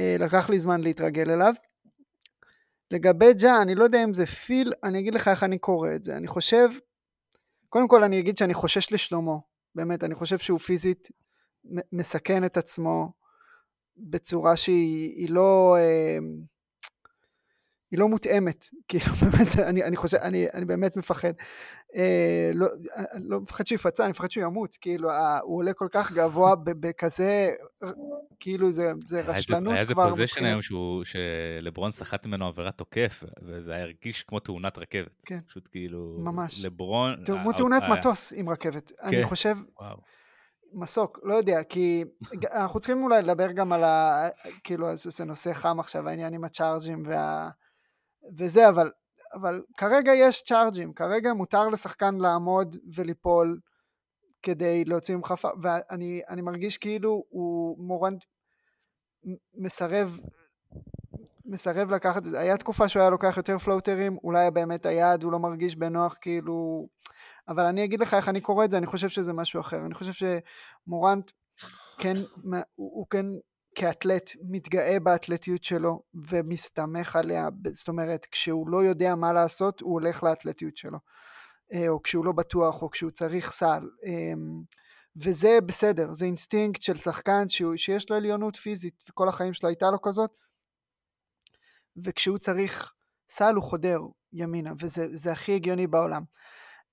Uh, 0.00 0.22
לקח 0.22 0.50
לי 0.50 0.58
זמן 0.58 0.80
להתרגל 0.80 1.30
אליו. 1.30 1.54
לגבי 2.90 3.34
ג'ה, 3.34 3.62
אני 3.62 3.74
לא 3.74 3.84
יודע 3.84 4.04
אם 4.04 4.14
זה 4.14 4.26
פיל, 4.26 4.72
אני 4.84 4.98
אגיד 4.98 5.14
לך 5.14 5.28
איך 5.28 5.42
אני 5.42 5.58
קורא 5.58 5.94
את 5.94 6.04
זה. 6.04 6.16
אני 6.16 6.26
חושב, 6.26 6.68
קודם 7.68 7.88
כל 7.88 8.04
אני 8.04 8.20
אגיד 8.20 8.36
שאני 8.36 8.54
חושש 8.54 8.92
לשלומו, 8.92 9.42
באמת, 9.74 10.04
אני 10.04 10.14
חושב 10.14 10.38
שהוא 10.38 10.58
פיזית 10.58 11.08
מסכן 11.92 12.44
את 12.44 12.56
עצמו 12.56 13.12
בצורה 13.96 14.56
שהיא 14.56 15.30
לא... 15.30 15.76
אה, 17.90 17.96
היא 17.96 17.98
לא 17.98 18.08
מותאמת, 18.08 18.68
כאילו 18.88 19.14
באמת, 19.14 19.58
אני, 19.58 19.84
אני 19.84 19.96
חושב, 19.96 20.16
אני, 20.16 20.46
אני 20.54 20.64
באמת 20.64 20.96
מפחד. 20.96 21.32
אה, 21.96 22.50
לא, 22.54 22.66
אני 22.96 23.28
לא 23.28 23.40
מפחד 23.40 23.66
שהוא 23.66 23.76
יפצע, 23.76 24.04
אני 24.04 24.10
מפחד 24.10 24.30
שהוא 24.30 24.44
ימות, 24.44 24.76
כאילו, 24.80 25.10
אה, 25.10 25.38
הוא 25.38 25.56
עולה 25.56 25.72
כל 25.72 25.88
כך 25.90 26.12
גבוה 26.12 26.54
בכזה, 26.64 27.50
כאילו 28.40 28.72
זה, 28.72 28.92
זה 29.06 29.20
רשלנות 29.20 29.32
היה 29.32 29.40
כבר. 29.52 29.72
היה 29.72 29.80
איזה 29.80 29.94
פוזיישן 29.94 30.44
היום 30.44 30.62
שהוא, 30.62 31.04
שלברון 31.04 31.90
סחט 31.90 32.26
ממנו 32.26 32.46
עבירת 32.46 32.78
תוקף, 32.78 33.24
וזה 33.42 33.72
היה 33.72 33.82
הרגיש 33.82 34.22
כמו 34.22 34.40
תאונת 34.40 34.78
רכבת. 34.78 35.22
כן. 35.26 35.40
פשוט 35.46 35.68
כאילו, 35.70 36.16
ממש. 36.18 36.64
לברון... 36.64 37.24
כמו 37.26 37.52
תאונת 37.52 37.82
מטוס 37.82 38.32
עם 38.36 38.48
רכבת. 38.48 38.92
כן. 38.98 39.06
אני 39.06 39.24
חושב... 39.24 39.56
וואו. 39.80 39.96
מסוק, 40.72 41.18
לא 41.22 41.34
יודע, 41.34 41.62
כי 41.62 42.04
אנחנו 42.52 42.80
צריכים 42.80 43.02
אולי 43.02 43.22
לדבר 43.22 43.52
גם 43.52 43.72
על 43.72 43.84
ה... 43.84 44.28
כאילו, 44.64 44.96
זה 44.96 45.24
נושא 45.24 45.52
חם 45.52 45.80
עכשיו, 45.80 46.08
העניין 46.08 46.34
עם 46.34 46.44
הצ'ארג'ים 46.44 47.02
וה... 47.06 47.50
וזה, 48.38 48.68
אבל, 48.68 48.90
אבל 49.34 49.62
כרגע 49.76 50.12
יש 50.14 50.42
צ'ארג'ים, 50.42 50.92
כרגע 50.92 51.32
מותר 51.32 51.68
לשחקן 51.68 52.14
לעמוד 52.14 52.76
וליפול 52.94 53.60
כדי 54.42 54.84
להוציא 54.84 55.16
ממך, 55.16 55.34
ואני 55.62 56.42
מרגיש 56.42 56.78
כאילו 56.78 57.24
הוא 57.28 57.78
מורנט 57.86 58.24
מסרב, 59.54 60.18
מסרב 61.44 61.90
לקחת 61.90 62.16
את 62.16 62.30
זה, 62.30 62.40
היה 62.40 62.56
תקופה 62.56 62.88
שהוא 62.88 63.00
היה 63.00 63.10
לוקח 63.10 63.34
יותר 63.36 63.58
פלוטרים, 63.58 64.16
אולי 64.24 64.50
באמת 64.50 64.86
היעד 64.86 65.22
הוא 65.22 65.32
לא 65.32 65.38
מרגיש 65.38 65.76
בנוח 65.76 66.18
כאילו, 66.20 66.88
אבל 67.48 67.64
אני 67.64 67.84
אגיד 67.84 68.00
לך 68.00 68.14
איך 68.14 68.28
אני 68.28 68.40
קורא 68.40 68.64
את 68.64 68.70
זה, 68.70 68.78
אני 68.78 68.86
חושב 68.86 69.08
שזה 69.08 69.32
משהו 69.32 69.60
אחר, 69.60 69.86
אני 69.86 69.94
חושב 69.94 70.28
שמורנט 70.86 71.30
כן, 71.98 72.14
הוא, 72.44 72.64
הוא 72.74 73.06
כן 73.10 73.26
כאתלט 73.80 74.30
מתגאה 74.42 75.00
באתלטיות 75.00 75.64
שלו 75.64 76.02
ומסתמך 76.14 77.16
עליה, 77.16 77.48
זאת 77.72 77.88
אומרת 77.88 78.26
כשהוא 78.26 78.68
לא 78.68 78.84
יודע 78.84 79.14
מה 79.14 79.32
לעשות 79.32 79.80
הוא 79.80 79.92
הולך 79.92 80.22
לאתלטיות 80.22 80.76
שלו 80.76 80.98
אה, 81.72 81.88
או 81.88 82.02
כשהוא 82.02 82.24
לא 82.24 82.32
בטוח 82.32 82.82
או 82.82 82.90
כשהוא 82.90 83.10
צריך 83.10 83.52
סל 83.52 83.88
אמ, 84.06 84.62
וזה 85.16 85.58
בסדר, 85.66 86.12
זה 86.12 86.24
אינסטינקט 86.24 86.82
של 86.82 86.96
שחקן 86.96 87.48
שיש 87.76 88.10
לו 88.10 88.16
עליונות 88.16 88.56
פיזית 88.56 89.04
וכל 89.10 89.28
החיים 89.28 89.54
שלו 89.54 89.68
הייתה 89.68 89.90
לו 89.90 90.02
כזאת 90.02 90.40
וכשהוא 92.04 92.38
צריך 92.38 92.94
סל 93.30 93.54
הוא 93.54 93.62
חודר 93.62 94.00
ימינה 94.32 94.72
וזה 94.80 95.32
הכי 95.32 95.54
הגיוני 95.54 95.86
בעולם. 95.86 96.22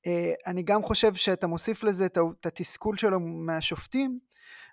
אה, 0.07 0.33
אני 0.47 0.63
גם 0.63 0.83
חושב 0.83 1.13
שאתה 1.13 1.47
מוסיף 1.47 1.83
לזה 1.83 2.05
את 2.05 2.45
התסכול 2.45 2.97
שלו 2.97 3.19
מהשופטים 3.19 4.19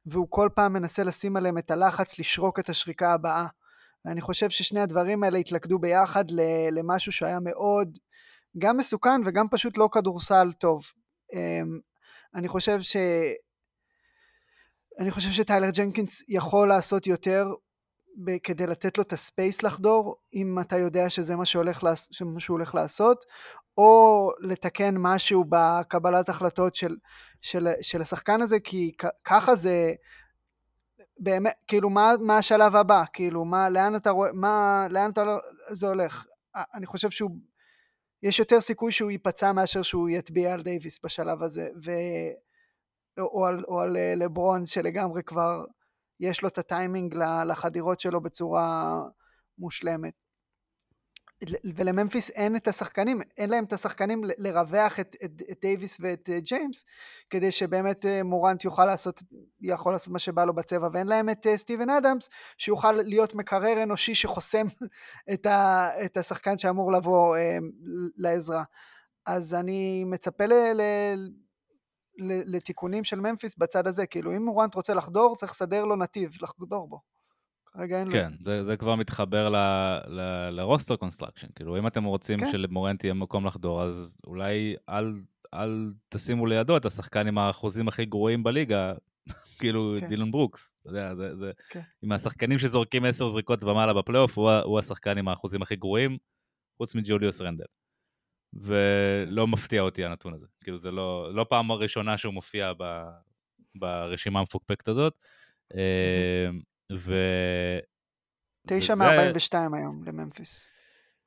והוא 0.06 0.26
כל 0.30 0.48
פעם 0.54 0.72
מנסה 0.72 1.04
לשים 1.04 1.36
עליהם 1.36 1.58
את 1.58 1.70
הלחץ 1.70 2.18
לשרוק 2.18 2.58
את 2.58 2.68
השריקה 2.68 3.12
הבאה. 3.12 3.46
ואני 4.04 4.20
חושב 4.20 4.50
ששני 4.50 4.80
הדברים 4.80 5.24
האלה 5.24 5.38
התלכדו 5.38 5.78
ביחד 5.78 6.24
למשהו 6.70 7.12
שהיה 7.12 7.40
מאוד 7.40 7.98
גם 8.58 8.76
מסוכן 8.76 9.20
וגם 9.26 9.48
פשוט 9.48 9.78
לא 9.78 9.88
כדורסל 9.92 10.52
טוב. 10.58 10.82
אמ, 11.32 11.78
אני 12.34 12.48
חושב 12.48 12.80
ש... 12.80 12.96
אני 14.98 15.10
חושב 15.10 15.30
שטיילר 15.30 15.70
ג'נקינס 15.70 16.22
יכול 16.28 16.68
לעשות 16.68 17.06
יותר 17.06 17.46
כדי 18.42 18.66
לתת 18.66 18.98
לו 18.98 19.04
את 19.04 19.12
הספייס 19.12 19.62
לחדור, 19.62 20.16
אם 20.34 20.58
אתה 20.60 20.78
יודע 20.78 21.10
שזה 21.10 21.36
מה, 21.36 21.46
שהוא 21.46 21.64
הולך 22.48 22.74
לעשות, 22.74 23.24
או 23.78 24.30
לתקן 24.40 24.94
משהו 24.98 25.44
בקבלת 25.48 26.28
החלטות 26.28 26.74
של, 26.74 26.96
של, 27.40 27.68
של 27.80 28.02
השחקן 28.02 28.42
הזה, 28.42 28.60
כי 28.60 28.92
ככה 29.24 29.54
זה, 29.54 29.94
באמת, 31.18 31.54
כאילו, 31.66 31.90
מה, 31.90 32.12
מה 32.20 32.38
השלב 32.38 32.76
הבא? 32.76 33.04
כאילו, 33.12 33.44
מה, 33.44 33.68
לאן 33.68 33.96
אתה 33.96 34.10
רואה, 34.10 34.32
מה, 34.32 34.86
לאן 34.90 35.10
אתה, 35.10 35.24
לא, 35.24 35.38
זה 35.70 35.86
הולך? 35.88 36.26
אני 36.74 36.86
חושב 36.86 37.10
שהוא, 37.10 37.30
יש 38.22 38.38
יותר 38.38 38.60
סיכוי 38.60 38.92
שהוא 38.92 39.10
ייפצע 39.10 39.52
מאשר 39.52 39.82
שהוא 39.82 40.08
יטביע 40.08 40.52
על 40.52 40.62
דייוויס 40.62 41.00
בשלב 41.04 41.42
הזה, 41.42 41.68
ו, 41.84 41.90
או, 43.18 43.46
על, 43.46 43.64
או 43.68 43.80
על 43.80 43.96
אה, 43.96 44.14
לברון 44.16 44.66
שלגמרי 44.66 45.22
כבר 45.22 45.64
יש 46.20 46.42
לו 46.42 46.48
את 46.48 46.58
הטיימינג 46.58 47.14
לחדירות 47.46 48.00
שלו 48.00 48.20
בצורה 48.20 49.00
מושלמת. 49.58 50.23
ולממפיס 51.74 52.30
אין 52.30 52.56
את 52.56 52.68
השחקנים, 52.68 53.20
אין 53.36 53.50
להם 53.50 53.64
את 53.64 53.72
השחקנים 53.72 54.22
לרווח 54.38 55.00
את, 55.00 55.16
את, 55.24 55.30
את 55.50 55.58
דייוויס 55.62 55.96
ואת 56.00 56.30
אה, 56.30 56.40
ג'יימס, 56.40 56.84
כדי 57.30 57.52
שבאמת 57.52 58.06
אה, 58.06 58.22
מורנט 58.22 58.64
יוכל 58.64 58.84
לעשות, 58.84 59.22
יכול 59.60 59.92
לעשות 59.92 60.12
מה 60.12 60.18
שבא 60.18 60.44
לו 60.44 60.54
בצבע, 60.54 60.88
ואין 60.92 61.06
להם 61.06 61.30
את 61.30 61.46
אה, 61.46 61.58
סטיבן 61.58 61.90
אדמס, 61.90 62.28
שיוכל 62.58 62.92
להיות 62.92 63.34
מקרר 63.34 63.82
אנושי 63.82 64.14
שחוסם 64.14 64.66
את, 65.32 65.46
ה, 65.46 65.90
את 66.04 66.16
השחקן 66.16 66.58
שאמור 66.58 66.92
לבוא 66.92 67.36
לעזרה. 68.16 68.64
אז 69.26 69.54
אני 69.54 70.04
מצפה 70.04 70.46
ל, 70.46 70.52
ל, 70.52 70.82
לתיקונים 72.56 73.04
של 73.04 73.20
ממפיס 73.20 73.56
בצד 73.58 73.86
הזה, 73.86 74.06
כאילו 74.06 74.36
אם 74.36 74.44
מורנט 74.44 74.74
רוצה 74.74 74.94
לחדור, 74.94 75.36
צריך 75.36 75.52
לסדר 75.52 75.84
לו 75.84 75.96
נתיב 75.96 76.30
לחדור 76.40 76.88
בו. 76.88 77.13
כרגע 77.76 78.00
אין 78.00 78.10
כן, 78.10 78.18
לו 78.18 78.24
את 78.24 78.44
זה. 78.44 78.50
כן, 78.58 78.64
זה 78.64 78.76
כבר 78.76 78.94
מתחבר 78.94 79.52
ל 80.50 80.57
roster 80.57 80.96
construction, 80.96 81.48
כאילו 81.54 81.78
אם 81.78 81.86
אתם 81.86 82.04
רוצים 82.04 82.40
כן. 82.40 82.50
שלמורנט 82.52 83.04
יהיה 83.04 83.14
מקום 83.14 83.46
לחדור, 83.46 83.82
אז 83.82 84.16
אולי 84.26 84.76
אל, 84.88 85.12
אל 85.54 85.92
תשימו 86.08 86.46
לידו 86.46 86.76
את 86.76 86.84
השחקן 86.84 87.26
עם 87.26 87.38
האחוזים 87.38 87.88
הכי 87.88 88.04
גרועים 88.04 88.42
בליגה, 88.42 88.92
כאילו 89.60 89.96
כן. 90.00 90.08
דילון 90.08 90.30
ברוקס, 90.30 90.74
אתה 90.80 90.90
יודע, 90.90 91.14
זה, 91.14 91.36
זה 91.36 91.52
כן. 91.70 91.80
עם 92.02 92.12
השחקנים 92.12 92.58
שזורקים 92.58 93.04
עשר 93.04 93.28
זריקות 93.28 93.62
ומעלה 93.62 93.94
בפלייאוף, 93.94 94.38
הוא, 94.38 94.50
הוא 94.50 94.78
השחקן 94.78 95.18
עם 95.18 95.28
האחוזים 95.28 95.62
הכי 95.62 95.76
גרועים, 95.76 96.18
חוץ 96.78 96.94
מג'וליוס 96.94 97.40
רנדל. 97.40 97.64
ולא 98.56 99.46
מפתיע 99.46 99.82
אותי 99.82 100.04
הנתון 100.04 100.34
הזה. 100.34 100.46
כאילו 100.60 100.78
זה 100.78 100.90
לא, 100.90 101.34
לא 101.34 101.46
פעם 101.48 101.70
הראשונה 101.70 102.18
שהוא 102.18 102.34
מופיע 102.34 102.72
ב, 102.78 103.04
ברשימה 103.74 104.38
המפוקפקת 104.38 104.88
הזאת. 104.88 105.18
ו... 106.92 107.14
תשע 108.66 108.94
מ-42 108.94 109.76
היום 109.76 110.04
לממפיס. 110.06 110.68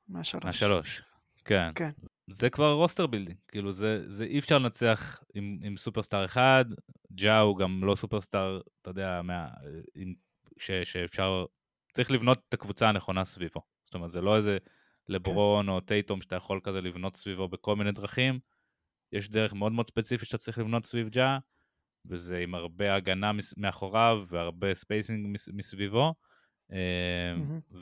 מהשלוש. 0.08 0.44
מהשלוש, 0.44 1.02
כן. 1.44 1.70
כן. 1.74 1.90
זה 2.30 2.50
כבר 2.50 2.72
roster 2.72 3.06
building, 3.06 3.38
כאילו 3.48 3.72
זה, 3.72 4.10
זה 4.10 4.24
אי 4.24 4.38
אפשר 4.38 4.58
לנצח 4.58 5.20
עם, 5.34 5.58
עם 5.62 5.76
סופרסטאר 5.76 6.24
אחד, 6.24 6.64
ג'ה 7.12 7.40
הוא 7.40 7.58
גם 7.58 7.84
לא 7.84 7.94
סופרסטאר, 7.94 8.60
אתה 8.82 8.90
יודע, 8.90 9.20
מה, 9.22 9.48
עם, 9.94 10.14
ש, 10.58 10.70
שאפשר, 10.70 11.44
צריך 11.92 12.10
לבנות 12.10 12.42
את 12.48 12.54
הקבוצה 12.54 12.88
הנכונה 12.88 13.24
סביבו. 13.24 13.60
זאת 13.84 13.94
אומרת, 13.94 14.10
זה 14.10 14.20
לא 14.20 14.36
איזה 14.36 14.58
לברון 15.08 15.66
כן. 15.66 15.70
או 15.70 15.80
טייטום 15.80 16.22
שאתה 16.22 16.36
יכול 16.36 16.60
כזה 16.62 16.80
לבנות 16.80 17.16
סביבו 17.16 17.48
בכל 17.48 17.76
מיני 17.76 17.92
דרכים. 17.92 18.38
יש 19.12 19.30
דרך 19.30 19.54
מאוד 19.54 19.72
מאוד 19.72 19.86
ספציפית 19.86 20.28
שאתה 20.28 20.38
צריך 20.38 20.58
לבנות 20.58 20.84
סביב 20.84 21.08
ג'ה, 21.08 21.38
וזה 22.08 22.38
עם 22.38 22.54
הרבה 22.54 22.94
הגנה 22.94 23.32
מאחוריו 23.56 24.24
והרבה 24.28 24.74
spacing 24.74 25.38
מסביבו. 25.52 26.14
Mm-hmm. 26.70 26.74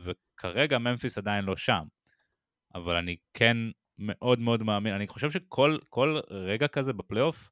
וכרגע 0.04 0.78
ממפיס 0.78 1.18
עדיין 1.18 1.44
לא 1.44 1.56
שם. 1.56 1.84
אבל 2.74 2.96
אני 2.96 3.16
כן 3.34 3.56
מאוד 3.98 4.40
מאוד 4.40 4.62
מאמין, 4.62 4.94
אני 4.94 5.06
חושב 5.06 5.30
שכל 5.30 6.20
רגע 6.30 6.68
כזה 6.68 6.92
בפלייאוף 6.92 7.50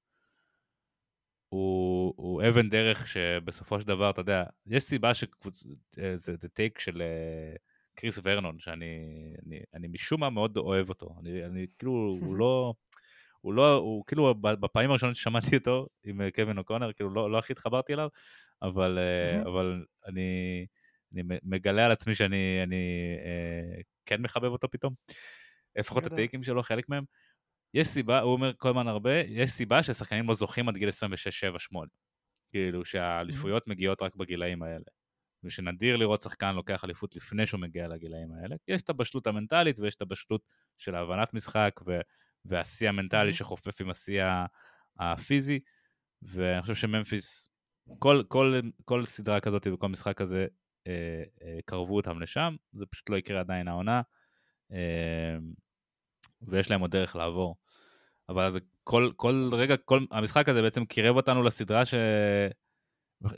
הוא, 1.48 2.14
הוא 2.16 2.42
אבן 2.48 2.68
דרך 2.68 3.08
שבסופו 3.08 3.80
של 3.80 3.86
דבר, 3.86 4.10
אתה 4.10 4.20
יודע, 4.20 4.44
יש 4.66 4.84
סיבה 4.84 5.14
שקבוצ... 5.14 5.64
אה, 5.98 6.16
זה, 6.16 6.36
זה 6.36 6.48
טייק 6.48 6.78
של 6.78 7.02
uh, 7.02 7.58
קריס 7.94 8.18
ורנון, 8.24 8.58
שאני 8.58 8.86
אני, 9.46 9.60
אני 9.74 9.88
משום 9.88 10.20
מה 10.20 10.30
מאוד 10.30 10.56
אוהב 10.56 10.88
אותו. 10.88 11.16
אני, 11.20 11.44
אני 11.44 11.66
כאילו, 11.78 12.18
הוא 12.20 12.36
לא... 12.36 12.74
הוא 13.44 13.54
לא, 13.54 13.74
הוא 13.74 14.04
כאילו 14.06 14.34
בפעמים 14.40 14.90
הראשונות 14.90 15.16
ששמעתי 15.16 15.56
אותו 15.56 15.86
עם 16.04 16.20
אה, 16.20 16.30
קווין 16.30 16.58
אוקונר, 16.58 16.92
כאילו 16.92 17.14
לא, 17.14 17.30
לא 17.30 17.38
הכי 17.38 17.52
התחברתי 17.52 17.94
אליו, 17.94 18.08
אבל, 18.62 18.98
אבל 19.46 19.84
אני, 20.06 20.66
אני 21.12 21.22
מגלה 21.42 21.84
על 21.86 21.92
עצמי 21.92 22.14
שאני 22.14 22.60
אני, 22.62 23.16
כן 24.06 24.22
מחבב 24.22 24.50
אותו 24.52 24.70
פתאום. 24.70 24.94
לפחות 25.76 26.06
הטייקים 26.06 26.42
שלו, 26.42 26.62
חלק 26.62 26.88
מהם. 26.88 27.04
יש 27.74 27.88
סיבה, 27.88 28.20
הוא 28.20 28.32
אומר 28.32 28.52
כל 28.56 28.68
הזמן 28.68 28.88
הרבה, 28.88 29.20
יש 29.20 29.50
סיבה 29.50 29.82
ששחקנים 29.82 30.28
לא 30.28 30.34
זוכים 30.34 30.68
עד 30.68 30.76
גיל 30.76 30.88
26, 30.88 31.40
7, 31.40 31.58
8. 31.58 31.86
כאילו 32.50 32.84
שהאליפויות 32.84 33.66
מגיעות 33.66 34.02
רק 34.02 34.16
בגילאים 34.16 34.62
האלה. 34.62 34.84
ושנדיר 35.44 35.96
לראות 35.96 36.20
שחקן 36.20 36.54
לוקח 36.54 36.84
אליפות 36.84 37.16
לפני 37.16 37.46
שהוא 37.46 37.60
מגיע 37.60 37.88
לגילאים 37.88 38.32
האלה. 38.32 38.56
יש 38.68 38.82
את 38.82 38.90
הבשלות 38.90 39.26
המנטלית 39.26 39.80
ויש 39.80 39.94
את 39.94 40.02
הבשלות 40.02 40.40
של 40.78 40.94
הבנת 40.94 41.34
משחק 41.34 41.80
ו- 41.86 42.00
והשיא 42.44 42.88
המנטלי 42.88 43.32
שחופף 43.32 43.80
עם 43.80 43.90
השיא 43.90 44.24
הפיזי. 44.98 45.60
ואני 46.22 46.62
חושב 46.62 46.74
שממפיס, 46.74 47.48
כל, 47.98 48.22
כל, 48.28 48.60
כל 48.84 49.06
סדרה 49.06 49.40
כזאת 49.40 49.66
וכל 49.72 49.88
משחק 49.88 50.16
כזה 50.16 50.46
אה, 50.86 51.22
אה, 51.42 51.58
קרבו 51.64 51.96
אותם 51.96 52.20
לשם, 52.20 52.56
זה 52.72 52.86
פשוט 52.86 53.10
לא 53.10 53.16
יקרה 53.16 53.40
עדיין 53.40 53.68
העונה. 53.68 54.02
אה, 54.72 55.36
ויש 56.42 56.70
להם 56.70 56.80
עוד 56.80 56.90
דרך 56.90 57.16
לעבור. 57.16 57.56
אבל 58.28 58.60
כל, 58.84 59.10
כל 59.16 59.50
רגע, 59.52 59.76
כל, 59.76 60.04
המשחק 60.10 60.48
הזה 60.48 60.62
בעצם 60.62 60.84
קירב 60.84 61.16
אותנו 61.16 61.42
לסדרה 61.42 61.84
ש... 61.84 61.94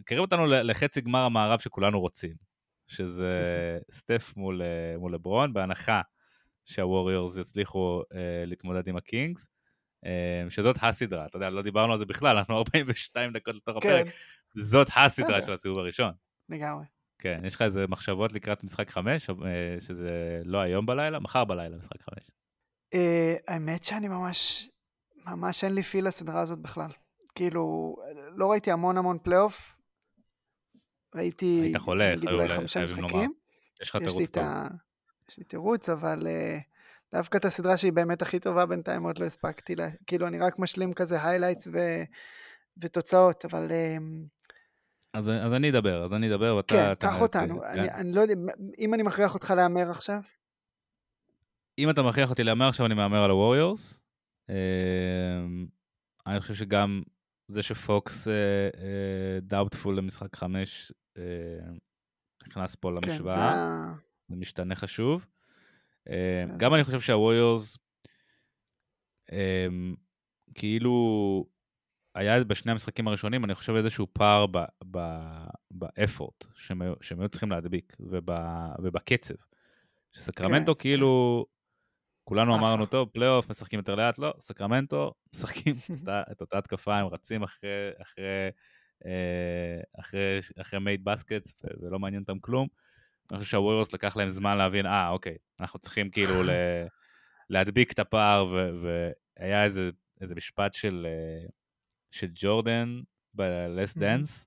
קירב 0.04 0.20
אותנו 0.20 0.46
לחצי 0.46 1.00
גמר 1.00 1.18
המערב 1.18 1.61
שכולנו 1.61 2.00
רוצים, 2.00 2.34
שזה 2.86 3.32
סטף 3.98 4.32
מול, 4.36 4.62
מול 4.98 5.14
לברון, 5.14 5.52
בהנחה 5.52 6.00
שהווריורס 6.66 7.36
יצליחו 7.36 8.02
אה, 8.14 8.44
להתמודד 8.46 8.88
עם 8.88 8.96
הקינגס, 8.96 9.48
אה, 10.04 10.50
שזאת 10.50 10.76
הסדרה, 10.82 11.26
אתה 11.26 11.36
יודע, 11.36 11.50
לא 11.50 11.62
דיברנו 11.62 11.92
על 11.92 11.98
זה 11.98 12.04
בכלל, 12.04 12.36
אנחנו 12.36 12.56
42 12.56 13.32
דקות 13.32 13.54
לתוך 13.54 13.82
כן. 13.82 13.88
הפרק, 13.88 14.14
זאת 14.54 14.88
הסדרה 14.96 15.42
של 15.42 15.52
הסיבוב 15.52 15.78
הראשון. 15.78 16.12
לגמרי. 16.48 16.84
כן, 17.18 17.36
יש 17.44 17.54
לך 17.54 17.62
איזה 17.62 17.86
מחשבות 17.88 18.32
לקראת 18.32 18.64
משחק 18.64 18.90
5, 18.90 19.30
אה, 19.30 19.36
שזה 19.80 20.40
לא 20.44 20.58
היום 20.58 20.86
בלילה, 20.86 21.20
מחר 21.20 21.44
בלילה 21.44 21.76
משחק 21.76 22.02
5. 22.02 22.30
אה, 22.94 22.99
האמת 23.48 23.84
שאני 23.84 24.08
ממש, 24.08 24.68
ממש 25.26 25.64
אין 25.64 25.74
לי 25.74 25.82
feel 25.82 26.07
לסדרה 26.06 26.40
הזאת 26.40 26.58
בכלל. 26.58 26.90
כאילו, 27.34 27.96
לא 28.36 28.50
ראיתי 28.50 28.70
המון 28.70 28.98
המון 28.98 29.18
פלייאוף. 29.22 29.76
ראיתי... 31.14 31.60
היית 31.62 31.76
חולה, 31.76 32.14
חייבים 32.66 32.98
לומר. 32.98 33.24
יש 33.82 33.90
לך 33.90 33.96
תירוץ 33.96 34.30
טוב. 34.30 34.44
יש 35.31 35.39
לי 35.39 35.45
תירוץ, 35.45 35.89
אבל 35.89 36.27
אה, 36.26 36.62
דווקא 37.14 37.39
את 37.39 37.45
הסדרה 37.45 37.77
שהיא 37.77 37.93
באמת 37.93 38.22
הכי 38.22 38.41
טובה 38.41 38.66
בינתיים 38.66 39.03
עוד 39.03 39.18
לא 39.18 39.24
הספקתי 39.24 39.74
לה. 39.74 39.89
כאילו, 40.07 40.27
אני 40.27 40.39
רק 40.39 40.59
משלים 40.59 40.95
כזה 40.95 41.24
highlights 41.24 41.68
ו... 41.72 41.79
ותוצאות, 42.83 43.45
אבל... 43.45 43.68
אה, 43.68 44.03
אז, 45.14 45.29
אז 45.29 45.53
אני 45.53 45.70
אדבר, 45.70 46.05
אז 46.05 46.12
אני 46.12 46.29
אדבר, 46.29 46.57
ואתה... 46.57 46.74
כן, 46.74 47.09
קח 47.09 47.20
אותנו. 47.20 47.61
כן. 47.61 47.66
אני, 47.66 47.91
אני 47.91 48.12
לא 48.12 48.20
יודע, 48.20 48.35
אם 48.79 48.95
אני 48.95 49.03
מכריח 49.03 49.35
אותך 49.35 49.51
להמר 49.57 49.91
עכשיו? 49.91 50.20
אם 51.79 51.91
אתה 51.91 52.03
מכריח 52.03 52.31
אותי 52.31 52.45
להמר 52.45 52.68
עכשיו, 52.68 52.87
אני 52.87 52.95
מהמר 52.95 53.24
על 53.24 53.31
הווריורס. 53.31 54.01
אמ, 54.49 55.66
אני 56.27 56.41
חושב 56.41 56.55
שגם 56.55 57.03
זה 57.49 57.62
שפוקס 57.62 58.29
doubtful 59.42 59.94
אה, 59.95 59.99
אה, 59.99 60.03
למשחק 60.03 60.37
חמש 60.37 60.93
אה, 61.18 61.22
נכנס 62.47 62.74
פה 62.74 62.91
כן, 63.03 63.11
למשוואה, 63.11 63.93
זה 64.29 64.37
משתנה 64.37 64.74
חשוב. 64.74 65.27
אמ, 66.09 66.57
גם 66.57 66.74
אני 66.74 66.85
חושב 66.85 67.01
שהווריורס, 67.01 67.79
אמ, 69.33 69.95
כאילו, 70.55 71.45
היה 72.14 72.45
בשני 72.45 72.72
המשחקים 72.72 73.09
הראשונים, 73.09 73.45
אני 73.45 73.55
חושב 73.55 73.74
איזשהו 73.74 74.07
פער 74.12 74.47
ב 75.70 75.81
effort 75.81 76.44
שהם 77.01 77.20
היו 77.20 77.29
צריכים 77.29 77.51
להדביק 77.51 77.97
ובקצב. 78.79 79.35
שסקרמנטו 80.12 80.74
כן, 80.74 80.81
כאילו, 80.81 81.47
כולנו 82.24 82.57
אמרנו, 82.57 82.87
טוב, 82.87 83.09
פלייאוף, 83.09 83.51
משחקים 83.51 83.79
יותר 83.79 83.95
לאט, 83.95 84.18
לא, 84.18 84.35
סקרמנטו, 84.41 85.14
משחקים 85.35 85.77
את 86.09 86.41
אותה 86.41 86.59
התקפה, 86.59 86.97
הם 86.97 87.07
רצים 87.07 87.43
אחרי, 87.43 87.91
אחרי, 88.03 88.49
אה, 89.07 90.01
אחרי, 90.01 90.39
אחרי 90.61 90.81
made 90.80 91.05
baskets, 91.05 91.55
ולא 91.81 91.99
מעניין 91.99 92.22
אותם 92.22 92.39
כלום. 92.39 92.68
אני 93.31 93.39
חושב 93.39 93.51
שהווריורס 93.51 93.92
לקח 93.93 94.16
להם 94.16 94.29
זמן 94.29 94.59
להבין, 94.59 94.87
אה, 94.87 95.09
אוקיי, 95.09 95.37
אנחנו 95.61 95.79
צריכים 95.79 96.11
כאילו 96.11 96.43
להדביק 97.51 97.93
את 97.93 97.99
הפער, 97.99 98.55
והיה 98.81 99.64
איזה, 99.64 99.91
איזה 100.20 100.35
משפט 100.35 100.72
של, 100.72 101.07
אה, 101.09 101.49
של 102.11 102.27
ג'ורדן 102.35 103.01
ב-Last 103.34 103.99
Dance, 103.99 104.47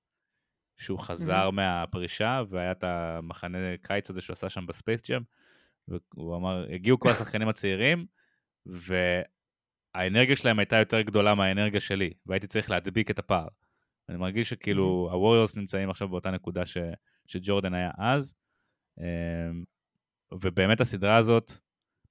שהוא 0.78 1.00
חזר 1.00 1.50
מהפרישה, 1.50 2.42
והיה 2.50 2.72
את 2.72 2.84
המחנה 2.84 3.58
קיץ 3.82 4.10
הזה 4.10 4.22
שהוא 4.22 4.34
עשה 4.34 4.50
שם 4.50 4.66
בספייס 4.66 5.10
ג'ם. 5.10 5.22
והוא 5.88 6.36
אמר, 6.36 6.66
הגיעו 6.74 7.00
כל 7.00 7.10
השחקנים 7.10 7.48
הצעירים, 7.48 8.06
והאנרגיה 8.66 10.36
שלהם 10.36 10.60
הייתה 10.60 10.76
יותר 10.76 11.02
גדולה 11.02 11.36
מהאנרגיה 11.36 11.80
שלי, 11.80 12.14
והייתי 12.26 12.48
צריך 12.48 12.70
להדביק 12.70 13.12
את 13.12 13.20
הפער. 13.20 13.48
אני 14.10 14.18
מרגיש 14.18 14.50
שכאילו 14.50 15.10
הווריורס 15.12 15.56
נמצאים 15.56 15.90
עכשיו 15.90 16.08
באותה 16.08 16.32
נקודה 16.32 16.66
ש, 16.66 16.78
שג'ורדן 17.26 17.74
היה 17.74 17.92
אז, 17.98 18.36
ובאמת 20.32 20.82
הסדרה 20.82 21.16
הזאת, 21.16 21.52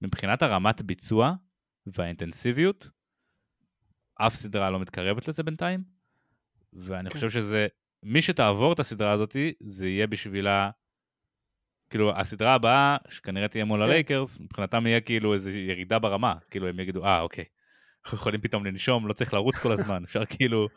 מבחינת 0.03 0.43
הרמת 0.43 0.83
ביצוע 0.83 1.35
והאינטנסיביות, 1.87 2.91
אף 4.15 4.35
סדרה 4.35 4.71
לא 4.71 4.81
מתקרבת 4.81 5.29
לזה 5.29 5.43
בינתיים, 5.43 5.85
ואני 6.73 7.11
כן. 7.11 7.15
חושב 7.15 7.31
שזה, 7.31 7.67
מי 8.03 8.23
שתעבור 8.23 8.73
את 8.73 8.81
הסדרה 8.81 9.13
הזאת, 9.13 9.37
זה 9.61 9.89
יהיה 9.89 10.07
בשבילה 10.07 10.71
כאילו, 11.91 12.13
הסדרה 12.17 12.55
הבאה, 12.55 12.97
שכנראה 13.09 13.49
תהיה 13.49 13.65
מול 13.65 13.81
כן. 13.81 13.91
הלייקרס, 13.91 14.41
מבחינתם 14.41 14.87
יהיה 14.87 15.01
כאילו 15.01 15.35
איזו 15.35 15.51
ירידה 15.51 15.99
ברמה, 15.99 16.35
כאילו 16.51 16.69
הם 16.69 16.81
יגידו, 16.81 17.05
אה, 17.05 17.21
אוקיי, 17.21 17.45
אנחנו 18.05 18.19
יכולים 18.19 18.41
פתאום 18.41 18.67
לנשום, 18.67 19.09
לא 19.09 19.13
צריך 19.13 19.35
לרוץ 19.35 19.59
כל 19.59 19.73
הזמן, 19.73 20.05
אפשר 20.05 20.25
כאילו 20.25 20.69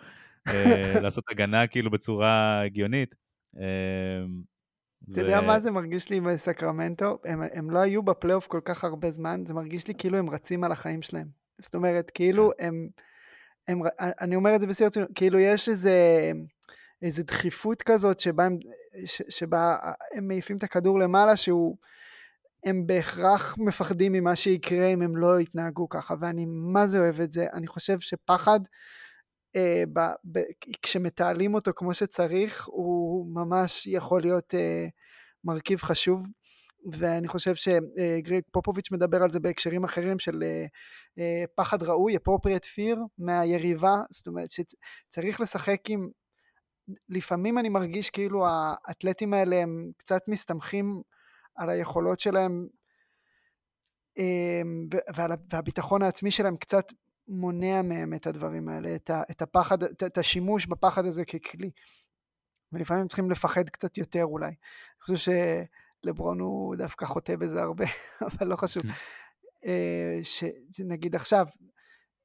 אה, 0.47 0.99
לעשות 1.03 1.23
הגנה 1.29 1.67
כאילו 1.67 1.91
בצורה 1.91 2.61
הגיונית. 2.61 3.15
אה, 3.57 4.25
אתה 5.09 5.21
יודע 5.21 5.41
מה 5.41 5.59
זה 5.59 5.71
מרגיש 5.71 6.09
לי 6.09 6.17
עם 6.17 6.37
סקרמנטו? 6.37 7.17
הם, 7.25 7.41
הם 7.53 7.69
לא 7.69 7.79
היו 7.79 8.03
בפלייאוף 8.03 8.47
כל 8.47 8.59
כך 8.65 8.83
הרבה 8.83 9.11
זמן, 9.11 9.43
זה 9.47 9.53
מרגיש 9.53 9.87
לי 9.87 9.93
כאילו 9.97 10.17
הם 10.17 10.29
רצים 10.29 10.63
על 10.63 10.71
החיים 10.71 11.01
שלהם. 11.01 11.27
זאת 11.59 11.75
אומרת, 11.75 12.11
כאילו 12.13 12.51
כן. 12.57 12.65
הם, 12.65 12.87
הם, 13.67 13.81
אני 13.99 14.35
אומר 14.35 14.55
את 14.55 14.61
זה 14.61 14.67
בשיא 14.67 14.85
הרצינות, 14.85 15.09
כאילו 15.15 15.39
יש 15.39 15.69
איזה, 15.69 16.31
איזה 17.01 17.23
דחיפות 17.23 17.81
כזאת 17.81 18.19
שבה 18.19 18.45
הם, 18.45 18.57
ש, 19.05 19.21
שבה 19.29 19.75
הם 20.13 20.27
מעיפים 20.27 20.57
את 20.57 20.63
הכדור 20.63 20.99
למעלה, 20.99 21.35
שהוא, 21.35 21.77
הם 22.65 22.87
בהכרח 22.87 23.55
מפחדים 23.57 24.11
ממה 24.11 24.35
שיקרה 24.35 24.87
אם 24.87 25.01
הם 25.01 25.17
לא 25.17 25.39
יתנהגו 25.39 25.89
ככה, 25.89 26.15
ואני 26.19 26.45
מה 26.47 26.87
זה 26.87 26.99
אוהב 26.99 27.21
את 27.21 27.31
זה, 27.31 27.45
אני 27.53 27.67
חושב 27.67 27.99
שפחד, 27.99 28.59
אה, 29.55 29.83
ב, 29.93 29.99
ב, 30.31 30.39
כשמתעלים 30.81 31.53
אותו 31.53 31.71
כמו 31.75 31.93
שצריך, 31.93 32.67
הוא 32.67 33.27
ממש 33.35 33.87
יכול 33.87 34.21
להיות 34.21 34.55
אה, 34.55 34.87
מרכיב 35.43 35.79
חשוב. 35.79 36.21
ואני 36.91 37.27
חושב 37.27 37.55
שגריג 37.55 38.43
פופוביץ' 38.51 38.91
מדבר 38.91 39.23
על 39.23 39.29
זה 39.29 39.39
בהקשרים 39.39 39.83
אחרים 39.83 40.19
של 40.19 40.43
אה, 40.43 40.65
אה, 41.19 41.43
פחד 41.55 41.83
ראוי, 41.83 42.15
appropriate 42.15 42.65
fear 42.65 42.97
מהיריבה, 43.17 44.01
זאת 44.09 44.27
אומרת 44.27 44.49
שצריך 44.51 45.41
לשחק 45.41 45.79
עם, 45.89 46.09
לפעמים 47.09 47.57
אני 47.57 47.69
מרגיש 47.69 48.09
כאילו 48.09 48.45
האתלטים 48.47 49.33
האלה 49.33 49.55
הם 49.55 49.91
קצת 49.97 50.21
מסתמכים 50.27 51.01
על 51.55 51.69
היכולות 51.69 52.19
שלהם 52.19 52.67
אמ, 54.17 54.87
והביטחון 55.49 56.01
העצמי 56.01 56.31
שלהם 56.31 56.57
קצת 56.57 56.85
מונע 57.27 57.81
מהם 57.81 58.13
את 58.13 58.27
הדברים 58.27 58.69
האלה, 58.69 58.95
את 59.31 59.41
הפחד, 59.41 59.83
את 59.83 60.17
השימוש 60.17 60.65
בפחד 60.65 61.05
הזה 61.05 61.25
ככלי. 61.25 61.71
ולפעמים 62.73 63.07
צריכים 63.07 63.31
לפחד 63.31 63.69
קצת 63.69 63.97
יותר 63.97 64.23
אולי. 64.23 64.47
אני 64.47 64.55
חושב 65.01 65.15
ש... 65.15 65.29
לברון 66.03 66.39
הוא 66.39 66.75
דווקא 66.75 67.05
חוטא 67.05 67.35
בזה 67.35 67.61
הרבה, 67.61 67.85
אבל 68.27 68.47
לא 68.47 68.55
חשוב. 68.55 68.83
אה, 69.65 70.19
שנגיד 70.71 71.15
עכשיו, 71.15 71.45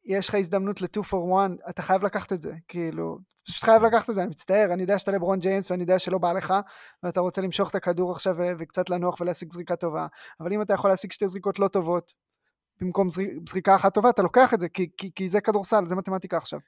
יש 0.04 0.28
לך 0.28 0.34
הזדמנות 0.34 0.82
ל-2 0.82 1.00
for 1.00 1.16
1, 1.38 1.50
אתה 1.70 1.82
חייב 1.82 2.04
לקחת 2.04 2.32
את 2.32 2.42
זה, 2.42 2.52
כאילו, 2.68 3.18
פשוט 3.46 3.64
חייב. 3.64 3.82
לקחת 3.82 4.10
את 4.10 4.14
זה, 4.14 4.22
אני 4.22 4.30
מצטער, 4.30 4.72
אני 4.72 4.82
יודע 4.82 4.98
שאתה 4.98 5.12
לברון 5.12 5.38
ג'יימס 5.38 5.70
ואני 5.70 5.82
יודע 5.82 5.98
שלא 5.98 6.18
בא 6.18 6.32
לך, 6.32 6.54
ואתה 7.02 7.20
רוצה 7.20 7.40
למשוך 7.40 7.70
את 7.70 7.74
הכדור 7.74 8.12
עכשיו 8.12 8.36
וקצת 8.58 8.90
לנוח 8.90 9.20
ולהשיג 9.20 9.52
זריקה 9.52 9.76
טובה, 9.76 10.06
אבל 10.40 10.52
אם 10.52 10.62
אתה 10.62 10.74
יכול 10.74 10.90
להשיג 10.90 11.12
שתי 11.12 11.28
זריקות 11.28 11.58
לא 11.58 11.68
טובות, 11.68 12.12
במקום 12.80 13.08
זריקה 13.48 13.74
אחת 13.74 13.94
טובה, 13.94 14.10
אתה 14.10 14.22
לוקח 14.22 14.54
את 14.54 14.60
זה, 14.60 14.68
כי, 14.68 14.90
כי, 14.96 15.10
כי 15.14 15.28
זה 15.28 15.40
כדורסל, 15.40 15.86
זה 15.86 15.96
מתמטיקה 15.96 16.36
עכשיו. 16.36 16.60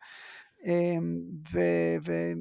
אמ, 0.64 1.20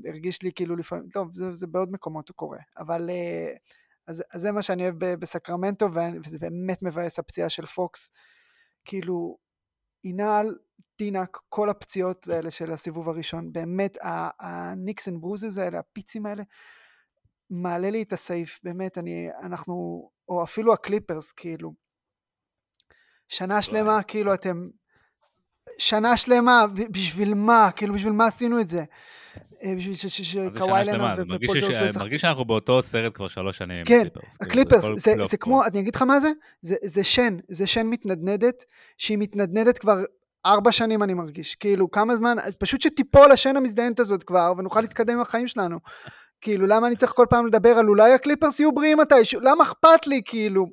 והרגיש 0.03 0.41
לי 0.41 0.51
כאילו 0.55 0.75
לפעמים, 0.75 1.09
טוב, 1.13 1.29
זה, 1.33 1.55
זה 1.55 1.67
בעוד 1.67 1.91
מקומות 1.91 2.31
קורה, 2.31 2.59
אבל 2.77 3.09
אה, 3.09 3.53
אז, 4.07 4.23
אז 4.31 4.41
זה 4.41 4.51
מה 4.51 4.61
שאני 4.61 4.83
אוהב 4.83 4.95
בסקרמנטו, 4.99 5.89
וזה 6.25 6.39
באמת 6.39 6.83
מבאס 6.83 7.19
הפציעה 7.19 7.49
של 7.49 7.65
פוקס. 7.65 8.11
כאילו, 8.85 9.37
אינל, 10.03 10.55
טינק, 10.95 11.37
כל 11.49 11.69
הפציעות 11.69 12.27
האלה 12.27 12.51
של 12.51 12.73
הסיבוב 12.73 13.09
הראשון, 13.09 13.53
באמת, 13.53 13.97
הניקס 14.39 15.07
אנד 15.07 15.21
ברוזז 15.21 15.57
האלה, 15.57 15.79
הפיצים 15.79 16.25
האלה, 16.25 16.43
מעלה 17.49 17.89
לי 17.89 18.03
את 18.03 18.13
הסעיף, 18.13 18.59
באמת, 18.63 18.97
אני, 18.97 19.27
אנחנו, 19.43 20.09
או 20.29 20.43
אפילו 20.43 20.73
הקליפרס, 20.73 21.31
כאילו, 21.31 21.73
שנה 23.29 23.61
שלמה, 23.61 24.03
כאילו, 24.03 24.33
אתם, 24.33 24.67
שנה 25.77 26.17
שלמה, 26.17 26.65
בשביל 26.91 27.33
מה? 27.33 27.69
כאילו, 27.75 27.93
בשביל 27.93 28.13
מה 28.13 28.25
עשינו 28.25 28.61
את 28.61 28.69
זה? 28.69 28.83
אה, 29.63 29.73
בשביל 29.77 29.95
שקוואי 29.95 30.85
לנארד 30.85 31.19
ופול 31.19 31.59
ג'ורג' 31.59 31.71
לא 31.71 31.99
מרגיש 31.99 32.21
שאנחנו 32.21 32.45
באותו 32.45 32.81
סרט 32.81 33.15
כבר 33.15 33.27
שלוש 33.27 33.57
שנים. 33.57 33.85
כן, 33.85 34.07
הקליפרס, 34.41 34.85
כאילו, 35.03 35.25
זה 35.25 35.37
כמו, 35.37 35.63
אני 35.65 35.79
אגיד 35.79 35.95
לך 35.95 36.01
מה 36.01 36.19
זה? 36.19 36.31
זה 36.61 37.03
שן, 37.03 37.37
זה 37.47 37.67
שן 37.67 37.87
מתנדנדת, 37.87 38.63
שהיא 38.97 39.17
מתנדנדת 39.17 39.77
כבר 39.77 39.97
ארבע 40.45 40.71
שנים 40.71 41.03
אני 41.03 41.13
מרגיש. 41.13 41.55
כאילו, 41.55 41.91
כמה 41.91 42.15
זמן, 42.15 42.35
פשוט 42.59 42.81
שתיפול 42.81 43.31
השן 43.31 43.57
המזדיינת 43.57 43.99
הזאת 43.99 44.23
כבר, 44.23 44.53
ונוכל 44.57 44.81
להתקדם 44.81 45.13
עם 45.13 45.21
החיים 45.21 45.47
שלנו. 45.47 45.77
כאילו, 46.41 46.67
למה 46.67 46.87
אני 46.87 46.95
צריך 46.95 47.11
כל 47.11 47.25
פעם 47.29 47.47
לדבר 47.47 47.69
על 47.69 47.89
אולי 47.89 48.13
הקליפרס 48.13 48.59
יהיו 48.59 48.71
בריאים 48.71 48.97
מתישהו? 48.97 49.39
למה 49.41 49.63
אכפת 49.63 50.07
לי, 50.07 50.21
כאילו? 50.25 50.65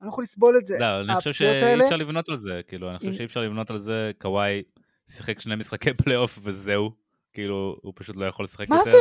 אני 0.00 0.06
לא 0.06 0.12
יכול 0.12 0.24
לסבול 0.24 0.58
את 0.58 0.66
זה. 0.66 0.78
לא, 0.78 1.00
אני 1.00 1.14
חושב 1.14 1.32
שאי 1.32 1.84
אפשר 1.84 1.96
לבנות 1.96 2.28
על 2.28 2.36
זה, 2.36 2.60
כאילו, 2.68 2.90
אני 2.90 2.98
חושב 2.98 3.12
שאי 3.12 3.24
אפשר 3.24 3.40
לבנות 3.40 3.70
על 3.70 3.78
זה, 3.78 4.10
קוואי 4.18 4.62
שיחק 5.10 5.40
שני 5.40 5.56
משחקי 5.56 5.94
פלייאוף 5.94 6.38
וזהו. 6.42 6.90
כאילו, 7.32 7.76
הוא 7.82 7.92
פשוט 7.96 8.16
לא 8.16 8.26
יכול 8.26 8.44
לשחק 8.44 8.68
מה 8.68 8.76
יותר. 8.76 8.90
מה 8.90 8.96
זה? 8.96 8.98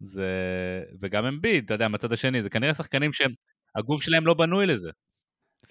זה... 0.00 0.28
וגם 1.00 1.24
אמביד, 1.24 1.64
אתה 1.64 1.74
יודע, 1.74 1.88
מהצד 1.88 2.12
השני, 2.12 2.42
זה 2.42 2.50
כנראה 2.50 2.74
שחקנים 2.74 3.12
שהם, 3.12 3.32
הגוף 3.76 4.02
שלהם 4.02 4.26
לא 4.26 4.34
בנוי 4.34 4.66
לזה. 4.66 4.90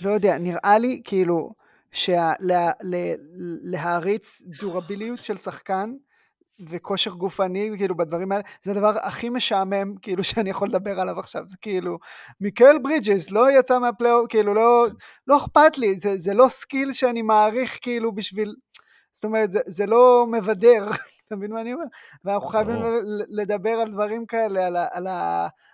לא 0.02 0.10
יודע, 0.10 0.38
נראה 0.38 0.78
לי 0.80 1.02
כאילו 1.04 1.54
שלהעריץ 3.62 4.42
דורביליות 4.62 5.20
של 5.20 5.38
שחקן 5.38 5.94
וכושר 6.60 7.12
גופני, 7.12 7.72
כאילו 7.78 7.98
בדברים 7.98 8.32
האלה, 8.32 8.44
זה 8.64 8.72
הדבר 8.72 8.94
הכי 9.02 9.30
משעמם, 9.30 9.96
כאילו, 10.02 10.24
שאני 10.30 10.50
יכול 10.50 10.68
לדבר 10.68 11.00
עליו 11.00 11.20
עכשיו, 11.20 11.44
זה 11.48 11.58
כאילו, 11.62 11.98
מיקל 12.42 12.78
ברידג'ס 12.84 13.32
לא 13.32 13.60
יצא 13.60 13.80
מהפלייאוף, 13.80 14.26
כאילו, 14.30 14.54
לא, 14.54 14.86
כן. 14.90 14.96
לא 15.28 15.38
אכפת 15.38 15.78
לי, 15.78 16.00
זה, 16.00 16.18
זה 16.18 16.34
לא 16.34 16.48
skill 16.50 16.94
שאני 16.94 17.22
מעריך, 17.22 17.80
כאילו, 17.82 18.16
בשביל, 18.16 18.56
זאת 19.14 19.26
אומרת, 19.26 19.52
זה, 19.52 19.60
זה 19.68 19.86
לא 19.86 20.28
מבדר, 20.32 20.90
אתה 21.28 21.36
מבין 21.36 21.52
מה 21.52 21.62
אני 21.62 21.74
אומר? 21.74 21.86
ואנחנו 22.24 22.50
חייבים 22.50 22.76
לדבר 23.30 23.70
על 23.70 23.92
דברים 23.92 24.26
כאלה, 24.26 24.66
על, 24.66 24.78
על, 24.92 25.08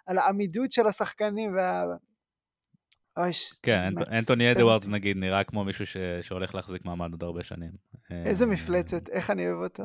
על 0.06 0.18
העמידות 0.18 0.72
של 0.72 0.88
השחקנים 0.88 1.56
וה... 1.56 1.84
כן, 3.64 3.94
אנטוני 4.12 4.52
אדוארדס 4.52 4.88
נגיד 4.88 5.18
נראה 5.18 5.44
כמו 5.44 5.64
מישהו 5.64 5.86
שהולך 6.22 6.56
להחזיק 6.56 6.86
מעמד 6.86 7.12
עוד 7.12 7.24
הרבה 7.24 7.44
שנים. 7.44 7.72
איזה 8.26 8.46
אה, 8.46 8.50
מפלצת, 8.50 9.10
איך 9.10 9.30
אני 9.30 9.48
אוהב 9.48 9.64
אותו. 9.64 9.84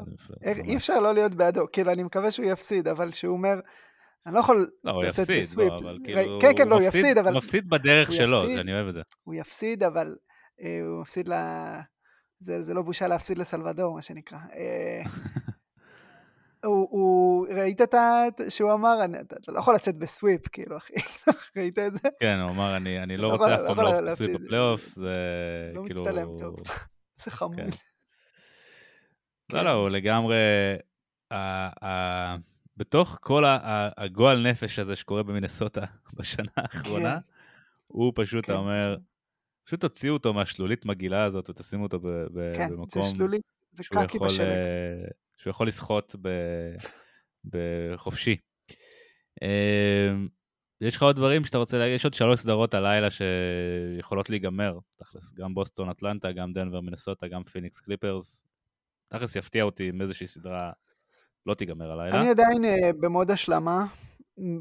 אי 0.64 0.76
אפשר 0.76 1.00
לא 1.00 1.14
להיות 1.14 1.34
בעדו, 1.34 1.66
כאילו 1.72 1.92
אני 1.92 2.02
מקווה 2.02 2.30
שהוא 2.30 2.46
יפסיד, 2.46 2.88
אבל 2.88 3.12
שהוא 3.12 3.36
אומר, 3.36 3.60
אני 4.26 4.34
לא 4.34 4.40
יכול 4.40 4.70
לא, 4.84 4.90
הוא 4.90 5.04
יפסיד, 5.04 5.44
לא, 5.56 5.76
אבל 5.76 5.98
כאילו... 6.04 6.38
כן, 6.40 6.52
כן, 6.56 6.68
לא, 6.68 6.74
הוא 6.74 6.82
יפסיד, 6.82 7.18
אבל... 7.18 7.34
מפסיד 7.36 7.68
בדרך 7.68 8.12
שלו, 8.12 8.42
אני 8.60 8.74
אוהב 8.74 8.88
את 8.88 8.94
זה. 8.94 9.00
הוא 9.24 9.34
יפסיד, 9.34 9.82
אבל 9.82 10.16
אה, 10.62 10.80
הוא 10.86 11.00
מפסיד 11.00 11.28
ל... 11.28 11.34
זה 12.40 12.74
לא 12.74 12.82
בושה 12.82 13.06
להפסיד 13.06 13.38
לסלבדור, 13.38 13.94
מה 13.94 14.02
שנקרא. 14.02 14.38
אה, 14.38 15.02
הוא, 16.64 16.88
הוא, 16.90 17.46
ראית 17.48 17.80
את 17.80 17.94
ה... 17.94 18.24
שהוא 18.48 18.72
אמר, 18.72 18.98
אתה 19.20 19.52
לא 19.52 19.58
יכול 19.58 19.74
לצאת 19.74 19.96
בסוויפ, 19.96 20.48
כאילו, 20.48 20.76
אחי, 20.76 20.94
ראית 21.56 21.78
את 21.78 21.92
זה? 21.92 22.08
כן, 22.20 22.38
הוא 22.38 22.50
אמר, 22.50 22.76
אני, 22.76 23.02
אני 23.02 23.16
לא, 23.16 23.28
רוצה 23.28 23.54
אף 23.54 23.60
פעם 23.66 23.80
לא 23.80 24.00
בסוויפ 24.00 24.40
בפלייאוף, 24.40 24.86
זה 24.86 25.14
לא 25.74 25.82
כאילו... 25.86 26.04
לא 26.04 26.10
מצטלם 26.10 26.38
טוב, 26.40 26.56
זה 27.24 27.30
חמוד. 27.30 27.56
כן. 27.56 27.68
לא, 29.52 29.62
לא, 29.62 29.70
הוא 29.70 29.88
לגמרי... 29.88 30.36
בתוך 32.76 33.18
כל 33.20 33.44
הגועל 33.96 34.50
נפש 34.50 34.78
הזה 34.78 34.96
שקורה 34.96 35.22
במינסוטה 35.22 35.84
בשנה 36.16 36.50
האחרונה, 36.56 37.14
כן. 37.20 37.32
הוא 37.86 38.12
פשוט 38.14 38.46
כן, 38.46 38.52
אומר, 38.52 38.96
פשוט 39.64 39.80
תוציאו 39.80 40.14
אותו 40.14 40.34
מהשלולית 40.34 40.84
מגעילה 40.84 41.24
הזאת 41.24 41.50
ותשימו 41.50 41.82
אותו 41.82 42.00
במקום... 42.00 42.86
כן. 42.88 42.98
אה, 44.40 45.08
שהוא 45.36 45.50
יכול 45.50 45.68
לשחות 45.68 46.16
בחופשי. 47.44 48.36
אמ, 49.42 50.28
יש 50.80 50.96
לך 50.96 51.02
עוד 51.02 51.16
דברים 51.16 51.44
שאתה 51.44 51.58
רוצה 51.58 51.78
להגיד? 51.78 51.94
יש 51.94 52.04
עוד 52.04 52.14
שלוש 52.14 52.40
סדרות 52.40 52.74
הלילה 52.74 53.08
שיכולות 53.10 54.30
להיגמר, 54.30 54.78
תכלס, 54.96 55.32
גם 55.34 55.54
בוסטון 55.54 55.88
אטלנטה, 55.88 56.32
גם 56.32 56.52
דנבר 56.52 56.80
מנסוטה, 56.80 57.28
גם 57.28 57.44
פיניקס 57.44 57.80
קליפרס. 57.80 58.42
תכלס 59.08 59.36
יפתיע 59.36 59.64
אותי 59.64 59.90
אם 59.90 60.02
איזושהי 60.02 60.26
סדרה 60.26 60.72
לא 61.46 61.54
תיגמר 61.54 61.92
הלילה. 61.92 62.20
אני 62.20 62.30
עדיין 62.30 62.64
אה, 62.64 62.68
במוד 63.00 63.30
השלמה, 63.30 63.86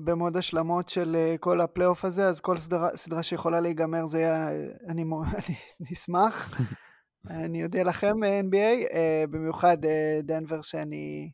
במוד 0.06 0.38
השלמות 0.38 0.90
של 0.90 1.16
אה, 1.16 1.38
כל 1.38 1.62
הפלייאוף 1.62 2.06
הזה, 2.06 2.28
אז 2.28 2.40
כל 2.40 2.58
סדרה, 2.58 2.90
סדרה 2.96 3.24
שיכולה 3.24 3.60
להיגמר 3.60 4.06
זה 4.08 4.20
יהיה, 4.20 4.50
אני, 4.90 5.04
אני 5.82 5.94
אשמח. 5.94 6.60
אני 7.30 7.64
אודה 7.64 7.84
לכם, 7.84 8.14
NBA, 8.24 8.94
אה, 8.94 9.24
במיוחד 9.30 9.86
אה, 9.86 10.20
דנבר 10.24 10.62
שאני, 10.62 11.32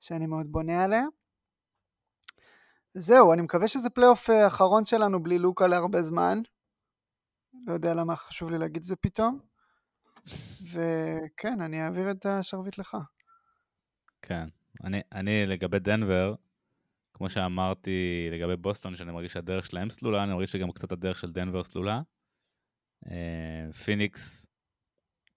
שאני 0.00 0.26
מאוד 0.26 0.46
בונה 0.52 0.84
עליה. 0.84 1.02
זהו, 2.94 3.32
אני 3.32 3.42
מקווה 3.42 3.68
שזה 3.68 3.90
פלייאוף 3.90 4.30
אה, 4.30 4.46
אחרון 4.46 4.84
שלנו 4.84 5.22
בלי 5.22 5.38
לוקה 5.38 5.66
להרבה 5.66 6.02
זמן. 6.02 6.38
לא 7.66 7.72
יודע 7.72 7.94
למה 7.94 8.16
חשוב 8.16 8.50
לי 8.50 8.58
להגיד 8.58 8.76
את 8.76 8.84
זה 8.84 8.96
פתאום. 8.96 9.38
וכן, 10.72 11.60
אני 11.60 11.84
אעביר 11.84 12.10
את 12.10 12.26
השרביט 12.26 12.78
לך. 12.78 12.96
כן, 14.22 14.48
אני, 14.84 15.00
אני 15.12 15.46
לגבי 15.46 15.78
דנבר, 15.78 16.34
כמו 17.14 17.30
שאמרתי 17.30 18.28
לגבי 18.32 18.56
בוסטון, 18.56 18.96
שאני 18.96 19.12
מרגיש 19.12 19.32
שהדרך 19.32 19.66
שלהם 19.66 19.90
סלולה, 19.90 20.24
אני 20.24 20.32
מרגיש 20.32 20.52
שגם 20.52 20.72
קצת 20.72 20.92
הדרך 20.92 21.18
של 21.18 21.32
דנבר 21.32 21.64
סלולה. 21.64 22.00
פיניקס 23.84 24.46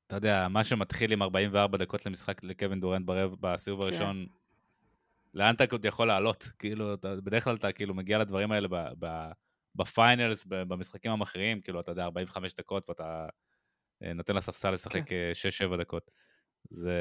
אתה 0.07 0.15
יודע, 0.15 0.47
מה 0.47 0.63
שמתחיל 0.63 1.11
עם 1.11 1.21
44 1.21 1.77
דקות 1.77 2.05
למשחק 2.05 2.43
לקווין 2.43 2.79
דורנט 2.79 3.05
ברב 3.05 3.35
בסיבוב 3.39 3.81
כן. 3.81 3.85
הראשון, 3.85 4.27
לאן 5.33 5.55
אתה 5.55 5.63
עוד 5.71 5.85
יכול 5.85 6.07
לעלות? 6.07 6.49
כאילו, 6.59 6.93
אתה, 6.93 7.15
בדרך 7.15 7.43
כלל 7.43 7.55
אתה 7.55 7.71
כאילו 7.71 7.93
מגיע 7.93 8.17
לדברים 8.17 8.51
האלה 8.51 8.67
ב, 8.67 8.75
ב, 8.99 9.31
ב 9.75 9.84
finals, 9.84 10.45
במשחקים 10.45 11.11
המכריעים, 11.11 11.61
כאילו, 11.61 11.79
אתה 11.79 11.91
יודע, 11.91 12.03
45 12.03 12.55
דקות 12.55 12.89
ואתה 12.89 13.03
אה, 13.03 13.29
נותן 14.01 14.35
לספסל 14.35 14.71
לשחק 14.71 15.09
כן. 15.09 15.31
6-7 15.69 15.71
אה, 15.71 15.77
דקות. 15.77 16.11
זה, 16.69 16.99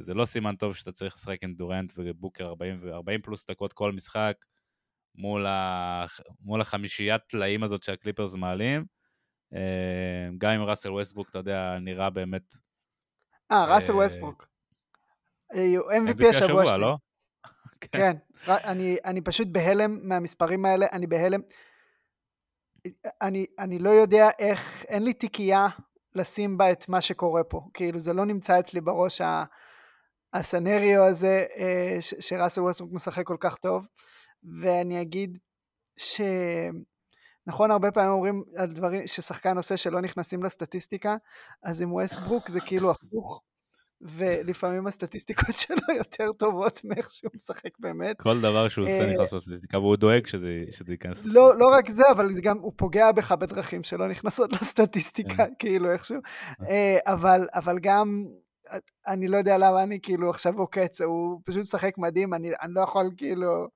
זה 0.00 0.14
לא 0.14 0.24
סימן 0.24 0.56
טוב 0.56 0.74
שאתה 0.74 0.92
צריך 0.92 1.14
לשחק 1.14 1.38
עם 1.42 1.54
דורנט 1.54 1.92
ובוקר 1.96 2.46
40, 2.46 2.88
40 2.88 3.22
פלוס 3.22 3.50
דקות 3.50 3.72
כל 3.72 3.92
משחק 3.92 4.36
מול, 5.14 5.46
ה, 5.46 6.06
מול 6.40 6.60
החמישיית 6.60 7.22
טלאים 7.28 7.62
הזאת 7.62 7.82
שהקליפרס 7.82 8.34
מעלים. 8.34 8.84
אה, 9.54 10.28
גם 10.38 10.50
עם 10.52 10.62
ראסל 10.62 10.90
ווסטבוק, 10.90 11.30
אתה 11.30 11.38
יודע, 11.38 11.78
נראה 11.80 12.10
באמת... 12.10 12.54
אה, 13.52 13.74
ראסל 13.74 13.92
ווסטבוק. 13.92 14.46
MVP 15.52 16.28
השבוע 16.30 16.66
שלי. 16.66 16.80
לא? 16.80 16.96
כן, 17.92 18.16
אני, 18.48 18.96
אני 19.04 19.20
פשוט 19.20 19.48
בהלם 19.48 20.08
מהמספרים 20.08 20.64
האלה, 20.64 20.86
אני 20.92 21.06
בהלם. 21.06 21.40
אני, 23.22 23.46
אני 23.58 23.78
לא 23.78 23.90
יודע 23.90 24.30
איך, 24.38 24.84
אין 24.88 25.02
לי 25.02 25.12
תיקייה 25.12 25.68
לשים 26.14 26.58
בה 26.58 26.72
את 26.72 26.88
מה 26.88 27.00
שקורה 27.00 27.44
פה. 27.44 27.60
כאילו, 27.74 27.98
זה 27.98 28.12
לא 28.12 28.24
נמצא 28.24 28.60
אצלי 28.60 28.80
בראש 28.80 29.20
הסנריו 30.34 31.04
הזה 31.04 31.44
אה, 31.56 31.96
שראסל 32.00 32.60
ווסטרוק 32.60 32.92
משחק 32.92 33.26
כל 33.26 33.36
כך 33.40 33.56
טוב. 33.56 33.86
ואני 34.62 35.02
אגיד 35.02 35.38
ש... 35.96 36.20
נכון, 37.46 37.70
הרבה 37.70 37.90
פעמים 37.90 38.10
אומרים 38.10 38.44
על 38.56 38.72
דברים 38.72 39.06
ששחקן 39.06 39.56
עושה 39.56 39.76
שלא 39.76 40.00
נכנסים 40.00 40.42
לסטטיסטיקה, 40.42 41.16
אז 41.62 41.82
עם 41.82 41.92
ווסטברוק 41.92 42.48
זה 42.48 42.60
כאילו 42.60 42.90
הפוך. 42.90 43.42
ולפעמים 44.04 44.86
הסטטיסטיקות 44.86 45.56
שלו 45.56 45.96
יותר 45.96 46.32
טובות 46.32 46.80
מאיך 46.84 47.10
שהוא 47.12 47.30
משחק 47.34 47.78
באמת. 47.78 48.20
כל 48.20 48.40
דבר 48.40 48.68
שהוא 48.68 48.84
עושה 48.84 49.06
נכנס 49.06 49.32
אה, 49.32 49.38
לסטטיסטיקה, 49.38 49.78
והוא 49.78 49.96
דואג 49.96 50.26
שזה 50.26 50.48
ייכנס 50.48 51.16
לסטטיסטיקה. 51.16 51.40
לא, 51.40 51.58
לא 51.58 51.66
רק 51.66 51.90
זה, 51.90 52.02
אבל 52.10 52.34
גם 52.42 52.58
הוא 52.58 52.72
פוגע 52.76 53.12
בך 53.12 53.32
בדרכים 53.32 53.82
שלא 53.82 54.08
נכנסות 54.08 54.52
לסטטיסטיקה, 54.52 55.36
כן. 55.36 55.52
כאילו 55.58 55.92
איכשהו. 55.92 56.18
אה, 56.70 56.98
אבל, 57.06 57.46
אבל 57.54 57.78
גם, 57.78 58.24
אני 59.06 59.28
לא 59.28 59.36
יודע 59.36 59.58
למה 59.58 59.82
אני 59.82 59.98
כאילו 60.02 60.30
עכשיו 60.30 60.58
עוקץ, 60.58 61.00
הוא 61.00 61.40
פשוט 61.44 61.62
משחק 61.62 61.98
מדהים, 61.98 62.34
אני, 62.34 62.50
אני 62.62 62.74
לא 62.74 62.80
יכול 62.80 63.10
כאילו... 63.16 63.68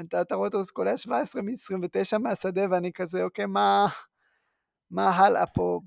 אתה, 0.00 0.20
אתה 0.20 0.34
רואה 0.34 0.48
אותו 0.48 0.60
קולע 0.72 0.96
17 0.96 1.42
מ-29 1.42 2.18
מהשדה, 2.18 2.62
ואני 2.70 2.92
כזה, 2.92 3.22
אוקיי, 3.22 3.46
מה, 3.46 3.86
מה 4.90 5.10
הלאה 5.10 5.46
פה 5.46 5.80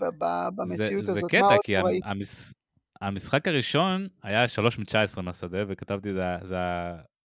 במציאות 0.56 1.06
זה, 1.06 1.12
הזאת? 1.12 1.16
זה 1.16 1.22
קטע, 1.30 1.56
כי 1.64 1.76
המס, 2.04 2.54
המשחק 3.02 3.48
הראשון 3.48 4.08
היה 4.24 4.48
3 4.48 4.80
מ-19 4.80 5.22
מהשדה, 5.22 5.64
וכתבתי, 5.68 6.14
זה, 6.14 6.22
זה 6.44 6.58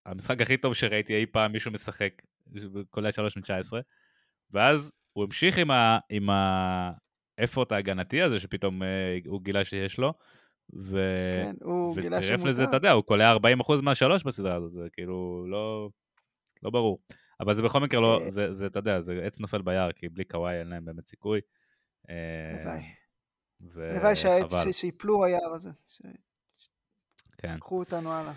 המשחק 0.07 0.41
הכי 0.41 0.57
טוב 0.57 0.75
שראיתי 0.75 1.15
אי 1.15 1.27
פעם 1.27 1.53
מישהו 1.53 1.71
משחק, 1.71 2.23
כולל 2.91 3.11
3 3.11 3.37
מ-19, 3.37 3.73
ואז 4.51 4.93
הוא 5.13 5.25
המשיך 5.25 5.59
עם, 5.59 5.71
ה, 5.71 5.99
עם 6.11 6.29
האפורט 7.39 7.73
ההגנתי 7.73 8.23
הזה, 8.23 8.41
שפתאום 8.41 8.83
uh, 8.83 8.87
הוא 9.27 9.43
גילה 9.43 9.65
שיש 9.65 9.99
לו, 9.99 10.15
ו... 10.75 11.01
כן, 11.35 11.67
וצירף 11.97 12.45
לזה, 12.45 12.65
אתה 12.65 12.77
יודע, 12.77 12.93
הוא 12.93 13.05
קולע 13.05 13.37
40% 13.37 13.83
מהשלוש 13.83 14.23
בסדרה 14.23 14.55
הזאת, 14.55 14.73
זה 14.73 14.89
כאילו 14.93 15.47
לא, 15.49 15.91
לא 16.63 16.71
ברור. 16.71 16.99
אבל 17.41 17.55
זה 17.55 17.63
בכל 17.63 17.81
מקרה 17.81 18.01
לא, 18.01 18.21
אה. 18.25 18.31
זה, 18.31 18.53
זה, 18.53 18.67
אתה 18.67 18.79
יודע, 18.79 19.01
זה 19.01 19.23
עץ 19.25 19.41
נופל 19.41 19.63
ביער, 19.63 19.93
כי 19.93 20.09
בלי 20.09 20.25
קוואי 20.25 20.59
אין 20.59 20.69
להם 20.69 20.85
באמת 20.85 21.07
סיכוי. 21.07 21.41
הלוואי. 22.09 22.83
הלוואי 23.61 24.15
וחבל. 24.45 24.73
שיפלו 24.73 25.25
היער 25.25 25.55
הזה. 25.55 25.71
כן. 27.39 27.59
קחו 27.59 27.79
אותנו 27.79 28.13
הלאה. 28.13 28.33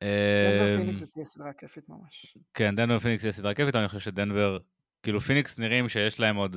דנבר 0.00 0.74
אמ, 0.74 0.80
פיניקס 0.80 1.00
זה 1.00 1.06
תהיה 1.06 1.24
סדרה 1.24 1.52
כיפית 1.52 1.88
ממש. 1.88 2.36
כן, 2.54 2.74
דנבר 2.74 2.98
פיניקס 2.98 3.22
תהיה 3.22 3.32
סדרה 3.32 3.54
כיפית, 3.54 3.76
אני 3.76 3.88
חושב 3.88 4.00
שדנבר, 4.00 4.58
כאילו 5.02 5.20
פיניקס 5.20 5.58
נראים 5.58 5.88
שיש 5.88 6.20
להם 6.20 6.36
עוד... 6.36 6.56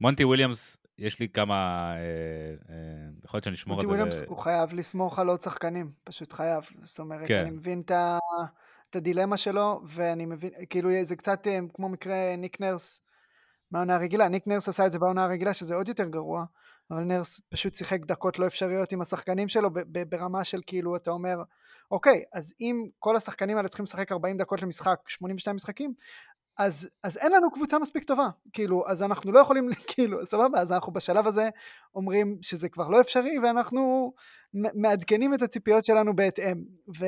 מונטי 0.00 0.24
וויליאמס, 0.24 0.76
יש 0.98 1.20
לי 1.20 1.28
כמה... 1.28 1.90
אה, 1.94 2.00
אה, 2.70 2.76
יכול 3.24 3.36
להיות 3.38 3.44
שאני 3.44 3.56
אשמור 3.56 3.80
את 3.80 3.86
זה. 3.86 3.92
מונטי 3.92 4.02
וויליאמס, 4.02 4.28
הוא 4.28 4.38
חייב 4.38 4.74
לסמוך 4.74 5.18
על 5.18 5.28
עוד 5.28 5.42
שחקנים, 5.42 5.92
פשוט 6.04 6.32
חייב. 6.32 6.64
זאת 6.82 6.98
אומרת, 6.98 7.28
כן. 7.28 7.40
אני 7.40 7.50
מבין 7.50 7.82
את 8.90 8.96
הדילמה 8.96 9.36
שלו, 9.36 9.82
ואני 9.86 10.26
מבין, 10.26 10.50
כאילו 10.70 10.90
זה 11.02 11.16
קצת 11.16 11.46
אה, 11.46 11.58
כמו 11.74 11.88
מקרה 11.88 12.36
ניק 12.36 12.60
נרס 12.60 13.03
מהעונה 13.74 13.94
הרגילה. 13.94 14.28
ניק 14.28 14.46
נרס 14.46 14.68
עשה 14.68 14.86
את 14.86 14.92
זה 14.92 14.98
בעונה 14.98 15.24
הרגילה, 15.24 15.54
שזה 15.54 15.74
עוד 15.74 15.88
יותר 15.88 16.08
גרוע, 16.08 16.44
אבל 16.90 17.02
נרס 17.02 17.40
פשוט 17.48 17.74
שיחק 17.74 18.00
דקות 18.00 18.38
לא 18.38 18.46
אפשריות 18.46 18.92
עם 18.92 19.00
השחקנים 19.00 19.48
שלו, 19.48 19.70
ברמה 20.08 20.44
של 20.44 20.60
כאילו, 20.66 20.96
אתה 20.96 21.10
אומר, 21.10 21.42
אוקיי, 21.90 22.22
אז 22.32 22.54
אם 22.60 22.86
כל 22.98 23.16
השחקנים 23.16 23.56
האלה 23.56 23.68
צריכים 23.68 23.84
לשחק 23.84 24.12
40 24.12 24.36
דקות 24.36 24.62
למשחק, 24.62 25.00
82 25.06 25.56
משחקים, 25.56 25.94
אז, 26.58 26.88
אז 27.02 27.16
אין 27.16 27.32
לנו 27.32 27.50
קבוצה 27.50 27.78
מספיק 27.78 28.04
טובה, 28.04 28.28
כאילו, 28.52 28.88
אז 28.88 29.02
אנחנו 29.02 29.32
לא 29.32 29.40
יכולים, 29.40 29.68
כאילו, 29.94 30.26
סבבה, 30.26 30.60
אז 30.60 30.72
אנחנו 30.72 30.92
בשלב 30.92 31.26
הזה 31.26 31.48
אומרים 31.94 32.38
שזה 32.42 32.68
כבר 32.68 32.88
לא 32.88 33.00
אפשרי, 33.00 33.38
ואנחנו 33.38 34.12
מעדכנים 34.54 35.34
את 35.34 35.42
הציפיות 35.42 35.84
שלנו 35.84 36.16
בהתאם, 36.16 36.64
ו, 36.98 37.04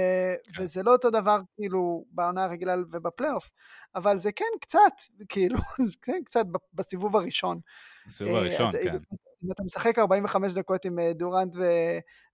כן. 0.54 0.62
וזה 0.62 0.82
לא 0.82 0.92
אותו 0.92 1.10
דבר, 1.10 1.40
כאילו, 1.56 2.04
בעונה 2.10 2.44
הרגילה 2.44 2.74
ובפלייאוף, 2.92 3.50
אבל 3.94 4.18
זה 4.18 4.32
כן 4.32 4.44
קצת, 4.60 4.92
כאילו, 5.28 5.58
זה 5.86 5.92
כן 6.02 6.20
קצת 6.24 6.44
בסיבוב 6.74 7.16
הראשון. 7.16 7.60
בסיבוב 8.06 8.34
הראשון, 8.34 8.74
אה, 8.74 8.82
כן. 8.82 8.96
אם 9.44 9.52
אתה 9.52 9.62
משחק 9.62 9.98
45 9.98 10.52
דקות 10.52 10.84
עם 10.84 10.98
אה, 10.98 11.12
דורנט 11.12 11.56
ו... 11.56 11.64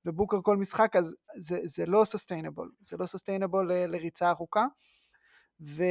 ובוקר 0.05 0.37
כל 0.43 0.57
משחק, 0.57 0.97
אז 0.97 1.15
זה, 1.37 1.59
זה 1.65 1.87
לא 1.87 2.05
sustainable, 2.05 2.73
זה 2.81 2.97
לא 2.97 3.07
sustainable 3.07 3.73
לריצה 3.73 4.31
ארוכה. 4.31 4.67
ו, 5.63 5.83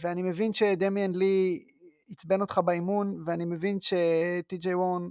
ואני 0.00 0.22
מבין 0.22 0.52
שדמיאן 0.52 1.14
לי 1.14 1.64
עצבן 2.10 2.40
אותך 2.40 2.60
באימון, 2.64 3.22
ואני 3.26 3.44
מבין 3.44 3.78
שטי.ג'יי 3.80 4.74
וורן 4.74 5.08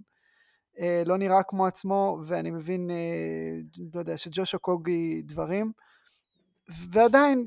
אה, 0.80 1.03
לא 1.05 1.18
נראה 1.18 1.43
כמו 1.43 1.66
עצמו, 1.66 2.20
ואני 2.28 2.51
מבין, 2.51 2.91
אה, 2.91 3.60
לא 3.93 3.99
יודע, 3.99 4.18
שג'וש 4.18 4.60
אוקוגי 4.60 5.22
דברים, 5.22 5.72
ועדיין, 6.91 7.43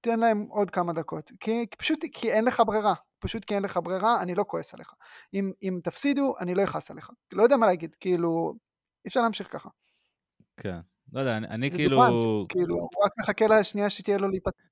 תן 0.00 0.20
להם 0.20 0.46
עוד 0.48 0.70
כמה 0.70 0.92
דקות, 0.92 1.30
כי, 1.40 1.66
כי 1.70 1.76
פשוט 1.78 1.98
כי 2.12 2.32
אין 2.32 2.44
לך 2.44 2.62
ברירה, 2.66 2.94
פשוט 3.18 3.44
כי 3.44 3.54
אין 3.54 3.62
לך 3.62 3.78
ברירה, 3.82 4.22
אני 4.22 4.34
לא 4.34 4.44
כועס 4.48 4.74
עליך. 4.74 4.94
אם, 5.34 5.52
אם 5.62 5.80
תפסידו, 5.84 6.34
אני 6.40 6.54
לא 6.54 6.64
אכעס 6.64 6.90
עליך. 6.90 7.10
לא 7.32 7.42
יודע 7.42 7.56
מה 7.56 7.66
להגיד, 7.66 7.94
כאילו, 8.00 8.54
אי 9.04 9.08
אפשר 9.08 9.20
להמשיך 9.20 9.52
ככה. 9.52 9.68
כן, 10.56 10.78
לא 11.12 11.20
יודע, 11.20 11.36
אני, 11.36 11.48
אני 11.48 11.70
כאילו... 11.70 12.00
זה 12.00 12.06
דופנט, 12.10 12.52
כאילו, 12.52 12.74
הוא 12.74 13.04
רק 13.04 13.12
מחכה 13.18 13.46
לשנייה 13.46 13.90
שתהיה 13.90 14.18
לו 14.18 14.28
להיפתח. 14.28 14.69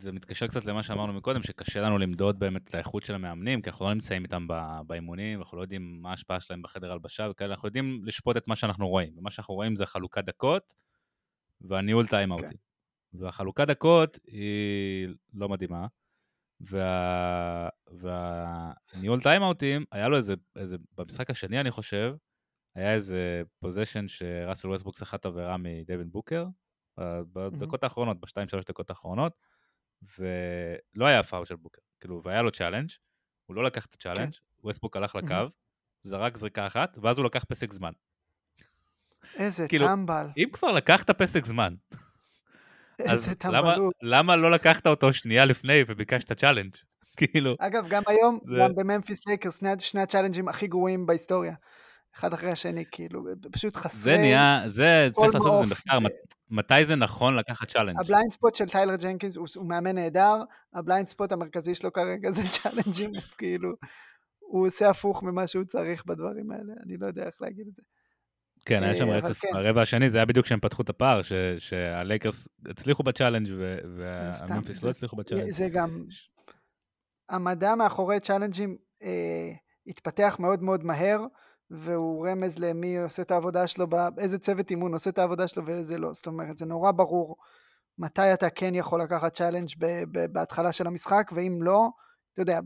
זה 0.00 0.12
מתקשר 0.12 0.46
קצת 0.46 0.64
למה 0.64 0.82
שאמרנו 0.82 1.12
מקודם, 1.12 1.42
שקשה 1.42 1.80
לנו 1.80 1.98
למדוד 1.98 2.38
באמת 2.38 2.68
את 2.68 2.74
האיכות 2.74 3.04
של 3.04 3.14
המאמנים, 3.14 3.62
כי 3.62 3.70
אנחנו 3.70 3.84
לא 3.84 3.94
נמצאים 3.94 4.22
איתם 4.22 4.46
באימונים, 4.86 5.38
אנחנו 5.40 5.56
לא 5.56 5.62
יודעים 5.62 6.02
מה 6.02 6.10
ההשפעה 6.10 6.40
שלהם 6.40 6.62
בחדר 6.62 6.92
הלבשה 6.92 7.28
וכאלה, 7.30 7.54
אנחנו 7.54 7.68
יודעים 7.68 8.00
לשפוט 8.04 8.36
את 8.36 8.48
מה 8.48 8.56
שאנחנו 8.56 8.88
רואים, 8.88 9.18
ומה 9.18 9.30
שאנחנו 9.30 9.54
רואים 9.54 9.76
זה 9.76 9.86
חלוקת 9.86 10.24
דקות 10.24 10.72
והניהול 11.60 12.06
טיימאוטים. 12.06 12.48
Okay. 12.48 12.56
והחלוקת 13.14 13.66
דקות 13.66 14.18
היא 14.26 15.08
לא 15.34 15.48
מדהימה, 15.48 15.86
וה... 16.60 17.68
והניהול 17.92 19.20
טיימאוטים, 19.20 19.84
היה 19.92 20.08
לו 20.08 20.16
איזה, 20.16 20.34
איזה, 20.56 20.76
במשחק 20.96 21.30
השני 21.30 21.60
אני 21.60 21.70
חושב, 21.70 22.14
היה 22.74 22.94
איזה 22.94 23.42
possession 23.58 24.08
שראסל 24.08 24.68
ווסטבוק 24.68 24.96
סחט 24.96 25.26
עבירה 25.26 25.56
מדייווין 25.56 26.10
בוקר, 26.10 26.46
בדקות 27.32 27.82
mm-hmm. 27.82 27.86
האחרונות, 27.86 28.20
בשתיים 28.20 28.48
שלוש 28.48 28.64
דקות 28.64 28.90
האחרונות, 28.90 29.32
ולא 30.18 31.06
היה 31.06 31.22
פאול 31.22 31.44
של 31.44 31.56
בוקר, 31.56 31.80
כאילו, 32.00 32.22
והיה 32.24 32.42
לו 32.42 32.50
challenge, 32.50 32.90
הוא 33.46 33.56
לא 33.56 33.64
לקח 33.64 33.86
את 33.86 33.94
ה 33.94 33.97
challenge, 33.97 34.32
כן. 34.32 34.40
ווסטבוק 34.64 34.96
הלך 34.96 35.14
לקו, 35.14 35.34
זרק 36.02 36.36
זריקה 36.36 36.66
אחת, 36.66 36.98
ואז 37.02 37.18
הוא 37.18 37.26
לקח 37.26 37.44
פסק 37.44 37.72
זמן. 37.72 37.92
איזה 39.34 39.68
כאילו, 39.68 39.86
טמבל. 39.86 40.26
אם 40.36 40.48
כבר 40.52 40.72
לקחת 40.72 41.10
פסק 41.10 41.44
זמן, 41.44 41.74
אז 43.08 43.34
למה, 43.44 43.74
למה 44.02 44.36
לא 44.36 44.50
לקחת 44.50 44.86
אותו 44.86 45.12
שנייה 45.12 45.44
לפני 45.44 45.82
וביקשת 45.86 46.32
challenge? 46.32 46.74
כאילו... 47.16 47.56
אגב, 47.58 47.88
גם 47.88 48.02
היום, 48.06 48.38
זה... 48.44 48.58
גם 48.60 48.74
בממפיס 48.74 49.26
לייקרס, 49.26 49.58
שני, 49.58 49.70
שני 49.78 50.00
הצ'אלנג'ים 50.00 50.48
הכי 50.48 50.66
גרועים 50.66 51.06
בהיסטוריה. 51.06 51.54
אחד 52.16 52.32
אחרי 52.32 52.50
השני, 52.50 52.84
כאילו, 52.90 53.24
פשוט 53.52 53.76
חסרי... 53.76 54.00
זה 54.00 54.16
נהיה, 54.16 54.62
זה, 54.66 55.08
צריך 55.12 55.34
לעשות 55.34 55.62
את 55.62 55.68
זה 55.68 55.74
מחקר, 55.74 55.98
מתי 56.50 56.84
זה 56.84 56.96
נכון 56.96 57.36
לקחת 57.36 57.68
challenge? 57.68 58.00
ה 58.00 58.05
blind 58.05 58.32
spot 58.32 58.54
של 58.54 58.68
טיילר 58.68 58.96
ג'נקינס 58.96 59.36
הוא, 59.36 59.46
הוא 59.56 59.68
מאמן 59.68 59.94
נהדר, 59.94 60.42
ה 60.74 60.80
blind 60.80 61.08
spot 61.08 61.32
המרכזי 61.32 61.74
שלו 61.74 61.92
כרגע 61.92 62.30
זה 62.30 62.42
צ'אלנג'ים, 62.48 63.12
כאילו, 63.38 63.72
הוא 64.38 64.66
עושה 64.66 64.90
הפוך 64.90 65.22
ממה 65.22 65.46
שהוא 65.46 65.64
צריך 65.64 66.04
בדברים 66.06 66.50
האלה, 66.50 66.72
אני 66.86 66.96
לא 66.96 67.06
יודע 67.06 67.26
איך 67.26 67.34
להגיד 67.40 67.66
את 67.68 67.74
זה. 67.74 67.82
כן, 68.66 68.82
היה 68.82 68.94
שם 68.94 69.08
אה, 69.08 69.16
רצף, 69.16 69.38
כן. 69.38 69.48
הרבע 69.54 69.82
השני 69.82 70.10
זה 70.10 70.18
היה 70.18 70.24
בדיוק 70.24 70.46
כשהם 70.46 70.60
פתחו 70.60 70.82
את 70.82 70.88
הפער, 70.88 71.20
שהלייקרס 71.58 72.48
הצליחו 72.70 73.02
ב 73.02 73.07
challenge 73.07 73.48
והממפיס 73.96 74.82
לא 74.82 74.90
הצליחו 74.90 75.16
ב 75.16 75.19
challenge. 75.19 75.50
זה 75.50 75.68
גם, 75.68 76.04
המדע 77.28 77.74
מאחורי 77.74 78.20
צ'אלנג'ים 78.20 78.76
אה, 79.02 79.52
התפתח 79.86 80.36
מאוד 80.38 80.62
מאוד 80.62 80.84
מהר, 80.84 81.20
והוא 81.72 82.28
רמז 82.28 82.58
למי 82.58 82.98
עושה 82.98 83.22
את 83.22 83.30
העבודה 83.30 83.66
שלו, 83.66 83.86
איזה 84.18 84.38
צוות 84.38 84.70
אימון 84.70 84.92
עושה 84.92 85.10
את 85.10 85.18
העבודה 85.18 85.48
שלו 85.48 85.66
ואיזה 85.66 85.98
לא. 85.98 86.12
זאת 86.12 86.26
אומרת, 86.26 86.58
זה 86.58 86.66
נורא 86.66 86.92
ברור 86.92 87.36
מתי 87.98 88.34
אתה 88.34 88.50
כן 88.50 88.74
יכול 88.74 89.02
לקחת 89.02 89.32
challenge 89.32 89.68
בהתחלה 90.32 90.72
של 90.72 90.86
המשחק, 90.86 91.30
ואם 91.34 91.58
לא, 91.62 91.88
אתה 92.32 92.42
יודע, 92.42 92.60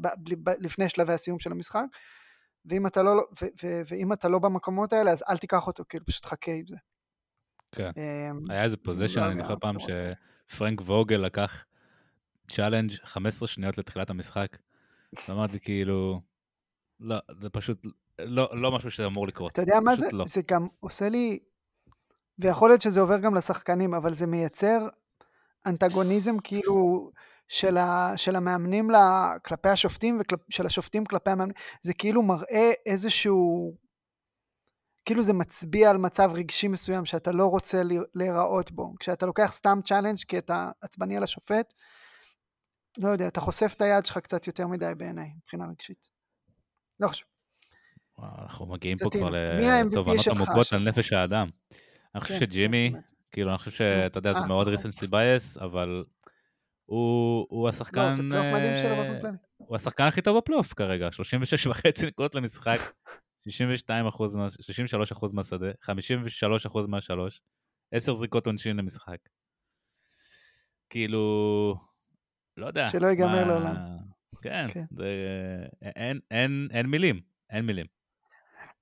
לפני 0.59 0.89
שלבי 0.89 1.13
הסיום 1.13 1.39
של 1.39 1.53
המשחק. 1.53 1.85
ואם 2.65 2.87
אתה 2.87 3.03
לא, 3.03 3.11
ו, 3.43 3.47
ו, 3.63 3.81
ואם 3.89 4.13
אתה 4.13 4.29
לא 4.29 4.39
במקומות 4.39 4.93
האלה, 4.93 5.11
אז 5.11 5.23
אל 5.29 5.39
תיקח 5.39 5.67
אותו, 5.67 5.85
כאילו, 5.89 6.07
פשוט 6.07 6.25
חכה 6.25 6.53
עם 6.53 6.67
זה. 6.67 6.77
כן. 7.73 7.91
אמ, 7.97 8.51
היה 8.51 8.63
איזה 8.63 8.71
זה 8.71 8.77
possession, 8.77 9.21
לא 9.21 9.27
אני 9.27 9.37
זוכר 9.37 9.57
פעם. 9.61 9.77
שפרנק 9.79 10.81
ווגל 10.81 11.17
לקח 11.17 11.65
challenge 12.51 12.93
15 13.03 13.49
שניות 13.49 13.79
לתחילת 13.79 14.11
המשחק. 14.11 14.57
ואמרתי 15.29 15.61
כאילו, 15.61 16.21
לא, 17.01 17.17
זה 17.41 17.51
פשוט 17.51 17.87
לא, 18.19 18.49
לא 18.53 18.73
משהו 18.73 18.91
שאמור 18.91 19.27
לקרות. 19.27 19.53
אתה 19.53 19.63
יודע 19.63 19.81
מה 19.81 19.97
זה? 19.97 20.07
לא. 20.13 20.25
זה 20.27 20.41
גם 20.51 20.67
עושה 20.81 21.09
לי, 21.09 21.39
ויכול 22.39 22.71
להיות 22.71 22.83
שזה 22.83 23.01
עובר 23.01 23.19
גם 23.19 23.35
לשחקנים, 23.35 23.95
אבל 23.95 24.15
זה 24.15 24.27
מייצר 24.27 24.87
אנטגוניזם 25.67 26.39
כאילו 26.39 27.11
של, 27.49 27.77
ה, 27.77 28.13
של 28.17 28.37
המאמנים 28.37 28.91
ל, 28.91 28.97
כלפי 29.45 29.69
השופטים 29.69 30.21
ושל 30.49 30.67
השופטים 30.67 31.05
כלפי 31.05 31.31
המאמנים. 31.31 31.55
זה 31.83 31.95
כאילו 31.95 32.23
מראה 32.23 32.73
איזשהו, 32.87 33.75
כאילו 35.05 35.23
זה 35.23 35.33
מצביע 35.33 35.91
על 35.91 35.99
מצב 35.99 36.31
רגשי 36.35 36.69
מסוים 36.69 37.05
שאתה 37.05 37.33
לא 37.33 37.47
רוצה 37.47 37.83
להיראות 38.15 38.71
בו. 38.71 38.95
כשאתה 39.01 39.27
לוקח 39.27 39.53
סתם 39.53 39.79
challenge 39.85 40.19
כי 40.29 40.39
אתה 40.39 40.71
עצבני 40.81 41.17
על 41.17 41.23
השופט, 41.23 41.75
לא 42.99 43.09
יודע, 43.09 43.29
אתה 43.29 43.41
חושף 43.41 43.73
את 43.77 43.83
היד 43.83 44.07
שלך 44.07 44.19
קצת 44.19 44.47
יותר 44.47 44.67
מדי 44.67 44.93
בעיניי, 44.97 45.31
מבחינה 45.37 45.67
רגשית. 45.67 46.11
לא 47.01 47.09
חשוב. 47.09 47.36
אנחנו 48.19 48.67
מגיעים 48.67 48.99
פה. 48.99 49.11
כבר 49.11 49.31
לתובנות 49.31 50.21
שלך 50.21 50.37
עמוקות 50.37 50.73
על? 50.73 50.89
נפש 50.89 51.13
האדם. 51.13 51.51
אני 52.15 52.21
חושב 52.21 52.35
כן, 52.35 52.41
שג'ימי, 52.41 52.91
כן, 52.93 53.01
כאילו, 53.33 53.51
אני 53.51 53.59
חושב 53.59 53.71
שאתה 53.71 54.19
יודע, 54.19 54.33
אה, 54.33 54.41
זה 54.41 54.47
מאוד 54.47 54.63
נכון. 54.69 54.73
recency 54.73 55.07
bias, 55.07 55.59
אבל 55.59 56.05
הוא 56.87 57.69
השחקן... 57.69 58.07
לא, 58.07 58.13
שלו 58.13 59.03
אה. 59.25 59.31
הוא 59.57 59.77
השחקן 59.77 60.05
הכי 60.05 60.23
טוב 60.23 60.39
בפלייאוף 60.39 60.75
כרגע, 60.75 61.13
36 61.13 61.67
וחצי 61.67 62.07
נקודות 62.07 62.35
למשחק, 62.35 62.79
62 63.49 64.07
אחוז, 64.07 64.37
מה- 64.37 64.51
63 64.51 65.13
אחוז 65.13 65.33
מהשדה, 65.33 65.67
53 65.81 66.67
אחוז 66.67 66.87
מהשלוש, 66.87 67.41
10 67.93 68.13
זריקות 68.13 68.47
עונשין 68.47 68.77
למשחק. 68.77 69.19
כאילו, 70.91 71.75
לא 72.57 72.67
יודע. 72.67 72.91
שלא 72.91 73.07
ייגמר 73.07 73.45
לעולם. 73.45 73.77
כן, 74.43 74.69
כן. 74.75 74.85
אין 76.71 76.87
מילים, 76.87 77.21
אין 77.51 77.67
מילים. 77.67 77.96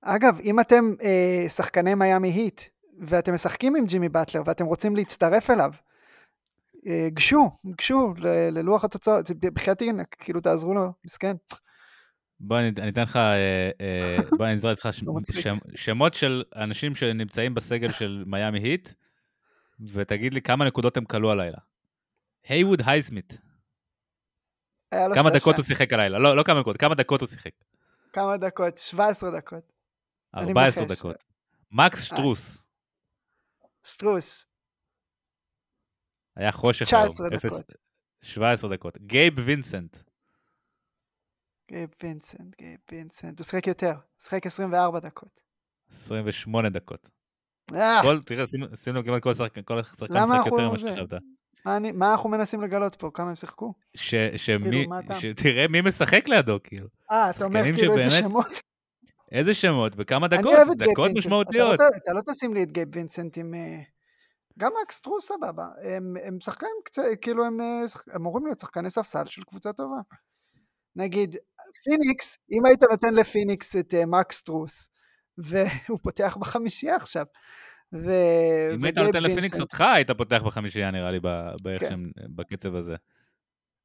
אגב, 0.07 0.39
אם 0.43 0.59
אתם 0.59 0.93
אה, 1.03 1.49
שחקני 1.49 1.95
מיאמי 1.95 2.29
היט, 2.29 2.61
ואתם 2.99 3.33
משחקים 3.33 3.75
עם 3.75 3.85
ג'ימי 3.85 4.09
באטלר, 4.09 4.41
ואתם 4.45 4.65
רוצים 4.65 4.95
להצטרף 4.95 5.49
אליו, 5.49 5.71
אה, 6.87 7.07
גשו, 7.13 7.51
גשו 7.77 8.13
ל- 8.17 8.49
ללוח 8.57 8.83
התוצאות, 8.83 9.31
בחייאת 9.31 9.81
הנה, 9.81 10.03
כאילו 10.05 10.41
תעזרו 10.41 10.73
לו, 10.73 10.91
מסכן. 11.05 11.35
בוא 12.39 12.59
אני, 12.59 12.71
אני 12.77 12.89
אתן 12.89 13.01
לך, 13.01 13.15
אה, 13.15 13.69
אה, 13.81 14.17
בוא 14.37 14.45
אני 14.45 14.53
אזרע 14.53 14.71
איתך 14.71 14.89
ש. 14.91 15.03
שם, 15.31 15.57
שמות 15.75 16.13
של 16.13 16.43
אנשים 16.55 16.95
שנמצאים 16.95 17.53
בסגל 17.53 17.91
של 17.91 18.23
מיאמי 18.27 18.59
היט, 18.59 18.89
ותגיד 19.93 20.33
לי 20.33 20.41
כמה 20.41 20.65
נקודות 20.65 20.97
הם 20.97 21.05
כלו 21.05 21.31
הלילה. 21.31 21.57
הייווד 22.47 22.81
הייסמית, 22.85 23.37
כמה. 24.91 25.29
דקות 25.29 25.55
הוא 25.55 25.63
שיחק 25.63 25.93
הלילה? 25.93 26.19
לא, 26.19 26.35
לא 26.35 26.43
כמה 26.43 26.59
נקודות, 26.59 26.81
כמה 26.81 26.95
דקות 26.95 27.21
הוא 27.21 27.27
שיחק? 27.27 27.51
כמה 28.13 28.37
דקות? 28.37 28.77
17 28.77 29.31
דקות. 29.37 29.74
אני 30.35 30.47
14 30.47 30.83
מנחש. 30.83 30.97
דקות. 30.97 31.15
מקס 31.71 31.99
אה. 31.99 32.05
שטרוס, 32.05 32.63
סטרוס, 33.85 34.45
היה 36.35 36.51
חושך 36.51 36.93
היום. 36.93 37.07
19 37.07 37.27
אפס- 37.27 37.45
דקות. 37.45 37.73
17 38.21 38.69
דקות. 38.69 38.97
גייב 38.97 39.33
וינסנט, 39.45 39.97
גייב 41.71 41.89
וינסנט, 42.03 42.55
גייב 42.57 42.79
וינסנט. 42.91 43.39
הוא 43.39 43.45
שיחק 43.45 43.67
יותר, 43.67 43.91
הוא 43.91 44.01
שיחק 44.21 44.45
24 44.45 44.99
דקות. 44.99 45.39
28 45.89 46.69
דקות. 46.69 47.09
אה, 47.73 47.99
כל, 48.03 48.23
תראה, 48.23 48.43
לב 48.95 49.05
כמעט 49.05 49.21
כל 49.23 49.33
שחקן 49.33 49.61
כל 49.63 49.83
שחקן 49.83 50.13
משחק 50.23 50.45
יותר 50.45 50.57
לא 50.57 50.69
ממה? 50.69 50.79
שחשבת. 50.79 51.13
מה 51.93 52.11
אנחנו 52.11 52.29
מנסים 52.29 52.61
לגלות 52.61 52.95
פה? 52.95 53.09
כמה 53.13 53.29
הם 53.29 53.35
שיחקו? 53.35 53.73
שמי, 53.95 54.85
הטעם? 54.99 55.19
שתראה 55.19 55.67
מי 55.67 55.81
משחק 55.81 56.27
לידו, 56.27 56.57
כאילו. 56.63 56.87
אה, 57.11 57.29
אתה 57.29 57.45
אומר 57.45 57.63
כאילו 57.75 57.97
איזה 57.97 58.17
שמות? 58.19 58.45
איזה 59.35 59.53
שמות 59.53 59.95
אני 59.99 60.37
דקות, 60.37 60.77
דקות. 60.77 61.11
משמעותיות. 61.15 61.75
אתה 61.75 61.83
לא, 61.83 61.89
אתה 61.97 62.13
לא 62.13 62.21
תשים 62.33 62.53
לי 62.53 62.63
את 62.63 62.71
גייב 62.71 62.87
וינסנט 62.95 63.37
עם... 63.37 63.53
אה, 63.53 63.81
גם 64.59 64.71
מקס 64.81 65.01
סטרוס 65.01 65.27
סבבה. 65.27 65.65
הם, 65.81 66.13
הם 66.23 66.37
שחקנים 66.41 66.71
קצת, 66.85 67.03
כאילו 67.21 67.45
הם, 67.45 67.61
אה, 67.61 67.81
הם 68.07 68.21
אמורים 68.21 68.45
להיות 68.45 68.59
שחקני 68.59 68.89
ספסל 68.89 69.25
של 69.25 69.43
קבוצה 69.43 69.73
טובה. 69.73 69.97
נגיד, 70.95 71.35
פיניקס, 71.83 72.37
אם 72.51 72.65
היית 72.65 72.83
נותן 72.91 73.13
לפיניקס 73.13 73.75
את 73.75 73.93
אה, 73.93 74.05
מקס 74.05 74.41
סטרוס, 74.41 74.89
והוא 75.45 75.99
פותח 76.03 76.37
בחמישייה 76.39 76.95
עכשיו. 76.95 77.25
ו... 77.93 78.11
אם 78.75 78.83
היית 78.83 78.97
נותן 78.97 79.23
לפיניקס 79.23 79.59
אותך, 79.59 79.81
היית 79.81 80.11
פותח 80.11 80.41
בחמישייה 80.45 80.91
נראה 80.91 81.11
לי, 81.11 81.19
ב- 81.19 81.51
באיך 81.63 81.81
כן. 81.81 81.89
שהם, 81.89 82.11
בקצב 82.35 82.75
הזה. 82.75 82.95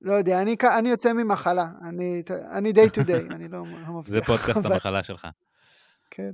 לא 0.02 0.12
יודע, 0.14 0.42
אני, 0.42 0.56
אני 0.78 0.88
יוצא 0.88 1.12
ממחלה, 1.12 1.66
אני, 1.82 2.22
אני 2.50 2.70
day 2.70 2.90
to 3.00 3.06
day, 3.06 3.34
אני 3.34 3.48
לא, 3.48 3.58
לא 3.58 3.92
מבטיח. 3.92 4.10
זה 4.14 4.20
פודקאסט 4.20 4.58
אבל- 4.58 4.72
המחלה 4.72 5.02
שלך. 5.02 5.28
כן. 6.10 6.30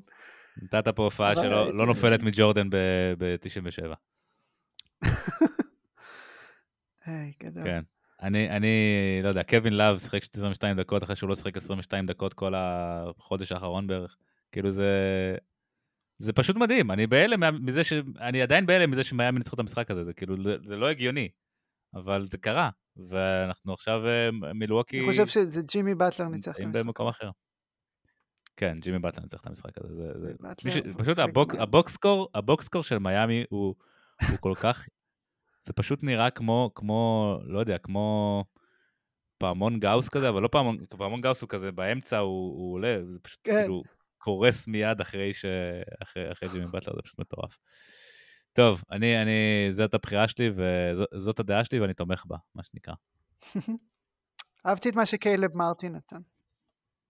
נתת 0.63 0.89
פה 0.89 1.03
הופעה 1.05 1.35
שלא 1.35 1.75
לא 1.75 1.87
נופלת 1.87 2.23
מג'ורדן 2.23 2.71
ב-97. 2.71 3.95
היי, 7.07 7.33
גדול. 7.43 7.65
כן. 7.65 7.81
אני, 8.23 8.51
אני, 8.51 8.77
לא 9.23 9.29
יודע, 9.29 9.43
קווין 9.43 9.77
לאב 9.77 9.99
שיחק 9.99 10.23
22 10.35 10.77
דקות 10.77 11.03
אחרי 11.03 11.17
שהוא 11.17 11.29
לא 11.29 11.35
שיחק 11.35 11.57
22 11.57 12.07
דקות 12.07 12.35
כל 12.35 12.53
החודש 12.57 13.53
האחרון 13.53 13.87
בערך. 13.87 14.17
כאילו 14.53 14.71
זה... 14.71 14.91
זה 16.19 16.33
פשוט 16.33 16.57
מדהים, 16.57 16.91
אני 16.91 17.07
בהלם 17.07 17.67
מזה 17.67 17.85
ש... 17.85 17.93
אני 18.21 18.43
עדיין 18.43 18.67
בהלם 18.67 18.91
מזה 18.91 19.05
שמיאמי 19.05 19.39
ניצחו 19.39 19.55
את 19.55 19.61
המשחק 19.61 19.91
הזה, 19.91 20.05
זה 20.05 20.13
כאילו, 20.13 20.43
זה 20.43 20.57
זה 20.65 20.77
לא 20.77 20.89
הגיוני. 20.89 21.29
אבל 21.99 22.27
זה 22.31 22.39
קרה, 22.39 22.71
ואנחנו 22.97 23.73
עכשיו 23.73 24.07
אה, 24.07 24.31
מילווקי... 24.55 25.01
אני 25.01 25.07
חושב 25.07 25.27
שזה 25.27 25.63
ג'ימי 25.63 25.95
באטלר 25.95 26.29
ניצח 26.29 26.57
את 26.57 26.61
המשחק. 26.61 26.81
במקום 26.81 27.09
אחר. 27.09 27.31
כן, 28.57 28.79
ג'ימי 28.81 28.99
באטלר 28.99 29.23
ניצח 29.23 29.41
את 29.41 29.47
המשחק 29.47 29.79
הזה. 29.79 29.95
זה, 29.95 30.21
זה... 30.21 30.33
באטלר, 30.41 30.71
מי 30.71 30.71
ש... 30.71 30.77
הוא 30.77 31.05
פשוט 31.05 31.19
הבוק, 31.19 31.55
הבוקסקור, 31.55 32.29
הבוקסקור 32.35 32.83
של 32.83 32.99
מיאמי 32.99 33.45
הוא, 33.49 33.75
הוא 34.31 34.39
כל 34.41 34.55
כך... 34.61 34.87
זה 35.67 35.73
פשוט 35.73 36.03
נראה 36.03 36.31
כמו, 36.31 36.71
כמו, 36.75 37.39
לא 37.45 37.59
יודע, 37.59 37.79
כמו 37.79 38.45
פעמון 39.39 39.81
גאוס 39.81 40.09
כזה, 40.09 40.29
אבל 40.29 40.43
לא 40.43 40.49
פעמון, 40.49 40.77
פעמון 40.89 41.21
גאוס 41.21 41.43
הוא 41.43 41.49
כזה 41.49 41.73
באמצע, 41.73 42.19
הוא, 42.19 42.59
הוא 42.59 42.75
עולה, 42.75 42.99
זה 43.05 43.19
פשוט 43.23 43.41
כן. 43.45 43.61
כאילו 43.61 43.83
קורס 44.19 44.69
מיד 44.69 45.01
אחרי, 45.01 45.35
ש... 45.35 45.45
אחרי, 46.03 46.33
אחרי 46.33 46.49
ג'ימי 46.49 46.67
באטלר, 46.67 46.95
זה 46.97 47.03
פשוט 47.03 47.19
מטורף. 47.19 47.59
טוב, 48.57 48.83
אני, 48.91 49.23
אני, 49.23 49.69
זאת 49.71 49.95
הבחירה 49.95 50.29
שלי 50.29 50.51
וזאת 50.57 51.41
הדעה 51.41 51.65
שלי 51.65 51.81
ואני 51.81 51.95
תומך 51.95 52.25
בה, 52.27 52.37
מה 52.55 52.63
שנקרא. 52.63 52.95
אהבתי 54.67 54.89
את 54.89 54.95
מה 54.97 55.07
שקיילב 55.07 55.57
מרטין 55.57 55.97
נתן. 55.97 56.21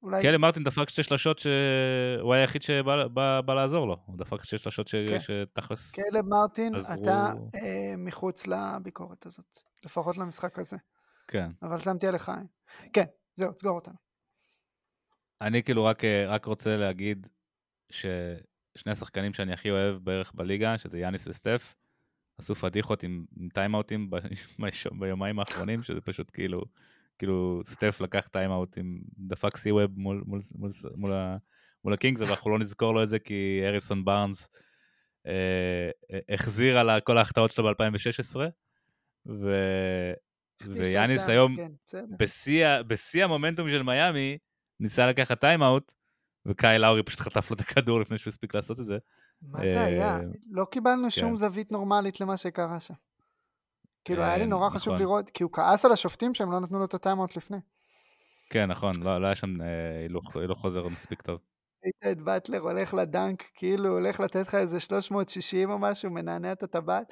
אולי... 0.03 0.23
קלי 0.23 0.37
מרטין 0.37 0.65
דפק 0.65 0.89
שתי 0.89 1.03
שלשות 1.03 1.39
שהוא 1.39 2.35
היחיד 2.35 2.63
שבא 2.63 3.07
בא, 3.09 3.41
בא 3.41 3.55
לעזור 3.55 3.87
לו, 3.87 3.97
הוא 4.07 4.19
דפק 4.19 4.45
שתי 4.45 4.59
שלשות 4.59 4.89
ש... 4.89 4.95
כן. 4.95 5.19
שתכלס... 5.21 5.91
קיילב 5.91 6.27
מרטין, 6.27 6.75
עזרו- 6.75 7.03
אתה 7.03 7.33
אה, 7.55 7.95
מחוץ 7.97 8.47
לביקורת 8.47 9.27
הזאת. 9.27 9.59
לפחות 9.85 10.17
למשחק 10.19 10.59
הזה. 10.59 10.77
כן. 11.29 11.51
אבל 11.63 11.81
שמתי 11.81 12.07
עליך 12.07 12.29
עין. 12.29 12.47
כן, 12.93 13.05
זהו, 13.35 13.53
תסגור 13.53 13.75
אותנו. 13.75 13.95
אני 15.41 15.63
כאילו 15.63 15.85
רק, 15.85 16.05
אה, 16.05 16.25
רק 16.29 16.45
רוצה 16.45 16.77
להגיד 16.77 17.27
ששני 18.77 18.93
השחקנים 18.93 19.35
שאני 19.35 19.53
הכי 19.53 19.71
אוהב 19.71 19.97
בערך 20.05 20.33
בליגה, 20.35 20.79
שזה 20.79 20.99
יאניס 20.99 21.27
וסטף, 21.27 21.75
עשו 22.39 22.55
פדיחות 22.55 23.03
עם, 23.03 23.25
עם 23.41 23.49
טיימאוטים 23.55 24.11
ב- 24.11 24.17
ביומיים 25.01 25.39
האחרונים, 25.39 25.83
שזה 25.83 26.01
פשוט 26.01 26.31
כאילו, 26.33 26.63
כאילו 27.19 27.63
סטף 27.65 28.01
לקח 28.01 28.27
טיימאוט 28.27 28.79
עם 28.79 29.01
דפק 29.19 29.57
C-Webb 29.57 29.91
מול, 29.97 30.23
מול, 30.27 30.43
מול, 30.55 30.71
מול, 30.95 31.13
ה- 31.13 31.37
מול 31.85 31.95
הקינגס, 31.95 32.21
אבל 32.21 32.31
אנחנו 32.31 32.51
לא 32.51 32.59
נזכור 32.59 32.95
לו 32.95 33.03
את 33.03 33.09
זה 33.09 33.19
כי 33.19 33.61
האריסון 33.65 34.05
בארנס 34.05 34.51
אה, 35.27 35.91
אה, 36.13 36.35
החזיר 36.35 36.79
על 36.79 37.01
כל 37.01 37.19
ההחטאות 37.19 37.51
שלו 37.53 37.65
ב-2016, 37.65 38.37
ו... 39.27 39.51
ויאניס 40.75 41.29
היום 41.29 41.57
ה- 42.67 42.83
בשיא 42.83 43.25
המומנטום 43.25 43.71
של 43.71 43.83
מיאמי, 43.83 44.39
ניסה 44.81 45.07
לקחת 45.07 45.41
טיימאוט, 45.41 45.93
וקייל 46.47 46.79
לאורי 46.79 47.03
פשוט 47.03 47.21
חטף 47.21 47.51
לו 47.51 47.55
את 47.55 47.61
הכדור 47.61 48.01
לפני 48.01 48.19
שהוא 48.19 48.31
הספיק 48.31 48.55
לעשות 48.55 48.81
את 48.81 48.87
זה. 48.87 48.99
מה 49.43 49.59
זה 49.69 49.81
היה? 49.81 50.17
אה, 50.17 50.21
לא 50.51 50.65
קיבלנו 50.65 51.11
שום 51.11 51.31
כן. 51.31 51.37
זווית 51.37 51.73
נורמלית 51.73 52.21
למה 52.21 52.37
שקרה 52.37 52.81
שם. 52.81 52.95
כאילו, 54.05 54.23
היה 54.23 54.37
לי 54.37 54.43
אה, 54.43 54.49
נורא 54.49 54.71
חשוב 54.71 54.95
נכון. 54.95 55.03
לראות, 55.03 55.31
כי 55.31 55.43
הוא 55.43 55.53
כעס 55.53 55.85
על 55.85 55.93
השופטים 55.93 56.35
שהם 56.35 56.53
לא 56.53 56.61
נתנו 56.61 56.79
לו 56.79 56.85
את 56.85 56.95
הטיימאוט 56.95 57.37
לפני. 57.37 57.59
כן, 58.51 58.67
נכון, 58.67 58.93
לא 59.01 59.21
לא 59.21 59.27
היה 59.27 59.35
שם 59.35 59.61
אה, 59.61 60.07
הילוך 60.35 60.59
חוזר 60.59 60.89
מספיק 60.89 61.23
טוב. 61.23 61.41
ראית 61.85 62.19
את 62.19 62.23
באטלר 62.23 62.59
הולך 62.59 62.95
ל 62.95 63.03
dunk, 63.03 63.45
כאילו 63.55 63.89
הולך 63.89 64.21
לתת 64.21 64.37
לך 64.37 64.55
איזה 64.55 64.81
360 64.81 65.71
או 65.71 65.79
משהו, 65.79 66.11
מנענע 66.11 66.53
את 66.53 66.63
הטבעת, 66.63 67.07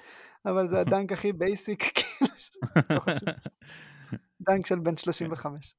אבל 0.47 0.69
זה 0.69 0.81
הדנק 0.81 1.13
הכי 1.13 1.33
basic, 1.33 1.83
כאילו, 1.95 2.31
לא. 2.91 3.01
דנק 4.49 4.67
של 4.67 4.79
בן 4.79 4.97
35. 4.97 5.77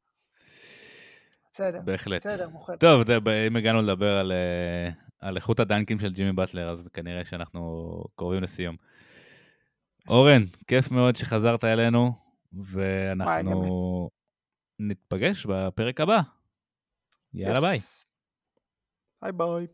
בסדר. 1.55 1.81
בהחלט. 1.85 2.25
בסדר, 2.25 2.49
מוחץ. 2.49 2.79
טוב, 2.79 3.07
זה- 3.07 3.17
אם 3.47 3.55
הגענו 3.55 3.81
לדבר 3.81 4.17
על, 4.17 4.31
אה, 4.31 4.89
על 5.19 5.35
איכות 5.35 5.59
הדנקים 5.59 5.99
של 5.99 6.13
ג'ימי 6.13 6.31
באטלר, 6.31 6.69
אז 6.69 6.87
כנראה 6.93 7.25
שאנחנו 7.25 8.03
קרובים 8.15 8.43
לסיום. 8.43 8.75
אורן, 10.09 10.41
כיף 10.67 10.91
מאוד 10.91 11.15
שחזרת 11.15 11.63
אלינו, 11.63 12.11
ואנחנו 12.63 14.09
ניפגש 14.79 15.45
בפרק 15.45 16.01
הבא. 16.01 16.19
יאללה 17.33 17.61
ביי. 17.61 17.79
ביי 19.21 19.31
ביי. 19.31 19.67